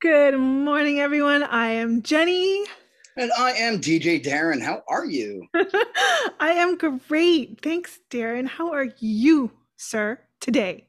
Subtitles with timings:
[0.00, 1.42] Good morning, everyone.
[1.42, 2.66] I am Jenny.
[3.16, 4.62] And I am DJ Darren.
[4.62, 5.48] How are you?
[5.54, 7.60] I am great.
[7.62, 8.46] Thanks, Darren.
[8.46, 10.86] How are you, sir, today?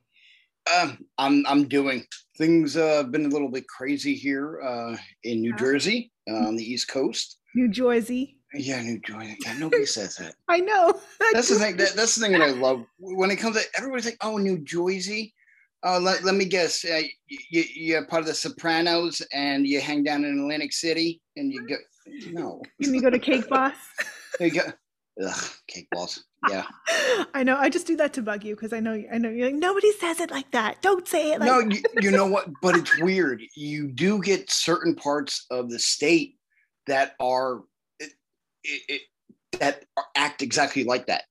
[0.77, 2.05] Um, I'm I'm doing
[2.37, 2.75] things.
[2.75, 6.89] Uh, been a little bit crazy here uh, in New Jersey uh, on the East
[6.89, 7.39] Coast.
[7.55, 8.38] New Jersey.
[8.53, 9.37] Yeah, New Jersey.
[9.45, 10.35] Yeah, nobody says that.
[10.47, 10.99] I know.
[11.33, 11.77] That's the thing.
[11.77, 14.59] That, that's the thing that I love when it comes to everybody's like, "Oh, New
[14.59, 15.33] Jersey."
[15.85, 16.83] Uh, let, let me guess.
[16.83, 21.53] Uh, you, you're part of the Sopranos, and you hang down in Atlantic City, and
[21.53, 21.75] you go.
[22.31, 22.61] No.
[22.81, 23.75] Can you go to Cake Boss?
[24.39, 24.71] there you go.
[25.25, 26.23] Ugh, cake balls.
[26.49, 26.65] Yeah.
[27.33, 27.57] I know.
[27.57, 29.03] I just do that to bug you because I know.
[29.11, 30.81] I know you're like nobody says it like that.
[30.81, 31.49] Don't say it like.
[31.49, 32.47] No, you, you know what?
[32.61, 33.41] But it's weird.
[33.55, 36.37] You do get certain parts of the state
[36.87, 37.63] that are
[38.69, 39.01] it,
[39.51, 39.83] it, that
[40.15, 41.23] act exactly like that.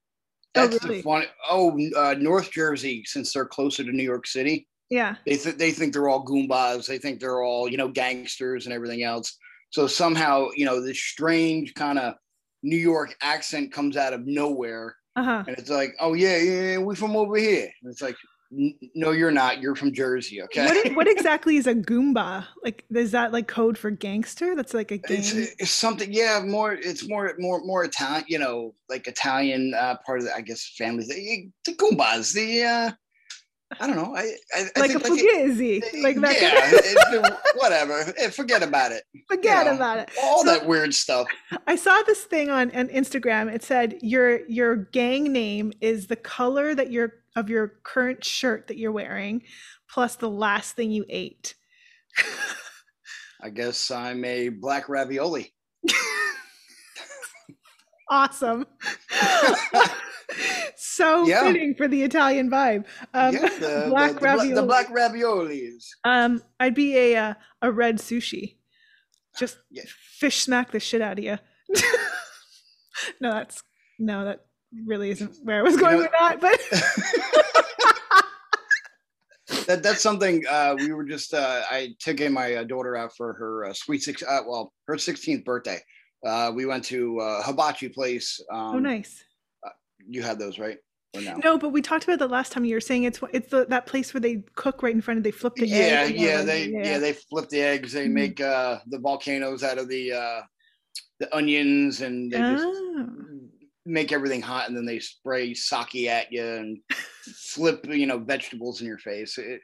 [0.55, 0.97] That's oh, really?
[0.99, 1.25] the fun.
[1.49, 5.17] Oh, uh, North Jersey, since they're closer to New York City, Yeah.
[5.27, 6.87] they th- they think they're all goombas.
[6.87, 9.37] They think they're all you know gangsters and everything else.
[9.71, 12.15] So somehow you know this strange kind of
[12.63, 15.45] New York accent comes out of nowhere, Uh huh.
[15.47, 17.71] and it's like, oh yeah, yeah, yeah we from over here.
[17.83, 18.17] And it's like, "N-
[18.51, 19.61] no, you're not.
[19.61, 20.65] You're from Jersey, okay?
[20.67, 22.47] What, what exactly is a Goomba?
[22.65, 24.57] Like, is that like code for gangster?
[24.57, 25.19] That's like a gang.
[25.19, 29.97] it's, it's something yeah more it's more more more italian you know like italian uh
[30.07, 32.91] part of the i guess family the, the goombas the uh
[33.81, 34.23] i don't know i
[34.55, 36.03] i, I like a think it- fugazi.
[36.03, 36.41] Like that.
[36.41, 40.11] yeah it- whatever Eh, forget about it Forget you know, about it.
[40.23, 41.27] all So- that weird stuff
[41.67, 43.53] I saw this thing on, on Instagram.
[43.53, 48.67] It said your your gang name is the color that your of your current shirt
[48.69, 49.43] that you're wearing,
[49.91, 51.55] plus the last thing you ate.
[53.41, 55.53] i guess i'm a black ravioli
[58.11, 58.67] awesome.
[60.77, 61.45] so Yeah.
[61.45, 62.87] fitting for the Italian vibe.
[63.15, 64.53] Um, yeah, the, black the, the, ravioli.
[64.55, 68.57] the black raviolis Um, I'd be a uh, a red sushi.
[69.39, 69.85] Just Yeah.
[70.19, 71.39] fish smack the shit out of you.
[73.21, 73.63] no, that's
[73.99, 74.47] no, that
[74.87, 76.41] really isn't where I was You going know- with that.
[76.41, 76.59] But
[79.67, 83.17] that that's something uh, we were just uh, I took in my uh, daughter out
[83.17, 85.81] for her uh, sweet six uh, well her 16th birthday.
[86.27, 88.41] Uh, we went to uh, hibachi place.
[88.53, 89.25] Um, oh, nice.
[90.07, 90.79] You had those right
[91.15, 91.37] no?
[91.43, 92.65] No, but we talked about the last time.
[92.65, 95.25] You were saying it's it's the, that place where they cook right in front of
[95.25, 96.85] they flip the yeah, yeah, they that.
[96.85, 96.99] yeah.
[96.99, 97.93] they flip the eggs.
[97.93, 98.13] They Mhm.
[98.13, 100.41] make uh, the volcanoes out of the uh,
[101.21, 103.17] the onions, and they just Oh.
[103.89, 106.79] Make everything hot, and then they spray sake at you and
[107.23, 109.39] flip you know vegetables in your face.
[109.39, 109.61] It-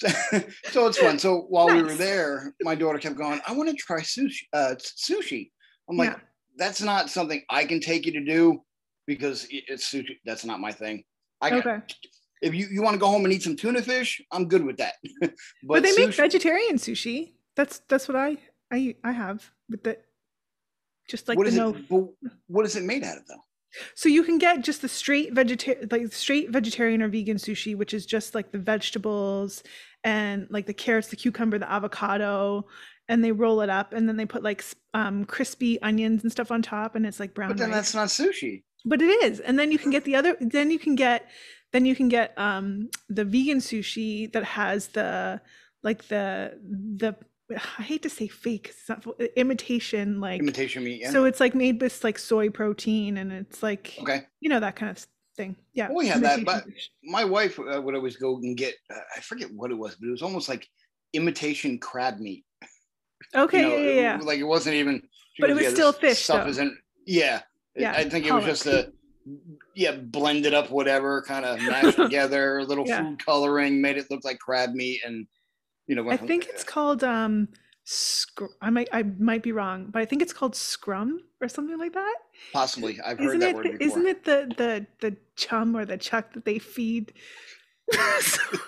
[0.70, 1.18] so it's fun.
[1.18, 3.40] So while we were there, my daughter kept going.
[3.46, 4.42] I want to try sushi.
[4.52, 5.50] Uh, sushi.
[5.88, 6.18] I'm like, Yeah.
[6.56, 8.62] that's not something I can take you to do
[9.06, 10.18] because it's sushi.
[10.24, 11.04] That's not my thing.
[11.40, 11.78] I Okay.
[12.42, 14.78] if you, you want to go home and eat some tuna fish, I'm good with
[14.78, 14.94] that.
[15.20, 15.32] but,
[15.62, 17.34] But, they make vegetarian sushi.
[17.56, 18.36] That's that's what I
[18.72, 19.98] I I have with the
[21.08, 21.76] just like what the is no.
[21.90, 22.32] it?
[22.46, 23.44] What is it made out of though?
[23.94, 27.92] So you can get just the straight vegetarian, like straight vegetarian or vegan sushi, which
[27.92, 29.62] is just like the vegetables
[30.04, 32.66] and like the carrots, the cucumber, the avocado,
[33.08, 36.50] and they roll it up, and then they put like um, crispy onions and stuff
[36.50, 37.92] on top, and it's like brown But then rice.
[37.92, 38.62] that's not sushi.
[38.84, 40.36] But it is, and then you can get the other.
[40.40, 41.28] Then you can get,
[41.72, 45.40] then you can get um the vegan sushi that has the
[45.82, 47.16] like the the.
[47.50, 49.04] I hate to say fake, it's not
[49.36, 50.40] imitation like.
[50.40, 51.00] Imitation meat.
[51.02, 51.10] Yeah.
[51.10, 54.22] So it's like made with like soy protein, and it's like okay.
[54.40, 55.06] you know that kind of
[55.36, 55.56] thing.
[55.74, 55.88] Yeah.
[55.88, 56.90] Well, we had that, but- fish.
[57.02, 58.74] My wife uh, would always go and get.
[58.90, 60.66] Uh, I forget what it was, but it was almost like
[61.12, 62.44] imitation crab meat.
[63.34, 64.20] okay, you know, yeah, it- yeah, yeah.
[64.22, 65.02] Like it wasn't even.
[65.38, 66.74] But it was "Yeah, still fish, Stuff though." isn't.
[67.06, 67.42] Yeah.
[67.76, 68.92] Yeah, I think it was just a.
[69.74, 73.02] Yeah, blended up whatever, kind of mashed together, a little Yeah.
[73.02, 75.26] food coloring, made it look like crab meat, and
[75.86, 76.10] you know.
[76.10, 77.48] I think it's called um,
[77.84, 81.78] scr- I might I might be wrong, but I think it's called scrum or something
[81.78, 82.14] like that.
[82.52, 83.00] possibly.
[83.00, 83.56] I've heard Isn't that it?
[83.56, 83.86] word before.
[83.86, 87.12] isn't it the the the chum or the chuck that they feed?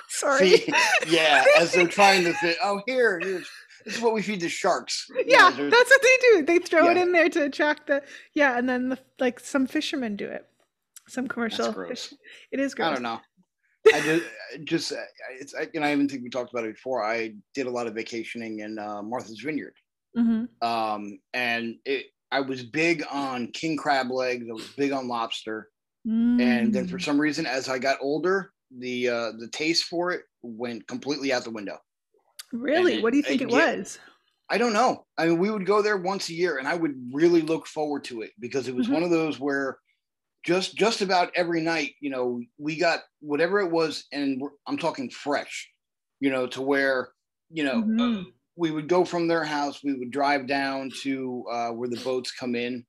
[0.08, 0.58] Sorry.
[0.58, 0.72] See,
[1.08, 2.58] yeah, as they're trying to fit.
[2.62, 3.48] Oh, here, here's
[3.86, 5.06] this is what we feed the sharks.
[5.10, 6.42] You yeah, know, that's what they do.
[6.42, 8.02] They throw it in there to attract the
[8.34, 10.44] yeah, and then the, like some fishermen do it.
[11.08, 11.70] Some commercial.
[11.72, 12.12] gross.
[12.50, 12.88] It is gross.
[12.88, 13.20] I don't know.
[13.92, 14.00] I
[14.54, 14.96] I just uh,
[15.38, 17.04] it's I, know I even think we talked about it before.
[17.04, 19.74] I did a lot of vacationing in uh, Martha's Vineyard,
[20.16, 20.48] Mhm.
[20.62, 24.46] um, and it I was big on king crab legs.
[24.48, 25.70] I was big on lobster,
[26.04, 27.04] and then for Mm.
[27.04, 31.44] some reason, as I got older, the uh, the taste for it went completely out
[31.44, 31.78] the window.
[32.52, 33.76] really, and what do you think it yeah.
[33.76, 33.98] was?
[34.48, 35.04] I don't know.
[35.18, 38.04] I mean, we would go there once a year, and I would really look forward
[38.04, 38.92] to it because it was Mhm.
[38.94, 39.78] one of those where
[40.46, 45.10] just just about every night, you know, we got whatever it was, and I'm talking
[45.10, 45.68] fresh,
[46.20, 47.10] you know, to where
[47.50, 48.24] you know uh, Mhm.
[48.54, 52.30] we would go from their house, we would drive down to uh, where the boats
[52.30, 52.86] come in,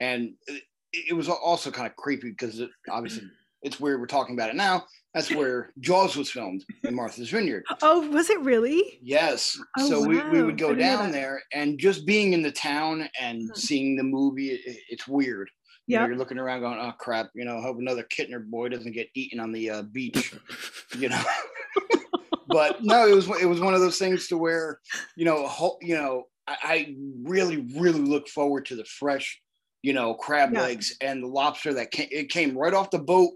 [0.00, 0.62] and it,
[1.10, 3.28] it was also kind of creepy because it, obviously
[3.62, 4.84] it's weird we're talking about it now.
[5.12, 7.64] That's where Jaws was filmed in Martha's Vineyard.
[7.82, 8.98] Oh, was it really?
[9.02, 9.58] Yes.
[9.78, 13.54] Oh, so we, we would go down there and just being in the town and
[13.56, 15.48] seeing the movie, it, it's weird.
[15.86, 16.06] You know, Yeah.
[16.08, 19.08] you're looking around going, oh crap, you know, hope another kitten or boy doesn't get
[19.14, 20.34] eaten on the uh, beach,
[20.98, 21.22] you know.
[22.48, 24.80] but no, it was it was one of those things to where,
[25.16, 29.40] you know, ho- you know, I, I really, really look forward to the fresh,
[29.82, 30.62] you know, crab Yeah.
[30.62, 33.32] legs and the lobster that came it came right off the boat.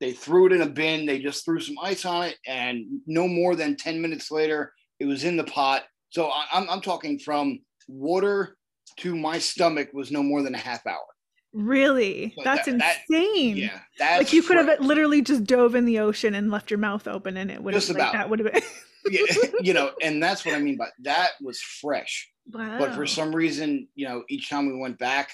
[0.00, 3.28] They threw it in a bin, they just threw some ice on it, and no
[3.28, 5.84] more than 10 minutes later, it was in the pot.
[6.10, 8.56] So I, I'm I'm talking from water
[8.98, 11.04] to my stomach was no more than a half hour.
[11.52, 12.32] Really?
[12.36, 13.56] But That's that- that- insane.
[13.58, 16.78] Yeah, that's like you could have literally just dove in the ocean and left your
[16.78, 18.62] mouth open and it would have like, that would have been
[19.10, 19.20] yeah,
[19.60, 22.30] you know, and that's what I mean by that was fresh.
[22.52, 22.78] wow.
[22.78, 25.30] But for some reason, you know, each time we went back,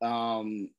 [0.00, 0.70] um,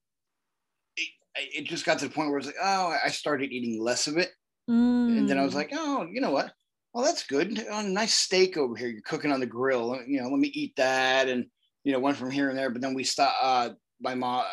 [0.98, 3.82] it, it just got to the point where it was like, oh, I started eating
[3.82, 4.30] less of it,
[4.68, 5.58] and then I was Mm.
[5.58, 6.52] like, oh, you know what?
[6.94, 7.66] Well, that's good.
[7.70, 8.88] Oh, nice steak over here.
[8.90, 10.00] You're cooking on the grill.
[10.08, 11.46] You know, let me eat that, and
[11.84, 12.70] you know, went from here and there.
[12.70, 13.38] But then we stopped.
[13.42, 13.70] Uh,
[14.02, 14.44] my mom.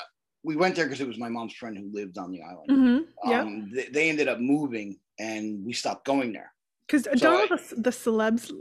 [0.44, 2.70] We went there because it was my mom's friend who lived on the island.
[2.70, 3.40] Mhm, yeah.
[3.42, 6.52] Um, they, they ended up moving, and we stopped going there.
[6.86, 8.52] Because so don't I- all the, the celebs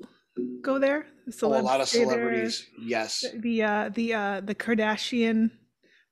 [0.61, 1.07] go there?
[1.25, 2.07] The Oh, a lot of stay there?
[2.09, 2.65] celebrities.
[2.79, 3.21] Yes.
[3.21, 5.51] The the uh, the uh, the Kardashian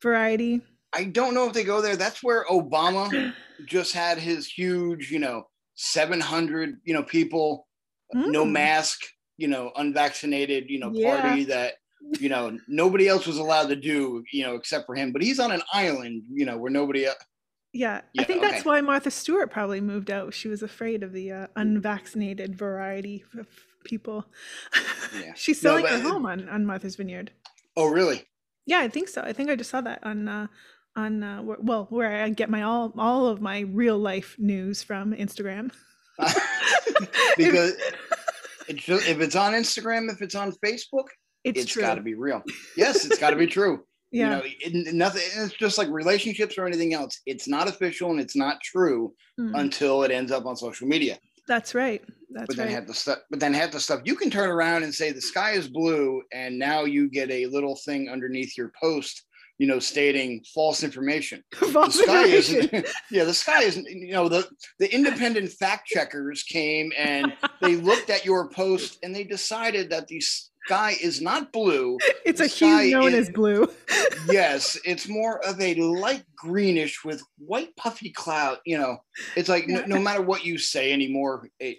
[0.02, 0.62] variety.
[0.94, 1.96] I don't know if they go there.
[1.96, 3.34] That's where Obama
[3.66, 5.44] just had his huge, you know,
[5.76, 7.68] 700, you know, people,
[8.14, 8.52] no Mm.
[8.52, 9.02] mask,
[9.38, 11.12] you know, unvaccinated, you know, Yeah.
[11.22, 11.74] party that,
[12.20, 15.12] you know, nobody else was allowed to do, you know, except for him.
[15.12, 17.18] But he's on an island, you know, where nobody else.
[17.74, 18.70] Yeah, I think that's okay.
[18.70, 20.34] why Martha Stewart probably moved out.
[20.34, 23.48] She was afraid of the uh, unvaccinated variety of
[23.84, 24.26] people.
[25.14, 25.34] Yeah.
[25.36, 27.32] She's No, selling her home on, on Martha's Vineyard.
[27.76, 28.24] Oh, really?
[28.66, 29.22] Yeah, I think so.
[29.22, 30.48] I think I just saw that on uh,
[30.96, 35.14] on uh, well, where I get my all all of my real life news from
[35.14, 35.72] Instagram.
[37.38, 37.74] because
[38.68, 41.08] it's if it's on Instagram, if it's on Facebook,
[41.46, 42.44] it's, it's got to be real.
[42.76, 43.84] Yes, it's got to be true.
[44.12, 44.42] yeah, You know,
[44.88, 45.22] it, nothing.
[45.38, 47.22] It's just like relationships or anything else.
[47.26, 51.18] It's not official and it's not true Mm, until it ends up on social media.
[51.46, 52.02] that's right.
[52.32, 52.76] That's but then right.
[52.76, 53.18] have the stuff.
[53.30, 54.00] But then have the stuff.
[54.06, 57.46] You can turn around and say the sky is blue, and now you get a
[57.48, 59.24] little thing underneath your post,
[59.58, 61.44] you know, stating false information.
[61.60, 62.70] The False sky information.
[62.76, 62.88] isn't.
[63.12, 63.86] yeah, the sky isn't.
[63.90, 64.48] You know, the
[64.80, 70.08] the independent fact checkers came and they looked at your post and they decided that
[70.08, 70.22] the
[70.66, 71.98] sky is not blue.
[72.26, 73.70] It's the a hue known is- as blue.
[74.30, 78.58] yes, it's more of a light greenish with white puffy cloud.
[78.66, 78.98] You know,
[79.36, 81.78] it's like no, no matter what you say anymore, it,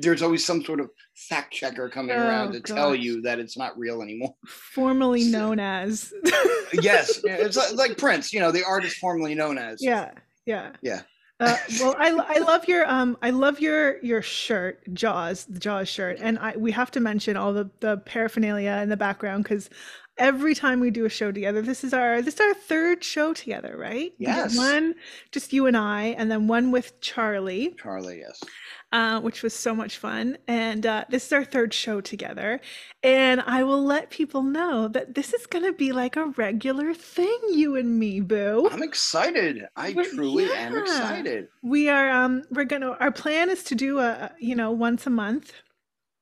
[0.00, 0.88] there's always some sort of
[1.28, 4.34] fact checker coming oh, around Oh, to tell you that it's not real anymore.
[4.46, 6.12] Formerly So- known as.
[6.72, 8.32] yes, it's like, like Prince.
[8.32, 9.82] You know, the artist formerly known as.
[9.82, 10.12] yeah,
[10.46, 10.72] yeah.
[10.80, 11.02] Yeah.
[11.42, 15.88] Uh, well, I, I love your um I love your your shirt Jaws the Jaws
[15.88, 16.18] shirt.
[16.20, 19.68] And I we have to mention all the the paraphernalia in the background because
[20.18, 23.32] every time we do a show together this is our this is our third show
[23.32, 24.56] together right Yes.
[24.56, 24.94] one
[25.30, 28.20] just you and I and then one with Charlie Charlie.
[28.20, 28.40] Yes.
[28.92, 30.36] uh, which was so much fun.
[30.46, 32.60] And uh, this is our third show together.
[33.02, 36.92] And I will let people know that this is going to be like a regular
[36.92, 38.68] thing, you and me, boo.
[38.70, 39.64] I'm excited.
[39.76, 41.48] I Well, truly am excited.
[41.62, 45.06] We are, um, we're going to, our plan is to do a, you know, once
[45.06, 45.54] a month.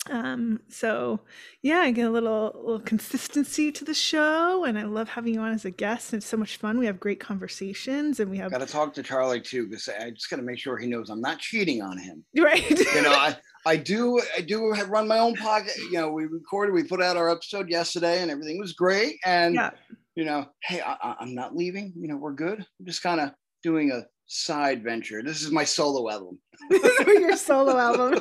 [0.09, 1.21] Um, so
[1.63, 4.65] yeah, I get a little, little consistency to the show.
[4.65, 6.15] And I love having you on as a guest.
[6.15, 6.79] It's so much fun.
[6.79, 10.11] We have great conversations and we have, Got to talk to Charlie too, because I
[10.11, 12.25] just got to make sure he knows I'm not cheating on him.
[12.39, 12.69] right.
[12.71, 15.77] you know, I, I do I do have run my own podcast.
[15.77, 19.17] You know, we recorded, we put out our episode yesterday, and everything was great.
[19.27, 19.71] And yeah.
[20.15, 21.93] you know, hey, I, I- I'm not leaving.
[21.95, 22.59] You know, we're good.
[22.59, 25.23] I'm just kind of doing a side venture.
[25.23, 26.39] This is my solo album.
[26.71, 28.21] your solo album.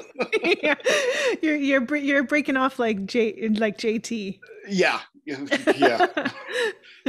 [0.64, 0.76] yeah.
[1.42, 4.40] You're you're you're breaking off like J like JT.
[4.68, 6.32] Yeah, yeah.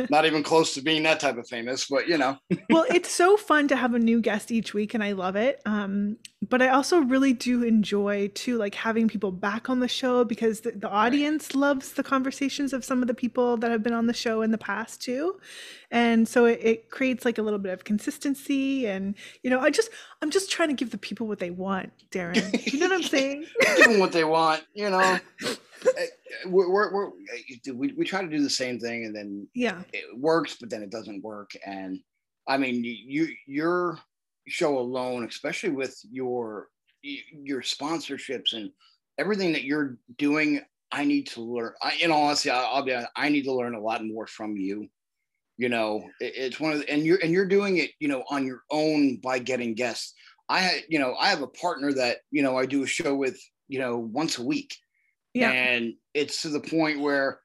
[0.09, 2.39] Not even close to being that type of famous, but you know.
[2.71, 5.61] well, it's so fun to have a new guest each week and I love it.
[5.67, 6.17] Um,
[6.49, 10.61] but I also really do enjoy too like having people back on the show because
[10.61, 11.61] the, the audience right.
[11.61, 14.51] loves the conversations of some of the people that have been on the show in
[14.51, 15.39] the past too.
[15.91, 19.71] And so it, it creates like a little bit of consistency and you know, I
[19.71, 19.91] just
[20.23, 22.73] I'm just trying to give the people what they want, Darren.
[22.73, 23.45] You know what I'm saying?
[23.61, 25.19] give them what they want, you know.
[26.47, 29.83] we're, we're, we're, eh, we, we try to do the same thing and then yeah.
[29.93, 31.51] it works but then it doesn't work.
[31.67, 32.01] And
[32.49, 33.99] i mean you your
[34.49, 36.69] show alone especially with your
[37.03, 38.71] your sponsorships and
[39.19, 40.61] everything that you're doing
[40.91, 43.53] i need to learn I, in all honesty I'll, I'll be honest, i need to
[43.53, 44.89] learn a lot more from you.
[45.59, 48.25] You know it, it's one of the, and you're and you're doing it you know
[48.31, 50.15] on your own by getting guests.
[50.49, 53.15] I had you know i have a partner that you know i do a show
[53.15, 54.75] with you know once a week
[55.35, 55.51] yeah.
[55.51, 57.41] And it's to the point where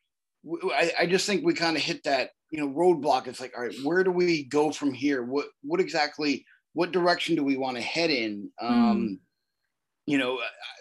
[0.74, 3.28] I, I just think we kind of hit that, you know, roadblock.
[3.28, 5.24] It's like, all right, where do we go from here?
[5.24, 8.50] What, what exactly, what direction do we want to head in?
[8.62, 8.72] Mm.
[8.72, 9.20] Um,
[10.06, 10.40] you know,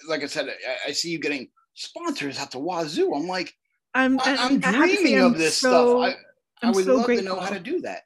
[0.08, 3.14] like I said, I, I, see you getting sponsors at the wazoo.
[3.14, 3.54] I'm like,
[3.94, 6.20] I'm, I, am dreaming of this so, stuff.
[6.62, 7.28] I, I would so love grateful.
[7.28, 8.02] to know how to do that.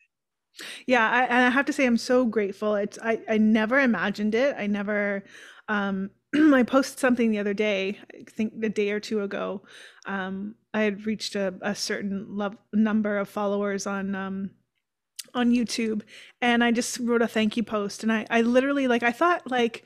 [0.86, 2.74] Yeah, I, and I have to say I'm so grateful.
[2.74, 4.56] It's I, I never imagined it.
[4.58, 5.24] I never
[5.68, 6.10] um
[6.54, 9.62] I posted something the other day, I think a day or two ago.
[10.06, 14.50] Um, I had reached a, a certain love, number of followers on um,
[15.34, 16.02] on YouTube,
[16.40, 18.02] and I just wrote a thank you post.
[18.02, 19.84] And I, I literally like, I thought like,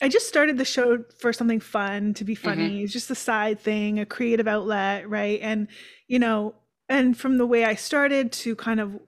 [0.00, 2.70] I just started the show for something fun to be funny.
[2.70, 2.84] Mm-hmm.
[2.84, 5.40] It's just a side thing, a creative outlet, right?
[5.42, 5.68] And
[6.06, 6.54] you know,
[6.88, 8.98] and from the way I started to kind of,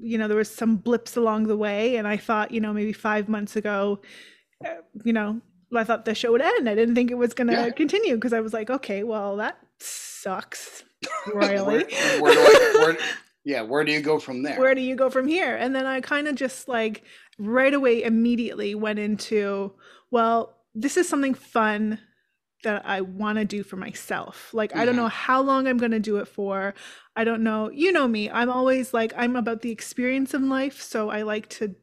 [0.00, 2.92] you know, there was some blips along the way, and I thought, you know, maybe
[2.92, 4.00] five months ago,
[4.64, 5.40] uh, you know,
[5.74, 6.68] I thought the show would end.
[6.68, 7.70] I didn't think it was going to yeah.
[7.70, 10.84] continue because I was like, okay, well, that sucks
[11.34, 11.84] royally.
[11.84, 12.96] where, where I, where,
[13.44, 14.58] yeah, where do you go from there?
[14.58, 15.56] Where do you go from here?
[15.56, 17.04] And then I kind of just like
[17.38, 19.72] right away, immediately went into,
[20.10, 21.98] well, this is something fun
[22.64, 24.52] that I want to do for myself.
[24.52, 24.80] Like, mm-hmm.
[24.80, 25.04] I don't mm-hmm.
[25.04, 26.74] know how long I'm going to do it for.
[27.14, 27.70] I don't know.
[27.70, 28.30] You know me.
[28.30, 30.80] I'm always like, I'm about the experience in life.
[30.80, 31.74] So I like to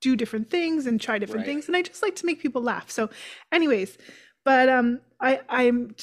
[0.00, 1.46] do different things and try different right.
[1.46, 2.90] things and i just like to make people laugh.
[2.90, 3.10] So
[3.52, 3.98] anyways
[4.44, 5.94] but um i i'm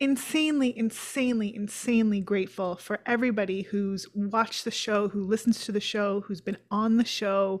[0.00, 6.20] insanely insanely insanely grateful for everybody who's watched the show who listens to the show
[6.20, 7.60] who's been on the show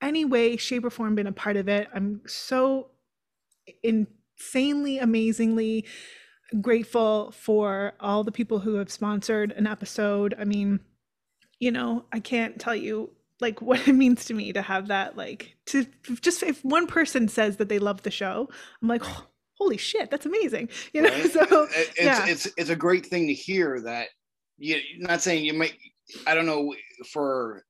[0.00, 1.88] any way shape or form been a part of it.
[1.94, 2.90] I'm so
[3.82, 5.86] insanely amazingly
[6.60, 10.34] grateful for all the people who have sponsored an episode.
[10.38, 10.80] I mean
[11.58, 15.16] you know i can't tell you like what it means to me to have that
[15.16, 15.86] like to
[16.20, 18.48] just if one person says that they love the show
[18.82, 19.26] i'm like oh,
[19.58, 21.30] holy shit that's amazing you know right?
[21.30, 22.26] so it's, yeah.
[22.26, 24.08] it's it's a great thing to hear that
[24.58, 25.74] you not saying you might
[26.26, 26.74] i don't know
[27.10, 27.64] for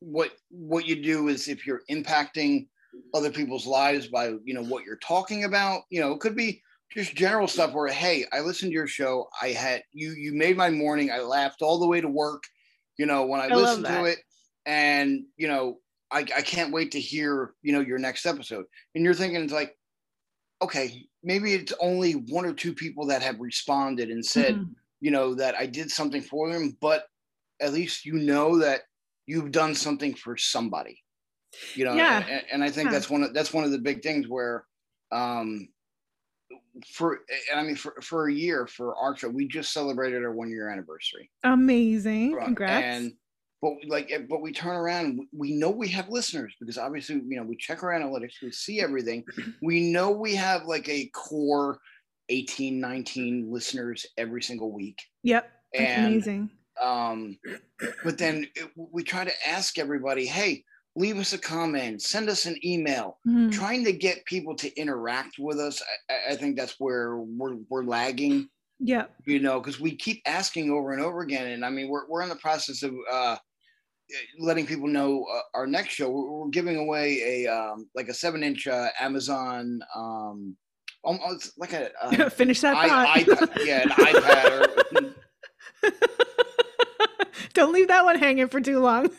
[0.00, 2.66] what what you do is if you're impacting
[3.14, 6.62] other people's lives by you know what you're talking about you know it could be
[6.92, 10.56] just general stuff where hey i listened to your show i had you you made
[10.56, 12.42] my morning i laughed all the way to work
[12.98, 14.18] you know when i, I listened to it
[14.68, 15.78] and you know
[16.12, 19.52] I, I can't wait to hear you know your next episode and you're thinking it's
[19.52, 19.76] like
[20.62, 24.72] okay maybe it's only one or two people that have responded and said mm-hmm.
[25.00, 27.06] you know that i did something for them but
[27.60, 28.82] at least you know that
[29.26, 31.02] you've done something for somebody
[31.74, 32.24] you know yeah.
[32.28, 32.92] and, and i think yeah.
[32.92, 34.64] that's one of that's one of the big things where
[35.12, 35.66] um
[36.92, 37.20] for
[37.50, 40.50] and i mean for, for a year for our show we just celebrated our one
[40.50, 43.12] year anniversary amazing congrats and
[43.60, 47.42] but like but we turn around we know we have listeners because obviously you know
[47.42, 49.24] we check our analytics we see everything.
[49.62, 51.78] We know we have like a core
[52.28, 54.98] 18 19 listeners every single week.
[55.22, 56.50] Yep and, amazing.
[56.80, 57.38] um
[58.04, 60.64] but then it, we try to ask everybody hey
[60.96, 63.18] leave us a comment send us an email.
[63.26, 63.50] Mm-hmm.
[63.50, 67.84] trying to get people to interact with us I, I think that's where we're, we're
[67.84, 68.48] lagging
[68.80, 72.06] yeah you know because we keep asking over and over again and i mean we're,
[72.08, 73.36] we're in the process of uh
[74.38, 78.14] letting people know uh, our next show we're, we're, giving away a um, like a
[78.14, 80.56] seven inch uh, amazon um
[81.04, 85.12] almost like a uh, finish that I, iPad, yeah an ipad
[85.82, 85.90] or,
[87.54, 89.10] don't leave that one hanging for too long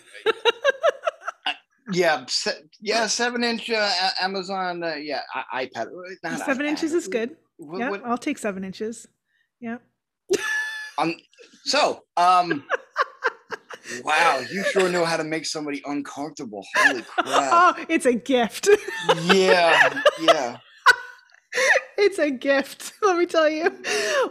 [1.92, 3.92] yeah se- yeah seven inch uh,
[4.22, 5.88] amazon uh, yeah I- ipad
[6.24, 6.70] Not seven iPad.
[6.70, 8.06] inches is good what, yeah what?
[8.06, 9.08] i'll take seven inches
[9.60, 9.78] yeah
[10.98, 11.16] um
[11.66, 12.64] so um
[14.04, 16.66] Wow, you sure know how to make somebody uncomfortable.
[16.76, 17.26] Holy crap.
[17.28, 18.68] Oh, it's a gift.
[19.26, 20.58] yeah, yeah.
[21.98, 23.64] it's a gift, let me tell you.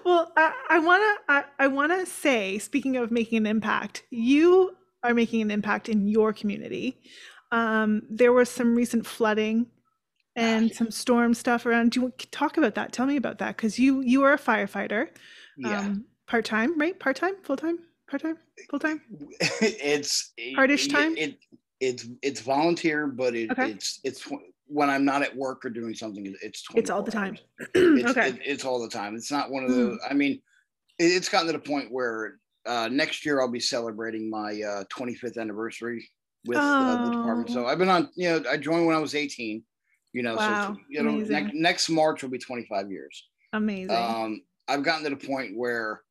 [0.04, 5.14] Well, I, I wanna I, I wanna say, speaking of making an impact, you are
[5.14, 7.00] making an impact in your community.
[7.50, 9.66] Um, there was some recent flooding
[10.36, 11.90] and some storm stuff around.
[11.92, 12.92] Do you want- to talk about that?
[12.92, 15.08] Tell me about that because you you are a firefighter,
[15.56, 15.80] Yeah.
[15.80, 16.98] um, part time, right?
[16.98, 18.38] Part time, full time, part time,
[18.70, 19.00] full time.
[19.60, 21.16] it's Hardish it- time?
[21.16, 21.38] It,
[21.80, 23.70] it's it's volunteer, but it, Okay.
[23.70, 24.26] it's it's
[24.66, 26.34] when I'm not at work or doing something.
[26.42, 27.38] It's It's all the time.
[27.74, 28.28] It's, okay.
[28.30, 29.14] it- it's all the time.
[29.14, 29.74] It's not one of Mm.
[29.98, 29.98] the.
[30.10, 30.40] I mean,
[30.98, 34.84] it, it's gotten to the point where uh, next year I'll be celebrating my uh,
[34.92, 36.10] 25th anniversary
[36.44, 37.50] with uh, the department.
[37.50, 37.68] So Oh.
[37.68, 38.10] I've been on.
[38.16, 39.62] You know, I joined when I was 18.
[40.14, 43.28] You know, Wow, so you know, next, next March will be 25 years.
[43.52, 43.94] Amazing.
[43.94, 46.02] Um, I've gotten to the point where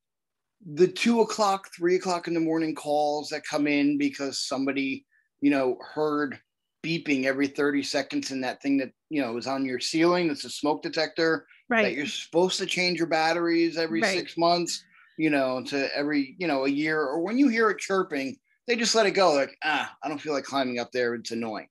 [0.66, 5.06] the two o'clock, three o'clock in the morning calls that come in because somebody,
[5.42, 6.40] you know, heard
[6.84, 10.28] beeping every 30 seconds in that thing that, you know, is on your ceiling.
[10.28, 11.46] That's a smoke detector
[11.84, 14.18] that you're supposed to change your batteries every Right.
[14.18, 14.84] six months,
[15.18, 17.02] you know, to every, you know, a year.
[17.02, 18.38] Or when you hear it chirping,
[18.68, 19.34] they just let it go.
[19.34, 21.16] Like, ah, I don't feel like climbing up there.
[21.16, 21.68] It's annoying.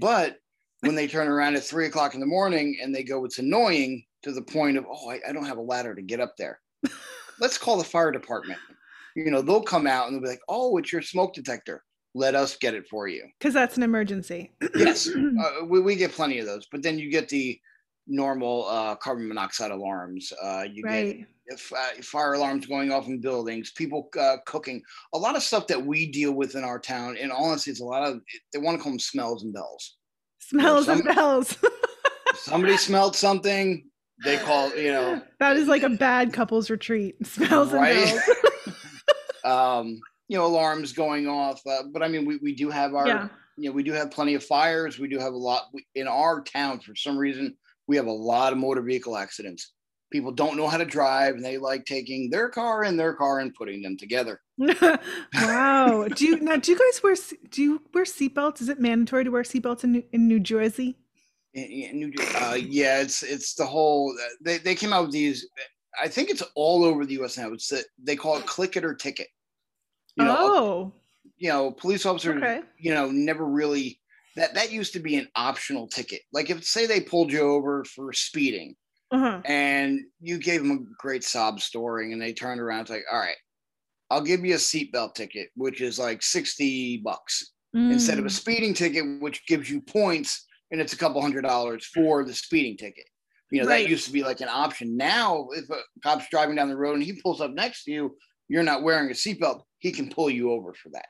[0.00, 0.38] But
[0.80, 4.04] when they turn around at three o'clock in the morning and they go, it's annoying
[4.22, 6.60] to the point of, oh, I, I don't have a ladder to get up there.
[7.40, 8.58] Let's call the fire department.
[9.14, 11.82] You know, they'll come out and they'll be like, oh, it's your smoke detector.
[12.14, 13.26] Let us get it for you.
[13.38, 14.52] Because that's an emergency.
[14.74, 15.08] Yes,
[15.40, 17.58] uh, we, we get plenty of those, but then you get the
[18.06, 20.32] normal uh, carbon monoxide alarms.
[20.42, 21.18] Uh, you right.
[21.18, 24.82] get if, uh, fire alarms going off in buildings, people uh, cooking,
[25.14, 27.16] a lot of stuff that we deal with in our town.
[27.20, 28.20] And honestly, it's a lot of
[28.52, 29.96] they want to call them smells and bells.
[30.40, 31.56] Smells and some- bells.
[32.34, 33.88] Somebody smelled something,
[34.24, 37.14] they call you know that is like a bad couples retreat.
[37.26, 38.18] Smells Right?
[39.44, 41.60] and um, you know alarms going off.
[41.66, 43.28] Uh, but I mean, we, we do have our yeah.
[43.56, 44.98] you know we do have plenty of fires.
[44.98, 47.56] We do have a lot we, in our town for some reason.
[47.86, 49.72] We have a lot of motor vehicle accidents.
[50.12, 53.40] People don't know how to drive, and they like taking their car and their car
[53.40, 54.40] and putting them together.
[55.34, 56.06] wow.
[56.08, 56.56] Do you now?
[56.56, 57.16] Do you guys wear?
[57.50, 58.60] Do you wear seatbelts?
[58.60, 60.96] Is it mandatory to wear seatbelts in New, in New Jersey?
[61.56, 64.14] Uh, yeah, it's it's the whole.
[64.44, 65.48] They they came out with these.
[66.00, 67.38] I think it's all over the U.S.
[67.38, 67.52] now.
[67.52, 69.28] It's that they call it click it or ticket.
[70.16, 70.92] You know, oh,
[71.38, 72.36] you know, police officers.
[72.36, 72.62] okay.
[72.78, 74.00] You know, never really.
[74.36, 76.20] That that used to be an optional ticket.
[76.32, 78.76] Like if say they pulled you over for speeding
[79.10, 79.40] Uh-huh.
[79.46, 83.18] and you gave them a great sob story, and they turned around it's like, all
[83.18, 83.36] right,
[84.10, 88.32] I'll give you a seatbelt ticket, which is like sixty bucks instead of a Mm.
[88.32, 92.76] speeding ticket, which gives you points and it's a couple hundred dollars for the speeding
[92.76, 93.04] ticket.
[93.50, 93.84] You know, Right.
[93.84, 94.96] that used to be like an option.
[94.96, 98.16] Now, if a cop's driving down the road and he pulls up next to you,
[98.48, 101.06] you're not wearing a seatbelt, he can pull you over for that.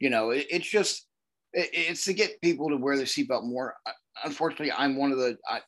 [0.00, 1.06] You know, it, it's just,
[1.54, 3.76] it, it's to get people to wear their seatbelt more.
[3.86, 3.92] Uh,
[4.24, 5.58] Unfortunately, I'm one of the uh,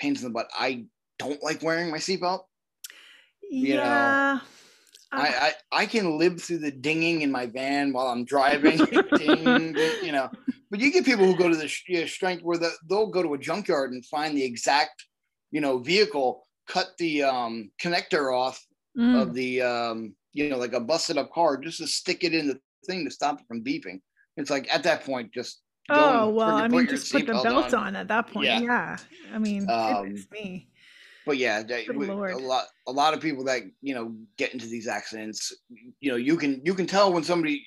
[0.00, 0.48] pains in the butt.
[0.58, 0.86] I
[1.20, 2.40] don't like wearing my seatbelt.
[3.48, 4.40] you know, yeah.
[5.12, 8.78] I, I I can live through the dinging in my van while I'm driving,
[9.16, 10.30] ding, ding, you know.
[10.72, 13.06] But you get people who go to the sh- you know, strength where the, they'll
[13.06, 15.04] go to a junkyard and find the exact,
[15.50, 18.58] you know, vehicle, cut the um, connector off
[18.98, 19.22] Mm.
[19.22, 22.46] of the, um, you know, like a busted up car, just to stick it in
[22.48, 24.00] the thing to stop it from beeping.
[24.36, 27.96] It's like at that point, just Oh well, I mean, just put the belt on.
[27.96, 28.46] at that point.
[28.46, 28.60] Yeah.
[28.60, 28.96] Yeah.
[29.32, 30.68] I mean, Um, me.
[31.24, 34.66] but yeah, Good we- a lot a lot of people that you know get into
[34.66, 35.54] these accidents,
[36.00, 37.64] you know, you can you can tell when somebody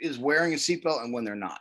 [0.00, 1.60] is wearing a seatbelt and when they're not.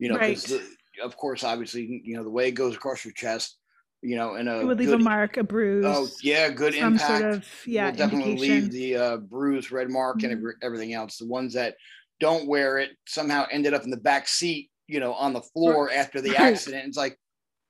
[0.00, 0.60] You know, because Right.
[1.04, 3.58] of course, obviously, you know, the way it goes across your chest,
[4.02, 5.84] you know, and a It would leave good, a mark, a bruise.
[5.86, 7.20] Oh yeah, good some impact.
[7.20, 10.36] sort of yeah definitely leave the uh, bruise, red mark, and Mhm.
[10.36, 11.18] every- everything else.
[11.18, 11.76] The ones that
[12.18, 15.90] don't wear it somehow ended up in the back seat, you know, on the floor
[15.92, 16.86] after the accident.
[16.88, 17.18] It's like,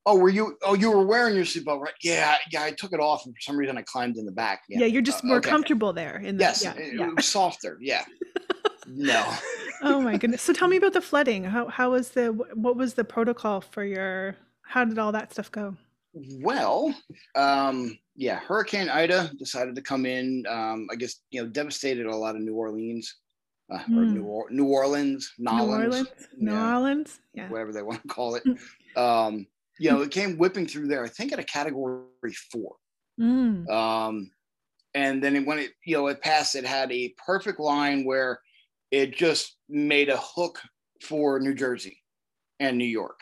[0.06, 0.56] oh, were you?
[0.62, 1.94] Oh, you were wearing your seatbelt, right?
[2.02, 2.62] Yeah, yeah.
[2.62, 4.62] I took it off, and for some reason, I climbed in the back.
[4.68, 4.86] yeah.
[4.86, 5.50] you're just uh, more okay.
[5.50, 6.18] comfortable there.
[6.18, 7.10] In the, Yes, yeah, yeah.
[7.20, 7.76] softer.
[7.80, 8.04] Yeah.
[8.86, 9.34] no.
[9.82, 10.42] Oh my goodness.
[10.42, 11.44] So tell me about the flooding.
[11.44, 14.36] How how was the what was the protocol for your?
[14.62, 15.76] How did all that stuff go?
[16.12, 16.94] Well,
[17.34, 20.44] um, yeah, Hurricane Ida decided to come in.
[20.48, 23.16] Um, I guess you know, devastated a lot of New Orleans,
[23.72, 24.14] uh, or Hmm.
[24.14, 27.20] New, or- New Orleans, New Orleans, New yeah, Orleans.
[27.34, 27.48] Yeah.
[27.48, 28.42] whatever they want to call it.
[28.96, 29.46] Um,
[29.78, 31.04] you know, it came whipping through there.
[31.04, 32.04] I think at a category
[32.50, 32.76] four.
[33.20, 33.68] Mm.
[33.70, 34.30] Um,
[34.94, 38.40] and then it, when it you know it passed, it had a perfect line where
[38.90, 40.60] it just made a hook
[41.02, 42.02] for New Jersey
[42.58, 43.18] and New York.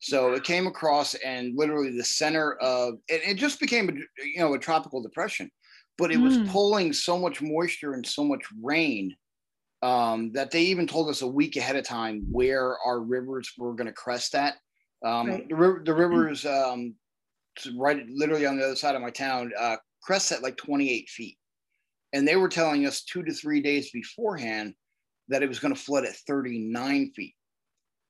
[0.00, 3.92] So it came across and literally the center of it, it just became a
[4.24, 5.50] you know a tropical depression,
[5.96, 6.46] but it was Mm.
[6.46, 9.16] pulling so much moisture and so much rain
[9.82, 13.74] um, that they even told us a week ahead of time where our rivers were
[13.74, 14.54] going to crest at.
[15.04, 15.48] Um, Right.
[15.48, 16.94] the, river, the rivers um,
[17.76, 21.38] right literally on the other side of my town, uh, crests at like 28 feet.
[22.12, 24.74] And they were telling us two to three days beforehand
[25.28, 27.34] that it was going to flood at 39 feet.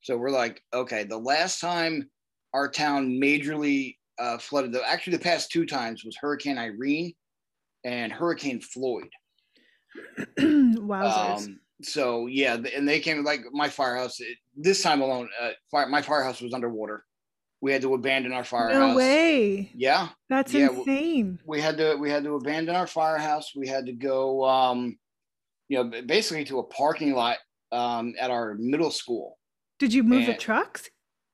[0.00, 2.08] So we're like, okay, the last time
[2.54, 7.12] our town majorly uh, flooded, the, actually the past two times was Hurricane Irene
[7.84, 9.08] and Hurricane Floyd.
[10.38, 11.46] Wowzers.
[11.46, 14.20] Um, so yeah, and they came like my firehouse.
[14.20, 17.04] It, this time alone, uh, fire, my firehouse was underwater.
[17.60, 18.90] We had to abandon our firehouse.
[18.90, 19.70] No way.
[19.74, 21.38] Yeah, that's yeah, insane.
[21.44, 23.52] We, we had to we had to abandon our firehouse.
[23.54, 24.96] We had to go, um,
[25.68, 27.38] you know, basically to a parking lot
[27.72, 29.38] um, at our middle school.
[29.78, 30.88] Did you move and, the trucks?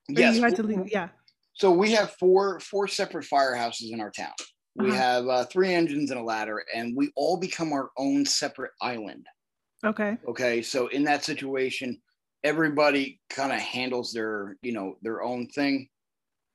[0.08, 0.36] yes.
[0.36, 0.90] You had to leave.
[0.90, 1.08] Yeah.
[1.54, 4.32] So we have four four separate firehouses in our town.
[4.76, 4.96] We uh-huh.
[4.96, 9.26] have uh, three engines and a ladder, and we all become our own separate island.
[9.84, 10.16] Okay.
[10.28, 10.62] Okay.
[10.62, 12.00] So in that situation,
[12.42, 15.88] everybody kind of handles their, you know, their own thing.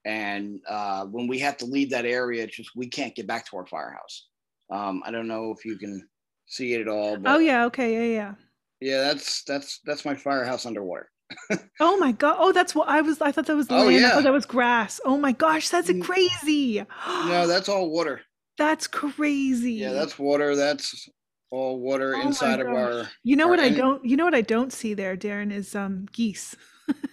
[0.05, 3.49] And uh, when we have to leave that area, it's just we can't get back
[3.49, 4.27] to our firehouse.
[4.71, 6.07] Um, I don't know if you can
[6.49, 7.17] see it at all.
[7.25, 7.65] oh yeah.
[7.65, 7.93] Okay.
[7.93, 8.15] Yeah.
[8.17, 8.33] Yeah.
[8.81, 9.01] Yeah.
[9.03, 11.09] That's that's that's my firehouse underwater.
[11.79, 12.37] oh my god!
[12.39, 13.21] Oh, that's what I was.
[13.21, 13.85] I thought that was land.
[13.85, 13.89] oh.
[13.89, 14.07] Yeah.
[14.07, 14.99] I thought that was grass.
[15.05, 16.83] Oh my gosh, that's crazy.
[17.07, 18.21] no, that's all water.
[18.57, 19.73] That's crazy.
[19.73, 20.55] Yeah, that's water.
[20.55, 21.07] That's
[21.51, 23.07] all water oh inside of our.
[23.23, 24.03] You know our what I don't.
[24.03, 26.55] You know what I don't see there, Darren, is um geese.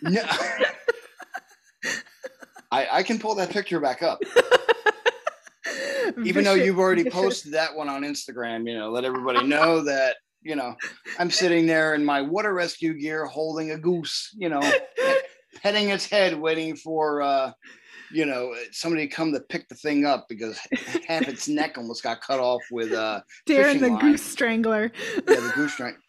[0.03, 0.23] no.
[2.73, 4.19] I I can pull that picture back up.
[6.25, 10.17] Even though you've already posted that one on Instagram, you know, let everybody know that
[10.47, 10.77] you know,
[11.19, 14.63] I'm sitting there in my water rescue gear holding a goose, you know,
[15.63, 17.51] petting its head, waiting for, uh,
[18.13, 20.57] you know, somebody to come to pick the thing up because
[21.09, 23.01] half its neck almost got cut off with a.
[23.01, 24.01] uh Darren the line.
[24.01, 24.93] goose strangler.
[25.17, 26.01] Yeah, the goose strangler.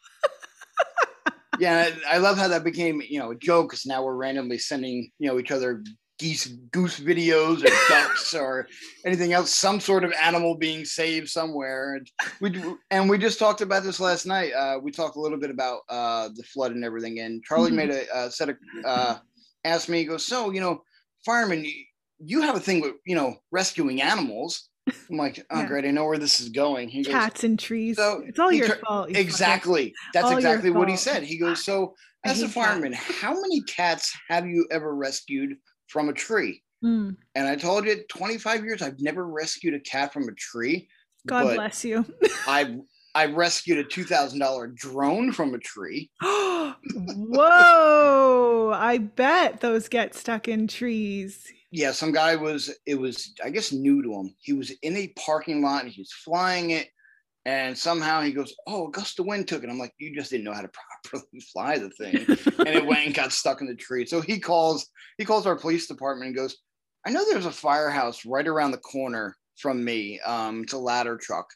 [1.60, 5.10] yeah, I love how that became, you know, a joke because now we're randomly sending,
[5.17, 5.83] you know, each other
[6.17, 8.67] geese goose videos or ducks or
[9.06, 13.62] anything else some sort of animal being saved somewhere and we and we just talked
[13.62, 16.84] about this last night uh, we talked a little bit about uh, the flood and
[16.84, 17.77] everything and charlie mm-hmm.
[17.77, 19.17] made a uh, set of uh,
[19.63, 20.82] asked me he goes so you know
[21.25, 21.71] fireman you,
[22.19, 24.69] you have a thing with you know rescuing animals
[25.10, 25.67] I'm like, oh yeah.
[25.67, 26.89] great, I know where this is going.
[26.89, 27.97] He Cats goes, and trees.
[27.97, 29.10] So it's all your fault.
[29.15, 29.93] exactly.
[30.13, 31.23] That's all exactly what he said.
[31.23, 33.19] He goes, so as a fireman, cats.
[33.19, 36.63] how many cats have you ever rescued from a tree.
[36.84, 37.15] Mm.
[37.36, 40.89] And I told you, 25 years, I've never rescued a cat from a tree.
[41.26, 42.06] God bless you.
[42.47, 42.78] I
[43.15, 46.12] I rescued a two thousand dollar drone from a tree.
[46.21, 46.71] Whoa!
[48.76, 51.52] I bet those get stuck in trees.
[51.71, 52.69] Yeah, some guy was.
[52.86, 54.36] It was I guess new to him.
[54.39, 56.89] He was in a parking lot and he's flying it,
[57.47, 60.31] and somehow he goes, "Oh, a gust of wind took it." I'm like, "You just
[60.31, 60.69] didn't know how to
[61.05, 62.17] properly fly the thing,"
[62.60, 64.05] and it went and got stuck in the tree.
[64.05, 66.57] So he calls, he calls our police department and goes,
[67.05, 70.19] "I know there's a firehouse right around the corner from me.
[70.19, 71.47] Um, it's a ladder truck.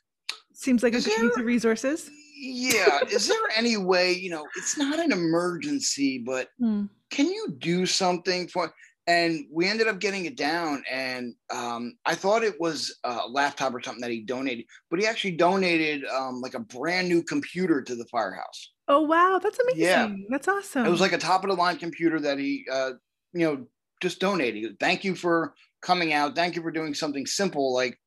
[0.54, 2.10] Seems like is a good use of resources."
[2.44, 3.02] Yeah.
[3.12, 4.14] is there any way?
[4.14, 6.90] You know, it's not an emergency, but mm.
[7.10, 8.74] can you do something for?
[9.12, 13.74] And we ended up getting it down and um, i thought it was a laptop
[13.74, 17.82] or something that he donated but he actually donated um, like a brand new computer
[17.82, 18.72] to the firehouse.
[18.88, 19.40] Oh wow.
[19.42, 19.82] That's amazing.
[19.82, 20.12] Yeah.
[20.30, 20.86] That's awesome.
[20.86, 22.92] It was like a top of the line computer that he uh,
[23.34, 23.66] you know
[24.02, 24.78] just donated.
[24.80, 26.36] Thank you for coming out.
[26.36, 27.98] Thank you for doing something simple like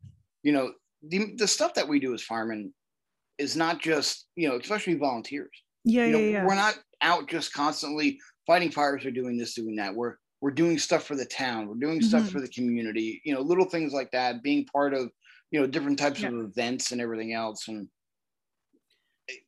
[0.43, 0.73] you know
[1.07, 2.73] the, the stuff that we do as firemen
[3.39, 5.51] is not just you know especially volunteers.
[5.85, 6.47] Yeah, you know, yeah, yeah.
[6.47, 9.95] we're not out just constantly fighting fires or doing this doing that.
[9.95, 12.07] We're we're doing stuff for the town we're doing mm-hmm.
[12.07, 15.11] stuff for the community you know little things like that being part of
[15.51, 16.29] you know different types yeah.
[16.29, 17.89] of events and everything else and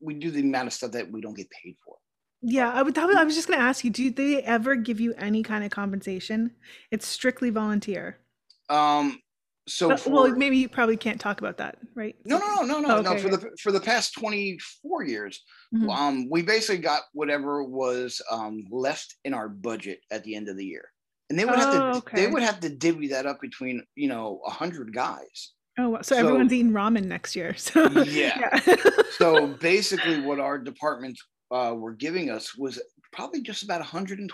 [0.01, 1.97] we do the amount of stuff that we don't get paid for
[2.41, 5.13] yeah i would i was just going to ask you do they ever give you
[5.19, 6.51] any kind of compensation
[6.91, 8.17] it's strictly volunteer
[8.71, 9.21] um
[9.69, 12.17] so but, for, well maybe you probably can't talk about that right?
[12.25, 15.43] No no no no no, oh, okay, no for the for the past 24 years
[15.75, 15.91] mm-hmm.
[15.91, 20.57] um we basically got whatever was um left in our budget at the end of
[20.57, 20.89] the year.
[21.29, 22.25] And they would oh, have to oh, okay.
[22.25, 25.53] they would have to divvy that up between you know a hundred guys.
[25.79, 28.77] Oh so, so, everyone's eating ramen next year so yeah, yeah.
[29.19, 32.81] so basically what our departments uh, were giving us was
[33.13, 34.29] probably just about $120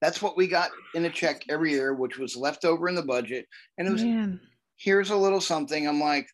[0.00, 3.02] that's what we got in a check every year, which was left over in the
[3.02, 3.46] budget.
[3.76, 4.40] And it was Man.
[4.76, 5.88] here's a little something.
[5.88, 6.28] I'm like,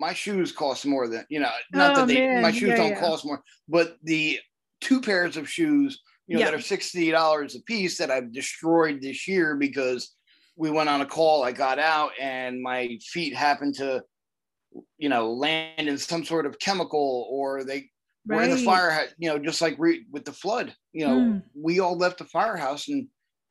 [0.00, 2.42] my shoes cost more than you know, not oh, that they man.
[2.42, 3.00] my shoes yeah, don't yeah.
[3.00, 4.38] cost more, but the
[4.80, 6.46] two pairs of shoes, you know, yeah.
[6.46, 10.14] that are sixty dollars a piece that I've destroyed this year because
[10.56, 14.02] we went on a call, I got out and my feet happened to,
[14.98, 17.90] you know, land in some sort of chemical or they
[18.28, 18.36] right.
[18.36, 21.42] we're in the fire, you know, just like re- with the flood, you know, mm.
[21.54, 23.08] we all left the firehouse and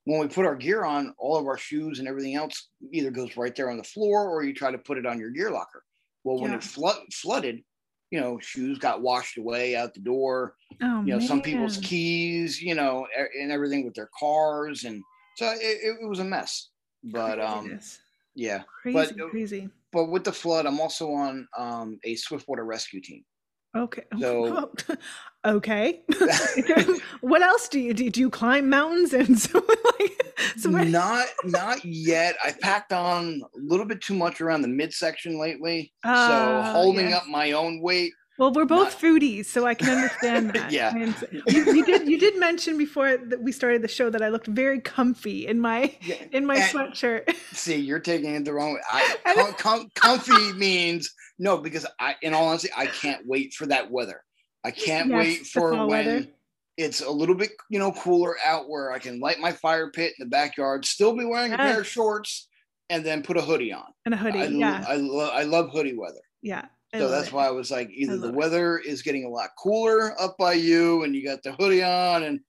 [0.08, 3.36] when we put our gear on, all of our shoes and everything else either goes
[3.36, 5.84] right there on the floor or you try to put it on your gear locker.
[6.24, 6.58] Well, when Yeah.
[6.58, 7.62] it flood, flooded,
[8.10, 10.56] you know, shoes got washed away out the door.
[10.82, 13.06] Oh, You know, some people's keys, you know,
[13.38, 15.04] and everything with their cars, and
[15.36, 16.70] so it, it, it was a mess.
[17.04, 17.78] But um,
[18.34, 18.63] yeah.
[18.82, 19.70] crazy, but- crazy.
[19.92, 23.24] But with the flood, I'm also on um, a swiftwater rescue team.
[23.78, 24.04] Okay.
[24.20, 24.72] So-
[25.46, 26.02] okay.
[27.22, 28.10] what else do you do?
[28.10, 29.63] Do you climb mountains and so
[30.00, 30.18] like
[30.58, 32.36] so not not yet.
[32.44, 35.94] I packed on a little bit too much around the midsection lately.
[36.04, 37.18] Ah, so holding yeah.
[37.18, 38.13] up my own weight.
[38.38, 40.71] Well, we're both not- foodies, so I can understand that.
[40.71, 40.95] Yeah.
[40.95, 44.47] You, you did you did mention before that we started the show that I looked
[44.47, 46.15] very comfy in my Yeah.
[46.32, 47.36] in my And- sweatshirt.
[47.54, 48.82] See, you're taking it the wrong way.
[48.91, 53.65] I, com- com- comfy means no, because I, in all honesty, I can't wait for
[53.67, 54.23] that weather.
[54.63, 56.28] I can't Yes, wait for when weather.
[56.78, 60.13] it's a little bit, you know, cooler out where I can light my fire pit
[60.19, 62.47] in the backyard, still be wearing a pair of shorts,
[62.89, 63.86] and then put a hoodie on.
[64.06, 64.39] And a hoodie.
[64.41, 64.86] I, yeah.
[64.88, 66.21] I, lo- I love hoodie weather.
[66.41, 66.65] yeah.
[67.00, 67.34] So that's it.
[67.34, 71.04] why I was like, either the weather is getting a lot cooler up by you,
[71.04, 72.40] and you got the hoodie on, and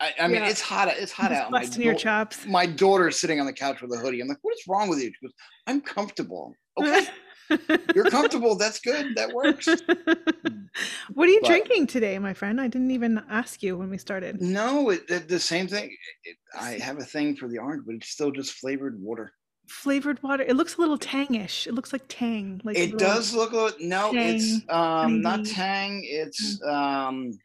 [0.00, 0.48] I, I mean, Yeah.
[0.48, 0.88] it's hot.
[0.88, 1.50] It's hot out.
[1.52, 2.46] My, your dau- chops.
[2.46, 4.20] my daughter's sitting on the couch with a hoodie.
[4.20, 5.06] I'm like, what is wrong with you?
[5.08, 5.34] She goes,
[5.66, 6.54] I'm comfortable.
[6.78, 7.06] Okay,
[7.94, 8.54] you're comfortable.
[8.56, 9.14] That's good.
[9.16, 9.66] That works.
[11.14, 12.60] what are you But- drinking today, my friend?
[12.60, 14.40] I didn't even ask you when we started.
[14.40, 15.94] No, it, it- the same thing.
[16.24, 19.32] It, I have a thing for the orange, but it's still just flavored water.
[19.70, 20.42] Flavored water.
[20.42, 21.66] It looks a little tangish.
[21.68, 22.60] It looks like tang.
[22.64, 24.10] Like It does look a no.
[24.12, 26.02] It's um not tang.
[26.04, 27.38] It's um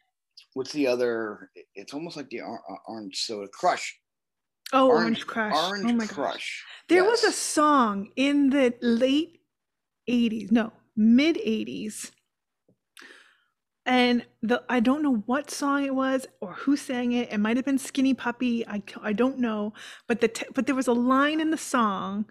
[0.54, 1.50] what's the other?
[1.76, 3.96] It's almost like the or- or- orange soda crush.
[4.72, 5.54] Oh, Orange- orange, crush.
[5.68, 6.14] Orange oh my gosh.
[6.14, 6.64] crush.
[6.88, 9.40] There was a song in the late
[10.10, 12.10] 80s, no, mid 80s.
[13.86, 17.32] And the I don't know what song it was or who sang it.
[17.32, 18.66] It might have been Skinny Puppy.
[18.66, 19.74] I I don't know,
[20.08, 22.26] but the t- but there was a line in the song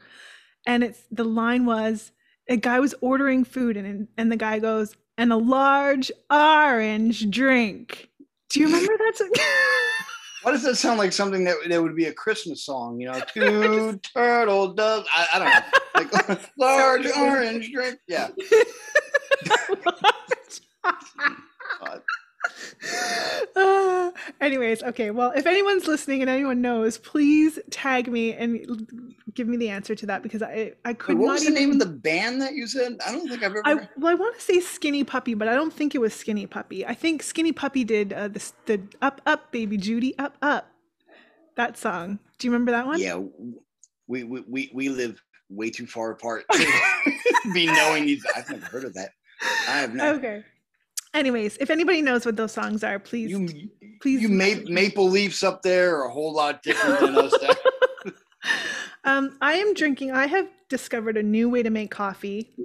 [0.67, 2.11] and it's the line was
[2.49, 8.09] a guy was ordering food and and the guy goes and a large orange drink.
[8.49, 9.31] Do you remember that song?
[10.43, 12.99] Why does that sound like something that, that would be a Christmas song?
[12.99, 15.07] You know, two turtle doves.
[15.15, 16.27] I, I don't know.
[16.27, 17.97] Like large orange drink.
[18.07, 18.29] Yeah.
[23.55, 25.11] Uh, anyways, okay.
[25.11, 29.95] Well, if anyone's listening and anyone knows, please tag me and give me the answer
[29.95, 31.61] to that because I I Wait, could what not was the even.
[31.61, 32.97] name of the band that you said?
[33.05, 33.61] I don't think I've ever.
[33.65, 36.47] I well, I want to say Skinny Puppy, but I don't think it was Skinny
[36.47, 36.85] Puppy.
[36.85, 40.69] I think Skinny Puppy did uh, the the Up Up Baby Judy Up Up
[41.55, 42.19] that song.
[42.37, 42.99] Do you remember that one?
[42.99, 43.19] yeah,
[44.07, 48.25] we, we we we live way too far apart to be knowing these.
[48.35, 49.11] I've never heard of that.
[49.67, 50.15] I have not.
[50.15, 50.43] Okay.
[51.15, 53.69] Anyways, if anybody knows what those songs are, please You
[54.01, 57.33] please you ma- maple leafs up there are a whole lot different than us.
[59.05, 60.11] Um, I am drinking.
[60.11, 62.55] I have discovered a new way to make coffee.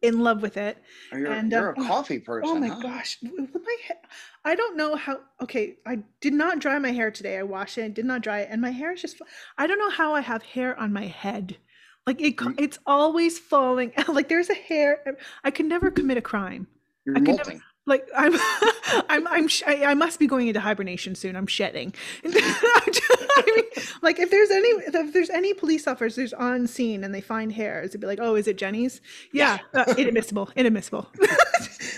[0.00, 0.78] In love with it.
[1.12, 2.50] You're, And, you're a coffee person.
[2.50, 2.80] Oh my huh?
[2.80, 3.98] gosh, my hair,
[4.46, 5.20] I don't know how.
[5.42, 7.36] Okay, I did not dry my hair today.
[7.36, 9.20] I washed it, did not dry it, and my hair is just.
[9.58, 11.58] I don't know how I have hair on my head.
[12.06, 13.92] Like it, it's always falling.
[14.08, 15.18] Like there's a hair.
[15.44, 16.66] I could never commit a crime.
[17.06, 18.34] You're I could never- Like I'm,
[19.08, 19.48] I'm, I'm.
[19.48, 21.34] sh- I, I must be going into hibernation soon.
[21.36, 21.94] I'm shedding.
[22.24, 23.64] I mean,
[24.02, 27.90] like if there's any, if there's any police officers on scene and they find hairs,
[27.90, 29.00] it'd be like, oh, is it Jenny's?
[29.32, 31.08] Yeah, uh, inadmissible, inadmissible.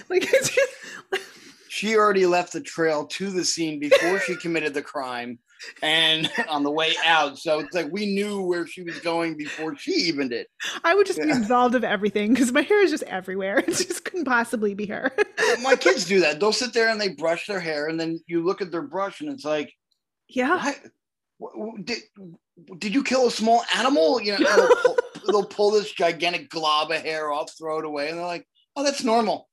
[0.09, 1.23] like it's just,
[1.69, 5.39] She already left the trail to the scene before she committed the crime
[5.83, 7.39] and on the way out.
[7.39, 10.47] So it's like we knew where she was going before she even did.
[10.85, 11.39] I would just be Yeah.
[11.39, 13.59] absolved of everything because my hair is just everywhere.
[13.69, 15.13] It just couldn't possibly be her.
[15.63, 16.41] My kids do that.
[16.41, 19.21] They'll sit there and they brush their hair, and then you look at their brush,
[19.21, 19.73] and it's like,
[20.29, 20.73] yeah.
[21.39, 21.55] What?
[21.57, 21.99] Wh- wh- Did,
[22.79, 24.21] did you kill a small animal?
[24.21, 24.97] You know, they'll, pull,
[25.29, 28.47] they'll pull this gigantic glob of hair off, throw it away, and they're like,
[28.77, 29.49] "Oh, that's normal."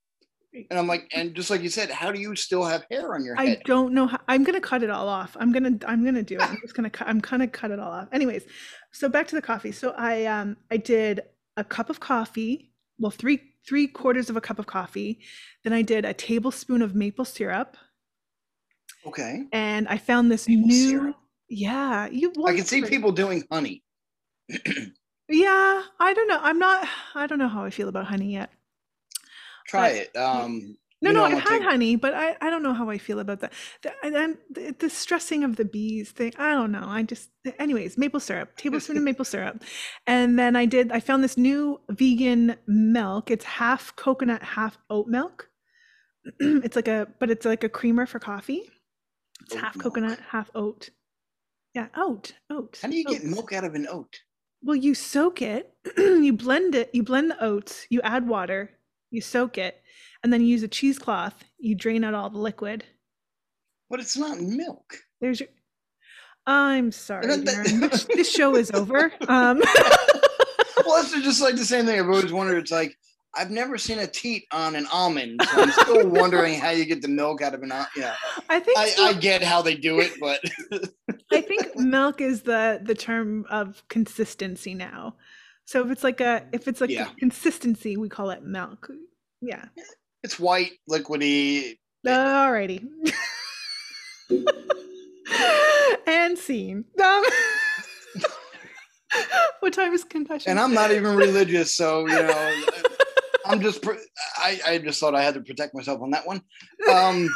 [0.54, 3.24] And I'm like, and just like you said, how do you still have hair on
[3.24, 3.48] your head?
[3.48, 5.38] I don't know how I'm gonna cut it all off.
[5.40, 6.42] I'm gonna I'm gonna do it.
[6.42, 8.08] I'm just gonna cut I'm gonna cut it all off.
[8.12, 8.44] Anyways,
[8.92, 9.72] so back to the coffee.
[9.72, 11.22] So I um I did
[11.56, 15.20] a cup of coffee, well three three quarters of a cup of coffee.
[15.64, 17.78] Then I did a tablespoon of maple syrup,
[19.06, 21.16] Okay, and I found this Maple new syrup.
[21.48, 23.84] yeah, you I can see people doing honey.
[25.32, 26.40] Yeah, I don't know.
[26.42, 28.50] I'm not I don't know how I feel about honey yet.
[29.70, 30.18] Try But- it.
[30.18, 33.20] Um, No, no, I've had take- honey, but I, I don't know how I feel
[33.20, 33.54] about that.
[33.84, 36.84] The, and the, the stressing of the bees thing, I don't know.
[36.86, 39.64] I just, anyways, maple syrup, tablespoon of maple syrup.
[40.08, 43.32] And then I did, I found this new vegan milk.
[43.32, 45.50] It's half coconut, half oat milk.
[46.40, 48.64] it's like a, but it's like a creamer for coffee.
[49.44, 49.84] It's Oat half milk.
[49.84, 50.90] coconut, half oat.
[51.76, 52.78] Yeah, oat, oat.
[52.82, 54.20] How do you get milk out of an oat?
[54.62, 58.72] Well, you soak it, you blend it, you blend the oats, you add water,
[59.12, 59.82] you soak it,
[60.24, 61.36] and then you use a cheesecloth.
[61.58, 62.84] You drain out all the liquid.
[63.90, 64.96] But it's not milk.
[65.22, 65.50] There's your.
[66.48, 69.12] I'm sorry, that- This, show is over.
[69.28, 69.62] Um,
[70.86, 72.00] Well, it's just like the same thing.
[72.00, 72.58] I've always wondered.
[72.60, 72.96] It's like
[73.36, 75.42] I've never seen a teat on an almond.
[75.44, 77.90] So I'm still wondering how you get the milk out of an almond.
[77.96, 78.16] Yeah,
[78.50, 80.40] I think I, so- I get how they do it, but
[81.32, 85.16] I think milk is the the term of consistency now.
[85.70, 87.12] So if it's like a if it's like Yeah.
[87.12, 88.90] a consistency, we call it milk.
[89.40, 89.66] Yeah.
[90.24, 91.78] it's white, liquidy.
[92.08, 92.88] Alrighty.
[96.08, 96.86] and scene.
[97.00, 97.24] Um,
[99.60, 100.50] what time is confession?
[100.50, 102.64] And I'm not even religious, so you know,
[103.46, 103.86] I'm just.
[104.38, 106.42] I I just thought I had to protect myself on that one.
[106.92, 107.30] Um,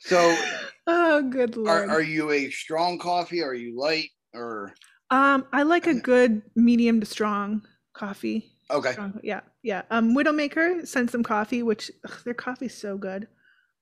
[0.00, 0.36] so
[0.88, 1.90] oh, good are lord.
[1.90, 3.40] are you a strong coffee?
[3.40, 4.74] Are you light or
[5.10, 8.50] um, I like a good medium to strong coffee.
[8.70, 8.92] okay?
[8.92, 9.82] Strong, yeah, yeah.
[9.90, 13.26] Um, Widowmaker sent some coffee, which ugh, their coffee's so good.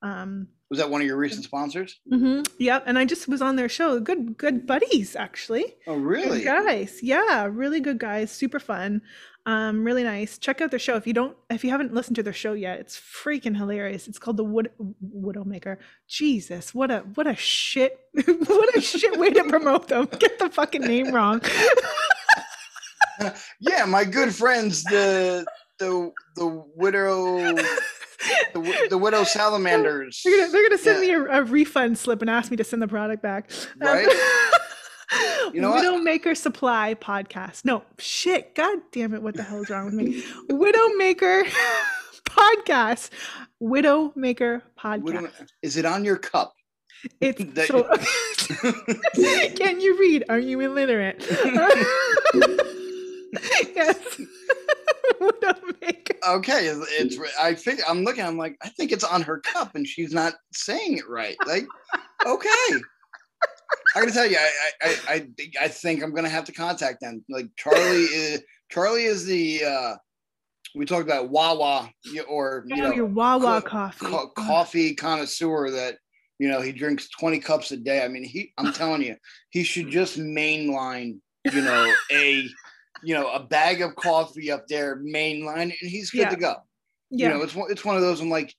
[0.02, 1.98] Um, Was that one of your recent sponsors?
[2.12, 3.98] Mm hmm Yep, and I just was on their show.
[4.00, 5.74] Good, good buddies, actually.
[5.86, 6.44] Oh, Good really?
[6.44, 8.30] guys, yeah, really good guys.
[8.30, 9.02] Super fun,
[9.48, 10.36] um, really nice.
[10.36, 12.80] Check out their show if you don't, if you haven't listened to their show yet.
[12.80, 14.06] It's freaking hilarious.
[14.06, 14.70] It's called the Wood
[15.02, 15.78] Widowmaker.
[16.06, 20.06] Jesus, what a what a shit, what a shit way to promote them.
[20.18, 21.40] Get the fucking name wrong.
[23.60, 25.44] Yeah, my good friends, the
[25.80, 27.38] the the widow
[28.54, 30.20] the, the widow salamanders.
[30.24, 31.18] They're gonna, they're gonna send Yeah.
[31.18, 33.50] me a, a refund slip and ask me to send the product back.
[33.80, 34.06] Um, Right?
[35.54, 35.82] You know what?
[35.84, 37.64] Widowmaker Supply podcast.
[37.64, 38.54] No, shit.
[38.54, 39.22] God damn it.
[39.22, 40.22] What the hell is wrong with me?
[40.50, 41.44] Widowmaker
[42.28, 43.08] podcast.
[43.62, 45.02] Widowmaker podcast.
[45.02, 45.30] Widow-
[45.62, 46.52] is it on your cup?
[47.22, 47.84] It's that- so.
[49.56, 50.24] Can you read?
[50.28, 51.24] Are you illiterate?
[53.74, 54.20] yes.
[55.20, 56.16] Widowmaker.
[56.28, 58.24] okay, it's, it's I think I'm looking.
[58.24, 61.36] I'm like, I think it's on her cup, and she's not saying it right.
[61.46, 61.66] Like,
[62.26, 62.48] okay.
[63.94, 64.50] I gotta tell you, I
[64.82, 67.24] I, I I think- I think I'm gonna have to contact them.
[67.28, 69.96] Like Charlie is Charlie is the uh
[70.74, 71.90] we talked about Wawa
[72.28, 74.06] or you know your Wawa co- coffee.
[74.06, 75.96] co- coffee connoisseur that
[76.38, 78.04] you know he drinks 20 cups a day.
[78.04, 79.16] I mean, he I'm telling you,
[79.50, 81.18] he should just mainline,
[81.52, 82.48] you know, a
[83.02, 86.30] you know, a bag of coffee up there, mainline, and he's good Yeah.
[86.30, 86.54] to go.
[87.10, 87.28] Yeah.
[87.28, 88.54] You know, it's one it's one of those I'm like,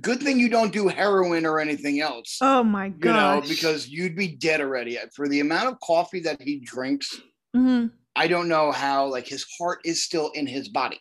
[0.00, 2.38] good thing you don't do heroin or anything else.
[2.40, 3.08] oh my god!
[3.08, 4.98] you know, because you'd be dead already.
[5.14, 7.20] For the amount of coffee that he drinks,
[7.54, 7.90] Mhm.
[8.14, 11.00] I don't know how like his heart is still in his body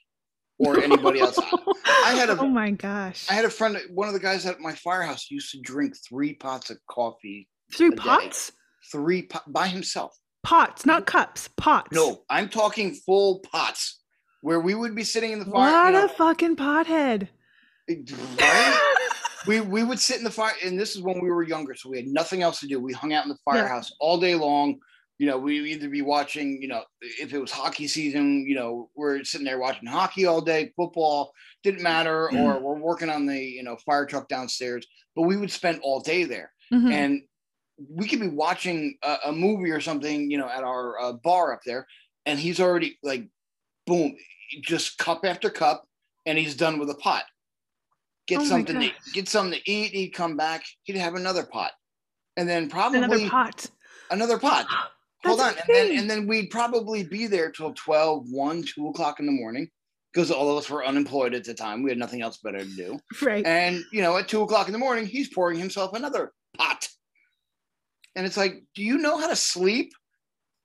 [0.60, 1.38] or anybody else.
[1.86, 3.26] I had a- oh my gosh.
[3.30, 6.34] I had a friend, one of the guys at my firehouse used to drink three
[6.34, 7.96] pots of coffee, Three day.
[7.98, 8.52] pots?
[8.92, 10.16] three po- by himself.
[10.44, 11.50] Pots, not cups.
[11.58, 11.90] Pots.
[11.92, 14.02] No, I'm talking full pots
[14.46, 15.54] where we would be sitting in the fire.
[15.74, 17.28] What you know, a fucking pothead.
[17.90, 18.80] right?
[19.48, 21.90] we we would sit in the fire, and this is when we were younger, so
[21.90, 22.80] we had nothing else to do.
[22.80, 23.54] We hung out in the Yeah.
[23.54, 24.78] firehouse all day long.
[25.18, 28.92] You know, we either be watching, you know, if it was hockey season, you know,
[28.96, 31.32] we're sitting there watching hockey all day, football
[31.64, 32.40] didn't matter, Mm.
[32.44, 34.86] or we're working on the, you know, fire truck downstairs.
[35.16, 36.92] But we would spend all day there, Mhm.
[36.92, 37.22] and
[37.90, 41.52] we could be watching a, a movie or something, you know, at our uh, bar
[41.54, 41.88] up there,
[42.28, 43.28] and he's already like,
[43.86, 44.16] boom,
[44.62, 45.84] just cup after cup,
[46.26, 47.24] and he's done with a pot.
[48.28, 49.92] Get Oh something to get something to eat.
[49.92, 50.64] He'd come back.
[50.84, 51.72] He'd have another pot,
[52.38, 53.66] and then probably Another pot.
[54.12, 54.66] another pot.
[55.26, 59.20] Hold on, and then and then we'd probably be there till 12, 1, 2 o'clock
[59.20, 59.68] in the morning
[60.14, 61.82] because all of us were unemployed at the time.
[61.84, 63.00] We had nothing else better to do.
[63.24, 63.46] right.
[63.46, 66.88] And you know, at two o'clock in the morning, he's pouring himself another pot.
[68.16, 69.92] And it's like, do you know how to sleep?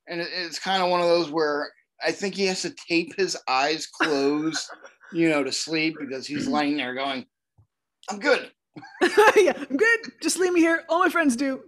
[0.08, 1.72] And it- it's kind of one of those where
[2.04, 4.68] I think he has to tape his eyes closed,
[5.12, 7.26] you know, to sleep because he's laying there going,
[8.10, 8.50] I'm good.
[9.36, 9.98] yeah, I'm good.
[10.22, 10.84] Just leave me here.
[10.88, 11.60] All my friends do.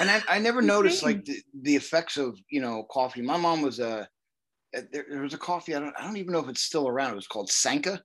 [0.00, 3.22] And I, I never noticed like the, the effects of, you know, coffee.
[3.22, 4.08] My mom was a,
[4.76, 5.74] uh, there, there was a coffee.
[5.74, 7.12] I don't, I don't even know if it's still around.
[7.12, 8.00] It was called Sanka.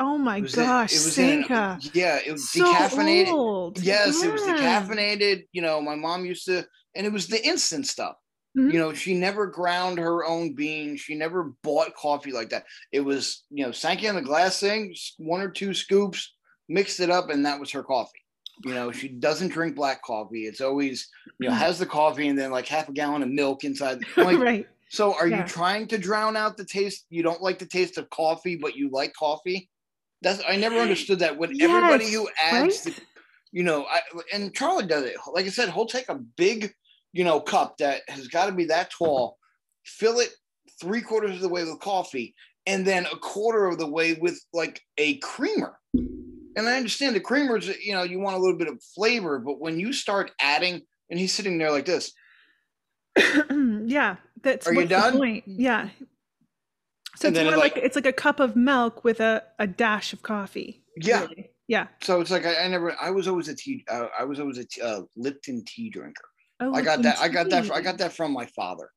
[0.00, 1.78] oh my It was in- gosh, it was in- Sanka.
[1.94, 3.28] yeah, it was So decaffeinated.
[3.28, 3.78] old.
[3.80, 5.44] Yes, it was decaffeinated.
[5.52, 8.16] You know, my mom used to, and it was the instant stuff.
[8.56, 8.72] Mhm.
[8.72, 11.00] You know, she never ground her own beans.
[11.00, 12.64] She never bought coffee like that.
[12.92, 16.34] It was, you know, sank in the glass thing, one or two scoops,
[16.68, 18.18] mixed it up, and that was her coffee.
[18.64, 20.46] You know, she doesn't drink black coffee.
[20.46, 23.64] It's always, you know, has the coffee and then like half a gallon of milk
[23.64, 24.02] inside.
[24.16, 24.68] Like, right.
[24.90, 25.42] so are Yeah.
[25.42, 27.06] you trying to drown out the taste?
[27.08, 29.70] You don't like the taste of coffee, but you like coffee?
[30.20, 31.36] That's I never understood that.
[31.38, 32.94] When everybody who adds right?
[32.94, 33.02] the
[33.54, 34.00] you know, I,
[34.32, 35.16] and Charlie does it.
[35.32, 36.72] Like I said, he'll take a big,
[37.12, 39.38] you know, cup that has got to be that tall,
[39.84, 40.30] fill it
[40.80, 42.34] three quarters of the way with coffee,
[42.66, 45.78] and then a quarter of the way with like a creamer.
[45.94, 49.58] And I understand the creamers, you know, you want a little bit of flavor, but
[49.60, 52.12] when you start adding, and he's sitting there like this.
[53.16, 55.16] yeah, that's Are you done?
[55.18, 55.44] point.
[55.46, 55.88] Yeah.
[57.16, 59.42] So And it's more it, like, like- it's like a cup of milk with a,
[59.58, 60.82] a dash of coffee.
[60.96, 61.20] Yeah.
[61.22, 61.50] really.
[61.68, 61.88] Yeah.
[62.02, 62.94] So it's like I, I never.
[63.00, 63.84] I was always a tea.
[63.88, 66.24] Uh, I was always a t- uh, Lipton tea drinker.
[66.62, 67.18] Oh, I got that.
[67.18, 67.70] I got that.
[67.70, 68.90] I got that from my father.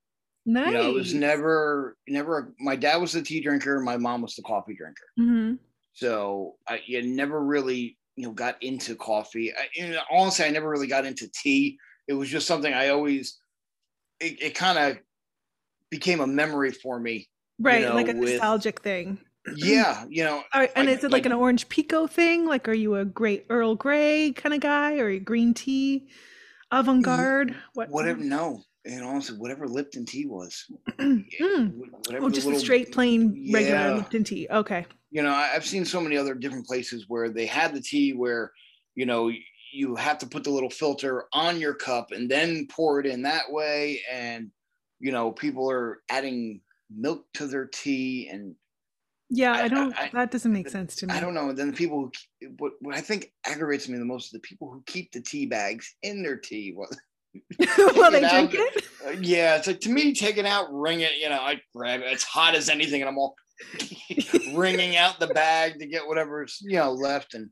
[0.45, 0.68] Nice.
[0.68, 2.53] You know, it was never, never.
[2.59, 3.80] My dad was the tea drinker.
[3.80, 5.05] My mom was the coffee drinker.
[5.18, 5.53] hmm
[5.93, 9.51] So I you never really, you know, got into coffee.
[9.53, 11.78] I, you know, honestly, I never really got into tea.
[12.07, 13.39] It was just something I always.
[14.20, 14.97] It, it kind of
[15.89, 17.28] became a memory for me.
[17.59, 17.82] Right.
[17.84, 19.18] know, like a with- nostalgic thing.
[19.55, 20.43] Yeah, you know.
[20.53, 22.45] And like- is it like, like- an orange pekoe thing?
[22.45, 26.07] Like, are you a great Earl Grey kind of guy, or a green tea,
[26.80, 27.55] avant garde?
[27.73, 27.89] What?
[27.89, 28.19] Whatever.
[28.21, 30.65] No, and honestly, whatever Lipton tea was.
[30.99, 31.78] Mm.
[32.07, 33.93] Whatever Oh, just the little- straight, plain, regular Yeah.
[33.95, 34.47] Lipton tea.
[34.49, 34.86] Okay.
[35.11, 38.51] you know i've seen so many other different places where they had the tea where
[38.95, 39.32] you know
[39.71, 43.21] you have to put the little filter on your cup and then pour it in
[43.21, 44.51] that way and
[44.99, 46.59] you know people are adding
[46.89, 48.55] milk to their tea and
[49.30, 49.93] Yeah, I- I, don't.
[49.99, 51.13] I- that doesn't make sense to me.
[51.13, 52.11] i don't know then the people
[52.41, 55.21] who what, what i think aggravates me the most is the people who keep the
[55.21, 56.89] tea bags in their tea Well,
[57.95, 58.76] Well, they it drink out.
[58.78, 58.84] it.
[59.05, 62.01] uh, yeah it's like to me take it out ring it you know i grab
[62.01, 63.36] it it's hot as anything and i'm all
[64.53, 67.49] wringing out the bag to get whatever's you know left and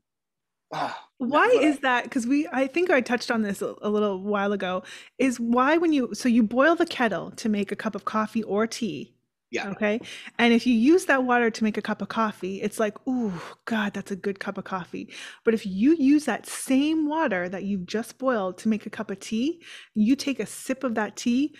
[0.72, 2.04] ah, Why I- is that?
[2.04, 4.82] Because we, I think I touched on this a, a little while ago.
[5.18, 8.42] Is why when you, so you boil the kettle to make a cup of coffee
[8.42, 9.13] or tea.
[9.54, 9.70] Yeah.
[9.70, 10.00] Okay.
[10.38, 13.32] And if you use that water to make a cup of coffee, it's like, ooh,
[13.66, 15.08] God, that's a good cup of coffee.
[15.44, 19.10] But if you use that same water that you've just boiled to make a cup
[19.12, 19.62] of tea,
[19.94, 21.54] you take a sip of that tea,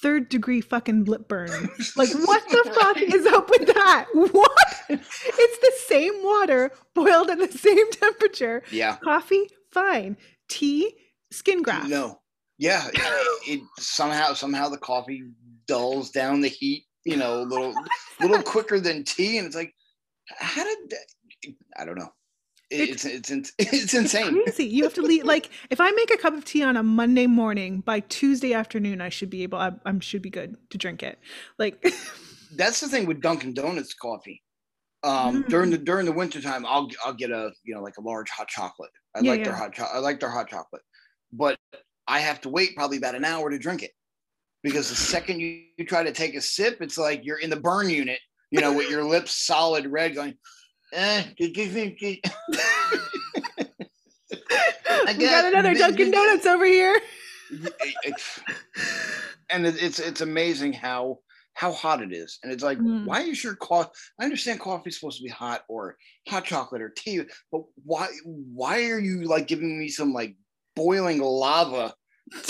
[0.00, 1.68] third degree fucking lip burn.
[1.96, 4.06] Like, what the fuck is up with that?
[4.14, 4.52] What?
[4.88, 8.62] It's the same water boiled at the same temperature.
[8.70, 10.16] yeah Coffee, fine.
[10.48, 10.92] Tea,
[11.32, 11.88] skin graft.
[11.88, 12.20] no
[12.58, 13.00] yeah it,
[13.48, 15.24] it somehow somehow the coffee
[15.66, 17.74] dulls down the heat you know a little
[18.20, 19.72] little quicker than tea and it's like
[20.36, 22.12] how did that i don't know
[22.70, 24.64] it's it's it's, it's insane Crazy.
[24.64, 25.22] You have to leave.
[25.24, 29.00] Like, if I make a cup of tea on a Monday morning, by Tuesday afternoon,
[29.00, 29.58] I should be able.
[29.58, 31.20] I, I should be good to drink it.
[31.60, 31.80] Like,
[32.56, 34.42] that's the thing with dunkin' donuts coffee
[35.04, 35.48] um Mm.
[35.48, 38.48] during the during the wintertime i'll i'll get a you know like a large hot
[38.48, 40.82] chocolate i Yeah, like their hot chocolate i like their hot chocolate
[41.32, 41.58] but
[42.08, 43.92] i have to wait probably about an hour to drink it
[44.62, 47.56] because the second you, you try to take a sip it's like you're in the
[47.60, 48.18] burn unit
[48.50, 50.34] you know with your lips solid red going
[50.92, 52.18] eh, give me- give-
[55.06, 57.00] we got got- another Dunkin' Donuts over here.
[57.50, 58.22] it- it-
[59.50, 61.18] and it, it's it's amazing how
[61.54, 63.06] how hot it is and it's like Mm.
[63.06, 63.90] why is your coffee
[64.20, 65.96] i understand coffee's supposed to be hot or
[66.28, 70.34] hot chocolate or tea but why why are you like giving me some like
[70.74, 71.94] boiling lava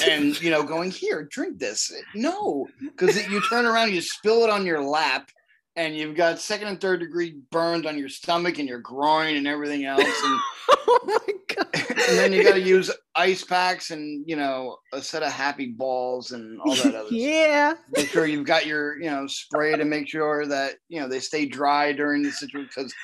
[0.09, 4.51] and you know going here drink this no because you turn around you spill it
[4.51, 5.31] on your lap
[5.77, 9.47] and you've got second and third degree burns on your stomach and your groin and
[9.47, 11.67] everything else and oh my god.
[12.09, 15.67] and then you got to use ice packs and you know a set of happy
[15.67, 17.13] balls and all that other stuff.
[17.13, 17.75] yeah.
[17.95, 21.21] Make sure you've got your you know spray to make sure that you know they
[21.21, 22.95] stay dry during the situation because.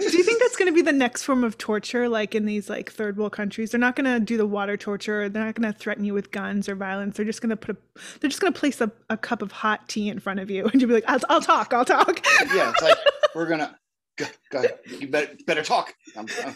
[0.00, 2.68] Do you think that's going to be the next form of torture, like in these
[2.70, 3.70] like third world countries?
[3.70, 5.28] They're not going to do the water torture.
[5.28, 7.16] They're not going to threaten you with guns or violence.
[7.16, 7.78] They're just going to put a,
[8.20, 10.66] they're just going to place a, a cup of hot tea in front of you,
[10.66, 12.24] and you'll be like, "I'll, I'll talk, I'll talk."
[12.54, 12.96] yeah, it's like
[13.34, 13.76] we're gonna
[14.16, 14.78] go, go ahead.
[14.86, 15.94] You better better talk.
[16.16, 16.54] I'm, I'm,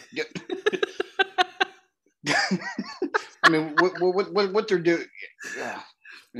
[3.43, 5.05] I mean, what what what, what they're doing?
[5.57, 5.81] Yeah,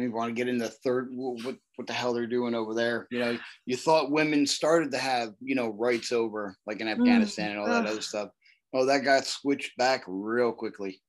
[0.01, 1.09] you want to get in the third?
[1.11, 3.07] What what the hell they're doing over there?
[3.11, 7.51] You know, you thought women started to have you know rights over like in Afghanistan
[7.51, 7.91] and all that ugh.
[7.91, 8.29] other stuff.
[8.73, 11.01] Oh, that got switched back real quickly.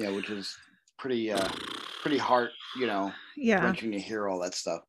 [0.00, 0.56] Yeah, which is
[0.98, 1.48] pretty uh
[2.02, 3.62] pretty hard you know yeah.
[3.62, 4.82] wrenching to hear all that stuff.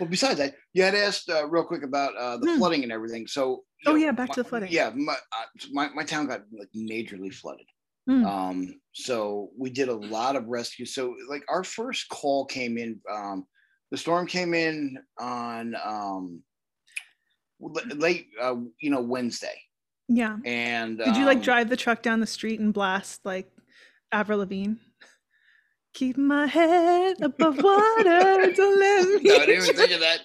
[0.00, 2.58] Well, besides that, you had asked uh, real quick about uh, the Hmm.
[2.58, 3.26] flooding and everything.
[3.28, 4.70] So, Oh, know, yeah, back to the flooding.
[4.72, 7.66] Yeah, my, uh, my my town got like majorly flooded.
[8.08, 8.24] Hmm.
[8.24, 10.86] Um, so we did a lot of rescue.
[10.86, 13.00] So, like our first call came in.
[13.12, 13.46] Um,
[13.90, 16.42] the storm came in on um,
[17.60, 19.54] late, uh, you know, Wednesday,
[20.08, 20.36] Yeah.
[20.44, 23.50] and Did you like um, drive the truck down the street and blast like
[24.12, 24.74] Avril Lavigne?
[25.94, 29.30] Keep my head above water, don't let me.
[29.30, 30.20] No, I didn't even think of that.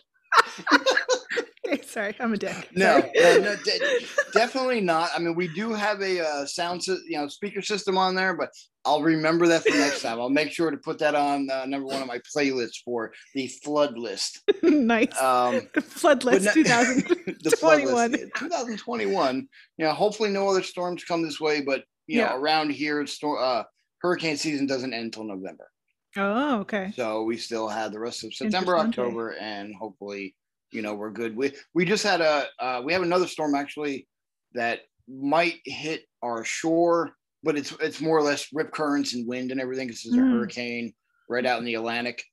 [1.84, 2.70] sorry, I'm a dick.
[2.76, 5.09] No, no, no de- definitely not.
[5.16, 8.36] I mean, we do have a uh, sound, sy- you know, speaker system on there,
[8.36, 8.49] but
[8.84, 10.20] I'll remember that for next time.
[10.20, 13.47] I'll make sure to put that on uh, number one of my playlists for the
[13.64, 14.41] flood list.
[14.64, 15.20] nice.
[15.22, 17.36] Um, the flood list no- 2000.
[17.43, 18.12] the flood 21.
[18.12, 19.47] list, 2021.
[19.78, 22.36] You know, hopefully no other storms come this way, but you know, Yeah.
[22.36, 23.64] around here, storm uh,
[24.01, 25.70] hurricane season doesn't end until November.
[26.18, 26.91] Oh, okay.
[26.95, 30.36] So we still have the rest of September, October, and hopefully,
[30.72, 31.36] you know, we're good.
[31.36, 34.07] We we just had a uh, we have another storm actually
[34.53, 37.11] that might hit our shore,
[37.43, 39.88] but it's it's more or less rip currents and wind and everything.
[39.88, 40.32] This is a Mm.
[40.32, 40.93] hurricane
[41.30, 42.24] right out in the Atlantic,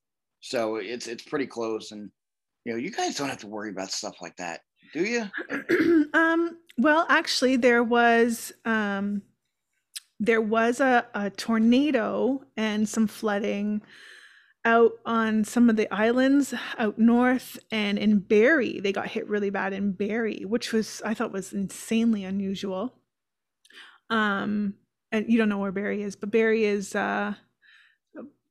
[0.40, 1.92] so it's it's pretty close.
[1.92, 2.10] And
[2.64, 4.60] you know, you guys don't have to worry about stuff like that,
[4.92, 6.10] do you?
[6.14, 9.22] um, well, actually, there was um,
[10.20, 13.82] there was a, a tornado and some flooding
[14.64, 18.80] out on some of the islands out north and in Barrie.
[18.80, 22.94] They got hit really bad in Barrie, which was I thought was insanely unusual.
[24.10, 24.74] Um,
[25.12, 27.34] and you don't know where Barrie is, but Barrie is uh,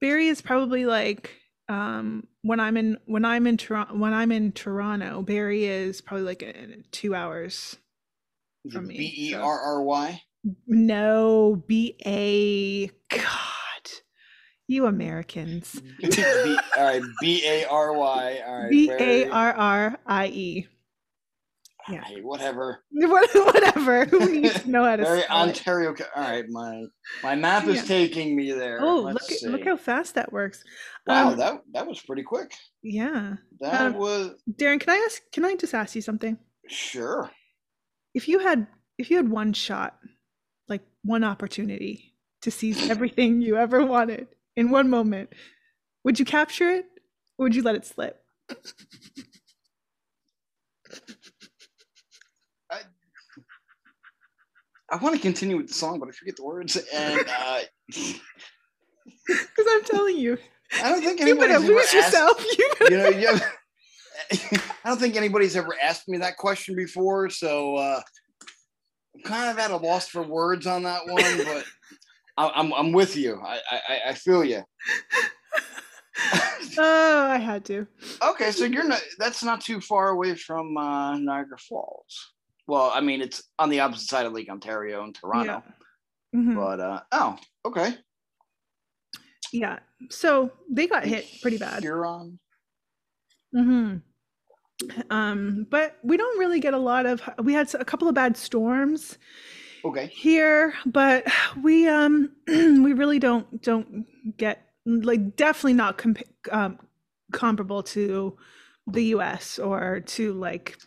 [0.02, 1.34] Barrie is probably like
[1.70, 6.24] um when i'm in when i'm in toronto when i'm in toronto Barrie is probably
[6.26, 7.76] like uh two hours
[8.72, 10.22] From me, B E R R Y.
[10.66, 13.57] no b-a god
[14.68, 18.40] you americans B- all right, B A R Y.
[18.46, 20.68] All right, B A R R I E.
[21.90, 22.04] yeah.
[22.04, 22.84] Hey, whatever.
[22.92, 25.48] What- whatever who needs to know how to Very spell it?
[25.48, 25.96] Ontario.
[26.16, 26.84] All right, my
[27.24, 27.82] my map is Yeah.
[27.84, 28.80] taking me there.
[28.82, 30.64] oh Let's look at, look how fast that works
[31.08, 32.52] wow, um, that that was pretty quick.
[32.84, 36.38] yeah That um, was darren can i ask can i just ask you something
[36.68, 37.32] sure.
[38.14, 39.98] if you had if you had one shot
[40.68, 44.28] like one opportunity to seize everything you ever wanted
[44.58, 45.30] in one moment
[46.04, 46.86] would you capture it
[47.38, 48.22] or would you let it slip
[54.90, 57.60] I want to continue with the song, but I forget the words, and uh,
[59.28, 60.38] because i'm telling you
[60.82, 61.94] I don't think you better anybody's ever lose asked.
[61.94, 63.40] yourself you better You know, you
[64.84, 68.02] I don't think anybody's ever asked me that question before, so uh,
[69.16, 71.38] I'm kind of at a loss for words on that one.
[71.46, 71.66] But
[72.38, 73.40] I, I'm I'm with you.
[73.44, 74.64] I I, I feel you.
[76.80, 77.86] oh i had to
[78.24, 79.02] Okay, so you're not.
[79.20, 82.34] That's not too far away from uh, Niagara Falls.
[82.68, 85.64] Well, I mean, it's on the opposite side of Lake Ontario in Toronto.
[85.64, 86.40] yeah.
[86.40, 86.56] Mhm.
[86.56, 87.96] But uh, oh, okay.
[89.54, 89.80] yeah
[90.10, 92.38] so they got hit pretty bad Huron.
[93.54, 93.96] hmm
[95.10, 98.36] um but we don't really get a lot of we had a couple of bad
[98.38, 99.18] storms
[99.88, 100.08] Okay.
[100.08, 101.26] here but
[101.64, 104.06] we um we really don't don't
[104.38, 106.80] get like definitely not comp- um,
[107.34, 108.38] comparable to
[108.88, 110.78] the us or to like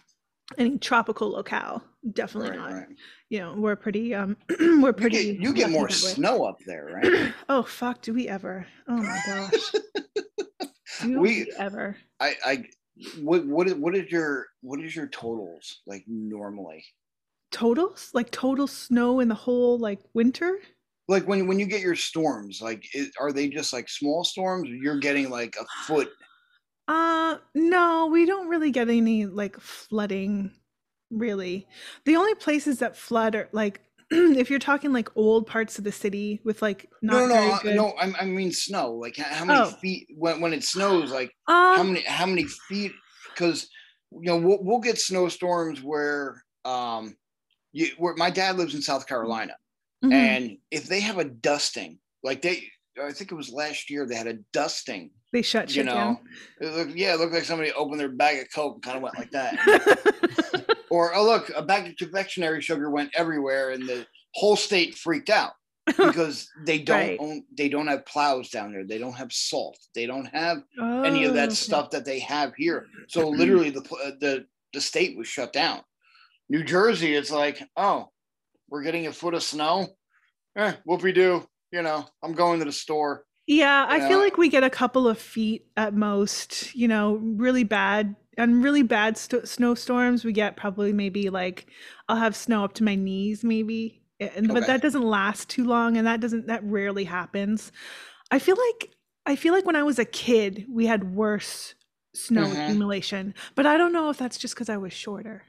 [0.59, 2.89] any tropical locale definitely Right, not right.
[3.29, 6.87] you know we're pretty um we're You pretty get, you get more snow up there,
[6.95, 7.35] right?
[7.51, 9.73] oh fuck do we ever oh my gosh
[11.03, 12.65] do We- we ever I, I,
[13.23, 16.85] what, what, is, what is your, what is your totals like normally?
[17.51, 20.61] Totals like total snow in the whole like winter
[21.09, 22.85] Like when, when you get your storms, like,
[23.19, 24.69] are they just like small storms?
[24.69, 26.11] You're getting like a foot.
[26.89, 30.53] Uh no, we don't really get any like flooding
[31.11, 31.69] really.
[32.05, 35.93] The only places that flood are like if you're talking like old parts of the
[35.93, 37.89] city with like not No, no, no, no.
[37.93, 38.93] I, I mean snow.
[38.95, 39.79] Like how, how many Oh.
[39.81, 41.11] feet when, when it snows?
[41.11, 41.33] Like
[41.71, 42.93] how um many how many feet?
[43.35, 43.69] Because
[44.13, 47.17] you know we'll, we'll get snowstorms where um
[47.73, 49.55] you where my dad lives in South Carolina,
[50.05, 50.13] mhm.
[50.13, 52.65] and if they have a dusting, like they,
[53.03, 55.11] I think it was last year they had a dusting.
[55.33, 55.75] they shut down.
[55.77, 56.21] You know,
[56.61, 59.03] it looked, yeah, it looked like somebody opened their bag of coke and kind of
[59.03, 60.77] went like that.
[60.91, 65.31] or oh look, a bag of confectionery sugar went everywhere, and the whole state freaked
[65.31, 65.53] out
[65.87, 67.17] because they don't Right.
[67.21, 68.85] own, they don't have plows down there.
[68.85, 69.79] They don't have salt.
[69.95, 70.59] They don't have
[71.05, 71.55] any of Oh, that okay.
[71.55, 72.87] stuff that they have here.
[73.09, 75.81] So literally, the uh, the the state was shut down.
[76.51, 78.09] New Jersey, it's like, oh,
[78.69, 79.87] we're getting a foot of snow.
[80.57, 81.47] Eh, whoopie doo.
[81.73, 83.25] You know, I'm going to the store.
[83.47, 87.65] Yeah, I feel like we get a couple of feet at most, you know, really
[87.65, 90.25] bad and really bad st- snowstorms.
[90.25, 91.67] We get probably maybe like
[92.09, 94.03] I'll have snow up to my knees maybe.
[94.21, 97.73] And, but that doesn't last too long and that doesn't that rarely happens.
[98.31, 98.91] I feel like
[99.27, 101.75] I feel like when I was a kid, we had worse
[102.15, 102.63] snow Mhm.
[102.63, 105.45] accumulation, but I don't know if that's just cuz I was shorter.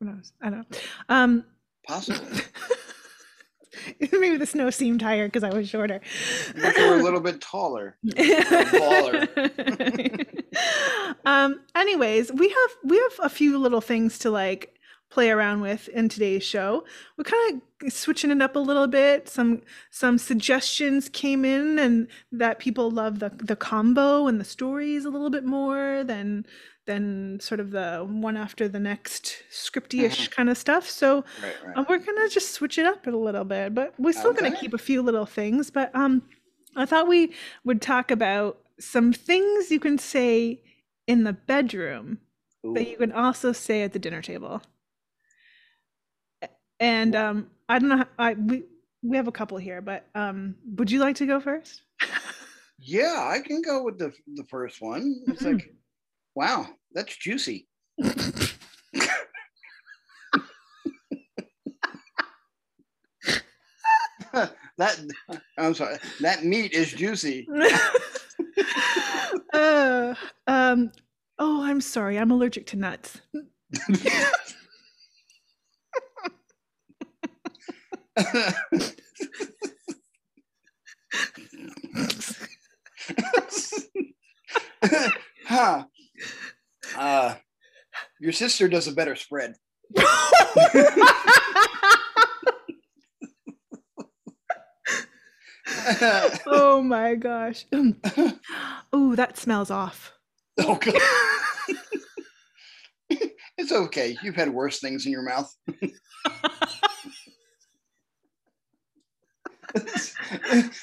[0.00, 0.32] Who knows?
[0.42, 0.78] I don't know.
[1.08, 1.44] Um
[1.86, 2.42] Possibly.
[4.00, 6.00] Maybe the snow seemed higher because I was shorter.
[6.60, 7.96] But you were a little bit taller.
[11.24, 11.60] um.
[11.74, 14.76] Anyways, we have we have a few little things to like
[15.10, 16.84] play around with in today's show.
[17.16, 19.28] We're kind of switching it up a little bit.
[19.28, 25.04] Some some suggestions came in, and that people love the the combo and the stories
[25.04, 26.46] a little bit more than
[26.90, 30.30] than sort of the one after the next scripty-ish Mhm.
[30.36, 30.88] kind of stuff.
[30.88, 31.76] So Right, right.
[31.76, 34.74] uh, we're gonna just switch it up a little bit, but we're still gonna keep
[34.74, 35.70] a few little things.
[35.70, 36.22] But um,
[36.76, 37.32] I thought we
[37.64, 40.62] would talk about some things you can say
[41.06, 42.18] in the bedroom
[42.74, 44.62] that you can also say at the dinner table.
[46.80, 47.98] And um, I don't know.
[47.98, 48.64] How, I we
[49.02, 51.82] we have a couple here, but um, would you like to go first?
[52.82, 55.04] Yeah, I can go with the the first one.
[55.28, 55.52] It's Mhm.
[55.52, 55.70] like,
[56.34, 57.66] wow, that's juicy.
[64.32, 64.98] that
[65.58, 65.98] I'm sorry.
[66.20, 67.48] That meat is juicy.
[69.52, 70.14] uh,
[70.46, 70.92] um,
[71.38, 72.18] oh, I'm sorry.
[72.18, 73.20] I'm allergic to nuts.
[85.46, 85.84] huh.
[86.96, 87.34] Uh,
[88.20, 89.54] your sister does a better spread.
[96.46, 97.66] oh my gosh.
[98.92, 100.12] oh, that smells off.
[100.58, 100.94] oh, God.
[103.58, 104.16] it's okay.
[104.22, 105.52] You've had worse things in your mouth.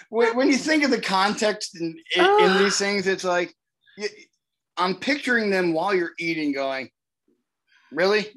[0.10, 3.54] when, when you think of the context in, in, in these things, it's like
[4.78, 6.90] I'm picturing them while you're eating, going,
[7.92, 8.28] "Really?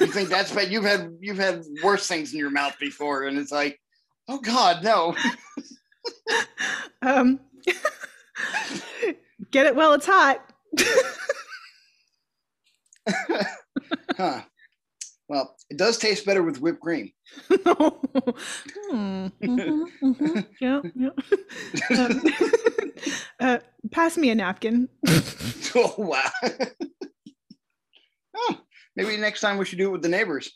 [0.00, 0.72] You think that's bad?
[0.72, 3.80] You've had you've had worse things in your mouth before," and it's like,
[4.28, 5.14] "Oh God, no!"
[7.02, 7.40] Um,
[9.50, 10.40] get it while it's hot.
[14.16, 14.42] huh.
[15.32, 17.10] Well, it does taste better with whipped cream.
[18.90, 21.08] Hmm, mhm, mhm, yeah, yeah.
[21.98, 22.22] Um,
[23.40, 23.58] uh,
[23.90, 24.90] pass me a napkin.
[25.74, 26.30] oh wow.
[28.36, 28.60] oh,
[28.94, 30.52] maybe next time we should do it with the neighbors.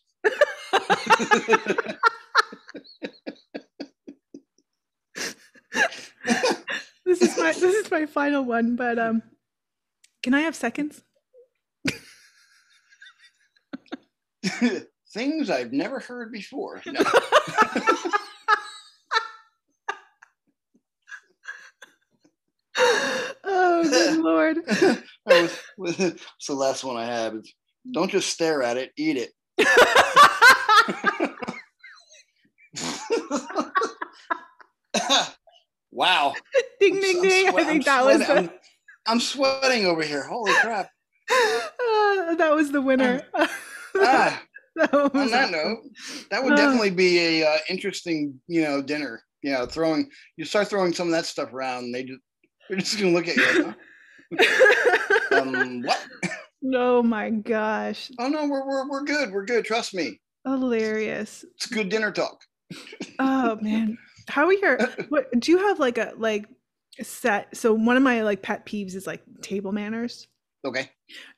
[7.07, 9.22] this is my this is my final one, but um,
[10.22, 11.03] can I have seconds?
[15.12, 16.82] Things I've never heard before.
[16.86, 17.01] No.
[23.44, 24.59] oh good lord!
[25.26, 27.34] Was- it's the last one I have.
[27.34, 27.53] It's,
[27.90, 29.30] don't just stare at it, eat it.
[35.92, 36.34] wow.
[36.80, 37.49] ding ding s- I'm ding!
[37.49, 38.51] I think I'm that was the I'm,
[39.07, 40.24] I'm sweating over here.
[40.24, 40.90] Holy crap.
[41.30, 43.22] Ah, that was the winner.
[44.01, 44.42] Ah,
[44.76, 45.78] That on that note,
[46.30, 46.57] that would Uh.
[46.57, 49.22] definitely be a uh, interesting, you know, dinner.
[49.42, 52.20] You know, throwing you start throwing some of that stuff around, and they just
[52.68, 53.62] they're just gonna look at you.
[53.64, 53.76] Like,
[55.30, 55.38] huh?
[55.40, 56.07] um, what?
[56.74, 59.32] oh my gosh, Oh no, we're, we're we're good.
[59.32, 59.64] We're good.
[59.64, 60.20] Trust me.
[60.44, 61.44] hilarious!
[61.57, 62.40] It's good dinner talk.
[63.18, 63.97] Oh man,
[64.28, 64.78] how are your?
[65.09, 66.47] What do you have like a like
[67.01, 67.57] set?
[67.57, 70.26] So one of my like pet peeves is like table manners.
[70.66, 70.90] Okay.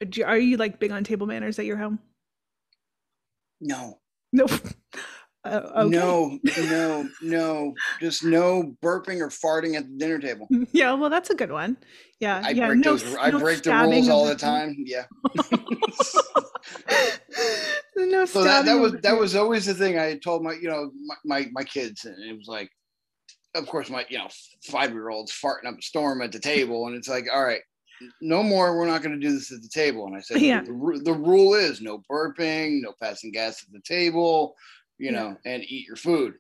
[0.08, 1.98] Do are you like big on table manners at your home?
[3.60, 3.98] No.
[4.32, 4.46] No.
[5.44, 5.96] Uh, okay.
[5.96, 6.38] No,
[6.68, 7.74] no, no.
[8.00, 10.48] Just no burping or farting at the dinner table.
[10.72, 11.76] Yeah, well, that's a good one.
[12.20, 12.66] Yeah, I yeah.
[12.66, 13.16] break no, those.
[13.16, 14.74] I no break the rules all the time.
[14.78, 15.04] Yeah.
[17.96, 20.90] no So that, that was that was always the thing I told my you know
[21.06, 22.70] my my, my kids, and it was like,
[23.54, 24.28] of course my you know
[24.64, 27.62] five year olds farting up a storm at the table, and it's like, all right,
[28.20, 28.76] no more.
[28.76, 30.06] We're not going to do this at the table.
[30.06, 30.62] And I said, Yeah.
[30.62, 34.54] the, the rule is no burping, no passing gas at the table,
[34.98, 35.18] you Yeah.
[35.20, 36.34] know, and eat your food.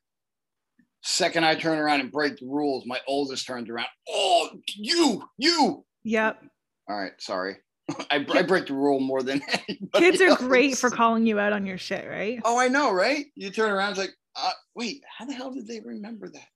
[1.02, 2.84] Second, I turn around and break the rules.
[2.86, 3.86] My oldest turns around.
[4.08, 5.84] Oh, you, you.
[6.04, 6.42] Yep.
[6.88, 7.56] All right, sorry.
[8.10, 9.40] I, I break the rule more than
[9.94, 12.40] Kids are great for calling you out on your shit, right?
[12.44, 13.26] Oh, I know, right?
[13.36, 16.48] You turn around, it's like, uh, wait, how the hell did they remember that?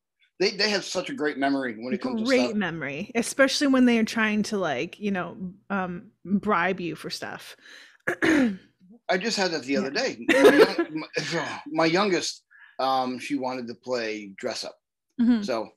[0.42, 3.84] They they have such a great memory when it comes to Great memory, especially when
[3.84, 5.36] they are trying to like, you know,
[5.70, 7.56] um, bribe you for stuff.
[8.24, 10.02] I just had that the other Yeah.
[10.02, 10.26] day.
[10.26, 12.42] My, my, my youngest,
[12.80, 14.74] um, she wanted to play dress up,
[15.20, 15.44] Mhm.
[15.44, 15.68] so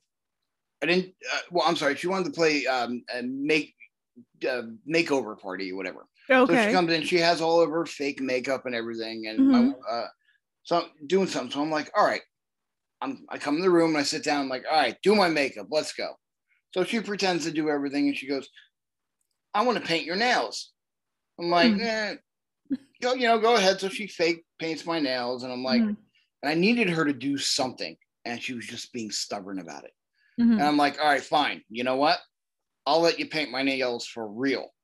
[0.82, 1.14] I didn't.
[1.32, 3.72] Uh, well, I'm sorry, she wanted to play um, a make
[4.48, 6.08] uh, makeover party or whatever.
[6.48, 9.74] So she comes in, she has all of her fake makeup and everything, and Mhm.
[9.88, 10.06] uh,
[10.64, 11.52] so I'm doing something.
[11.52, 12.22] So I'm like, all right,
[13.00, 14.42] I'm I come in the room and I sit down.
[14.42, 15.66] I'm like, all right, do my makeup.
[15.70, 16.14] Let's go.
[16.72, 18.48] So she pretends to do everything and she goes,
[19.54, 20.72] I want to paint your nails.
[21.38, 21.80] I'm like, Mm.
[21.80, 23.80] eh, go, you know, go ahead.
[23.80, 25.96] So she fake paints my nails, and I'm like, Mhm.
[26.42, 29.92] and I needed her to do something, and she was just being stubborn about it.
[30.40, 30.52] Mhm.
[30.52, 31.62] And I'm like, all right, fine.
[31.68, 32.18] You know what?
[32.86, 34.74] I'll let you paint my nails for real.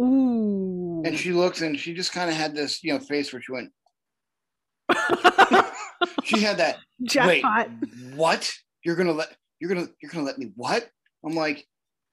[0.00, 1.02] Ooh.
[1.04, 3.52] And she looks and she just kind of had this, you know, face where she
[3.52, 3.72] went,
[6.24, 7.68] she had that, Jackpot.
[7.70, 8.52] wait, what?
[8.84, 10.88] You're gonna let you're gonna you're gonna let me what?
[11.24, 11.66] I'm like,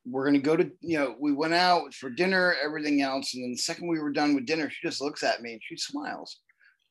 [0.05, 3.34] we're gonna go to, you know, we went out for dinner, everything else.
[3.34, 5.62] And then the second we were done with dinner, she just looks at me and
[5.64, 6.39] she smiles.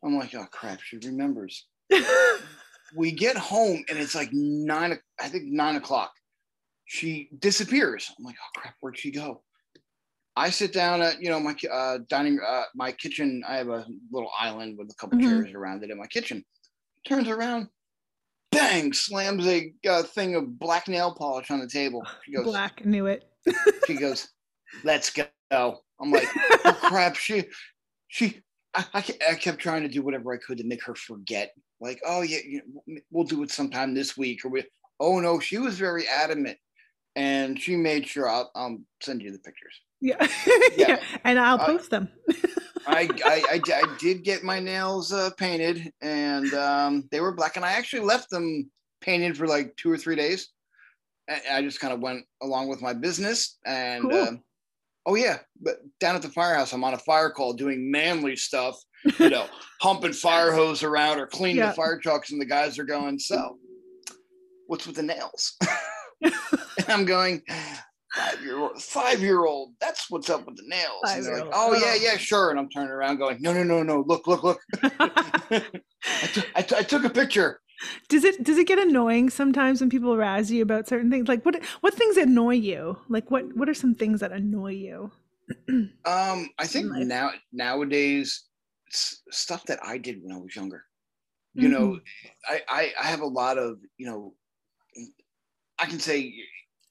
[0.05, 1.67] I'm like, oh crap, she remembers.
[2.97, 6.13] we get home and it's like nine, I think nine o'clock.
[6.87, 8.11] She disappears.
[8.19, 9.43] I'm like, oh crap, where'd she go?
[10.37, 13.43] I sit down at you know my uh, dining uh, my kitchen.
[13.47, 15.23] I have a little island with a couple Mhm.
[15.23, 16.45] chairs around it in my kitchen.
[17.07, 17.69] Turns around,
[18.53, 22.03] bang, slams a uh, thing of black nail polish on the table.
[22.25, 23.25] She goes, Black knew it.
[23.87, 24.29] she goes,
[24.85, 25.25] let's go.
[25.51, 26.29] I'm like,
[26.65, 27.17] oh crap.
[27.17, 27.45] She,
[28.09, 28.41] she,
[28.75, 31.53] I, I, I kept trying to do whatever I could to make her forget.
[31.81, 34.45] Like, oh yeah, you know, we'll do it sometime this week.
[34.45, 34.65] Or we,
[34.99, 36.59] oh no, she was very adamant,
[37.17, 39.81] and she made sure I'll, I'll send you the pictures.
[40.01, 40.17] Yeah.
[40.77, 40.89] Yeah.
[40.89, 41.01] yeah.
[41.25, 42.09] And I'll I- post them.
[42.87, 47.57] I, I, I, I did get my nails uh, painted, and um, they were black,
[47.57, 48.71] and I actually left them
[49.01, 50.49] painted for like two or three days.
[51.51, 54.15] I just kind of went along with my business, and Cool.
[54.15, 54.41] um,
[55.07, 58.77] oh yeah, but down at the firehouse, I'm on a fire call doing manly stuff,
[59.19, 59.47] you know,
[59.81, 61.69] humping fire hose around or cleaning Yeah.
[61.69, 63.59] the fire trucks, and the guys are going, so
[64.67, 65.57] what's with the nails?
[66.23, 66.35] and
[66.89, 67.43] I'm going.
[68.15, 69.75] Five year old, five year old.
[69.81, 71.03] That's what's up with the nails.
[71.09, 71.99] And they're like, oh yeah, Oh.
[72.01, 72.51] yeah, sure.
[72.51, 74.05] And I'm turning around, going, no, no, no, no.
[74.07, 74.61] Look, look, look.
[74.83, 75.63] I,
[76.33, 77.61] took- I, took- I took a picture.
[78.09, 81.29] does it does it get annoying sometimes when people razz you about certain things?
[81.29, 82.99] Like what what things annoy you?
[83.09, 85.11] Like what what are some things that annoy you?
[86.05, 88.45] Um, I think now nowadays
[88.91, 90.85] stuff that I did when I was younger.
[91.55, 91.99] You know,
[92.49, 94.35] I, I I have a lot of you know,
[95.79, 96.33] I can say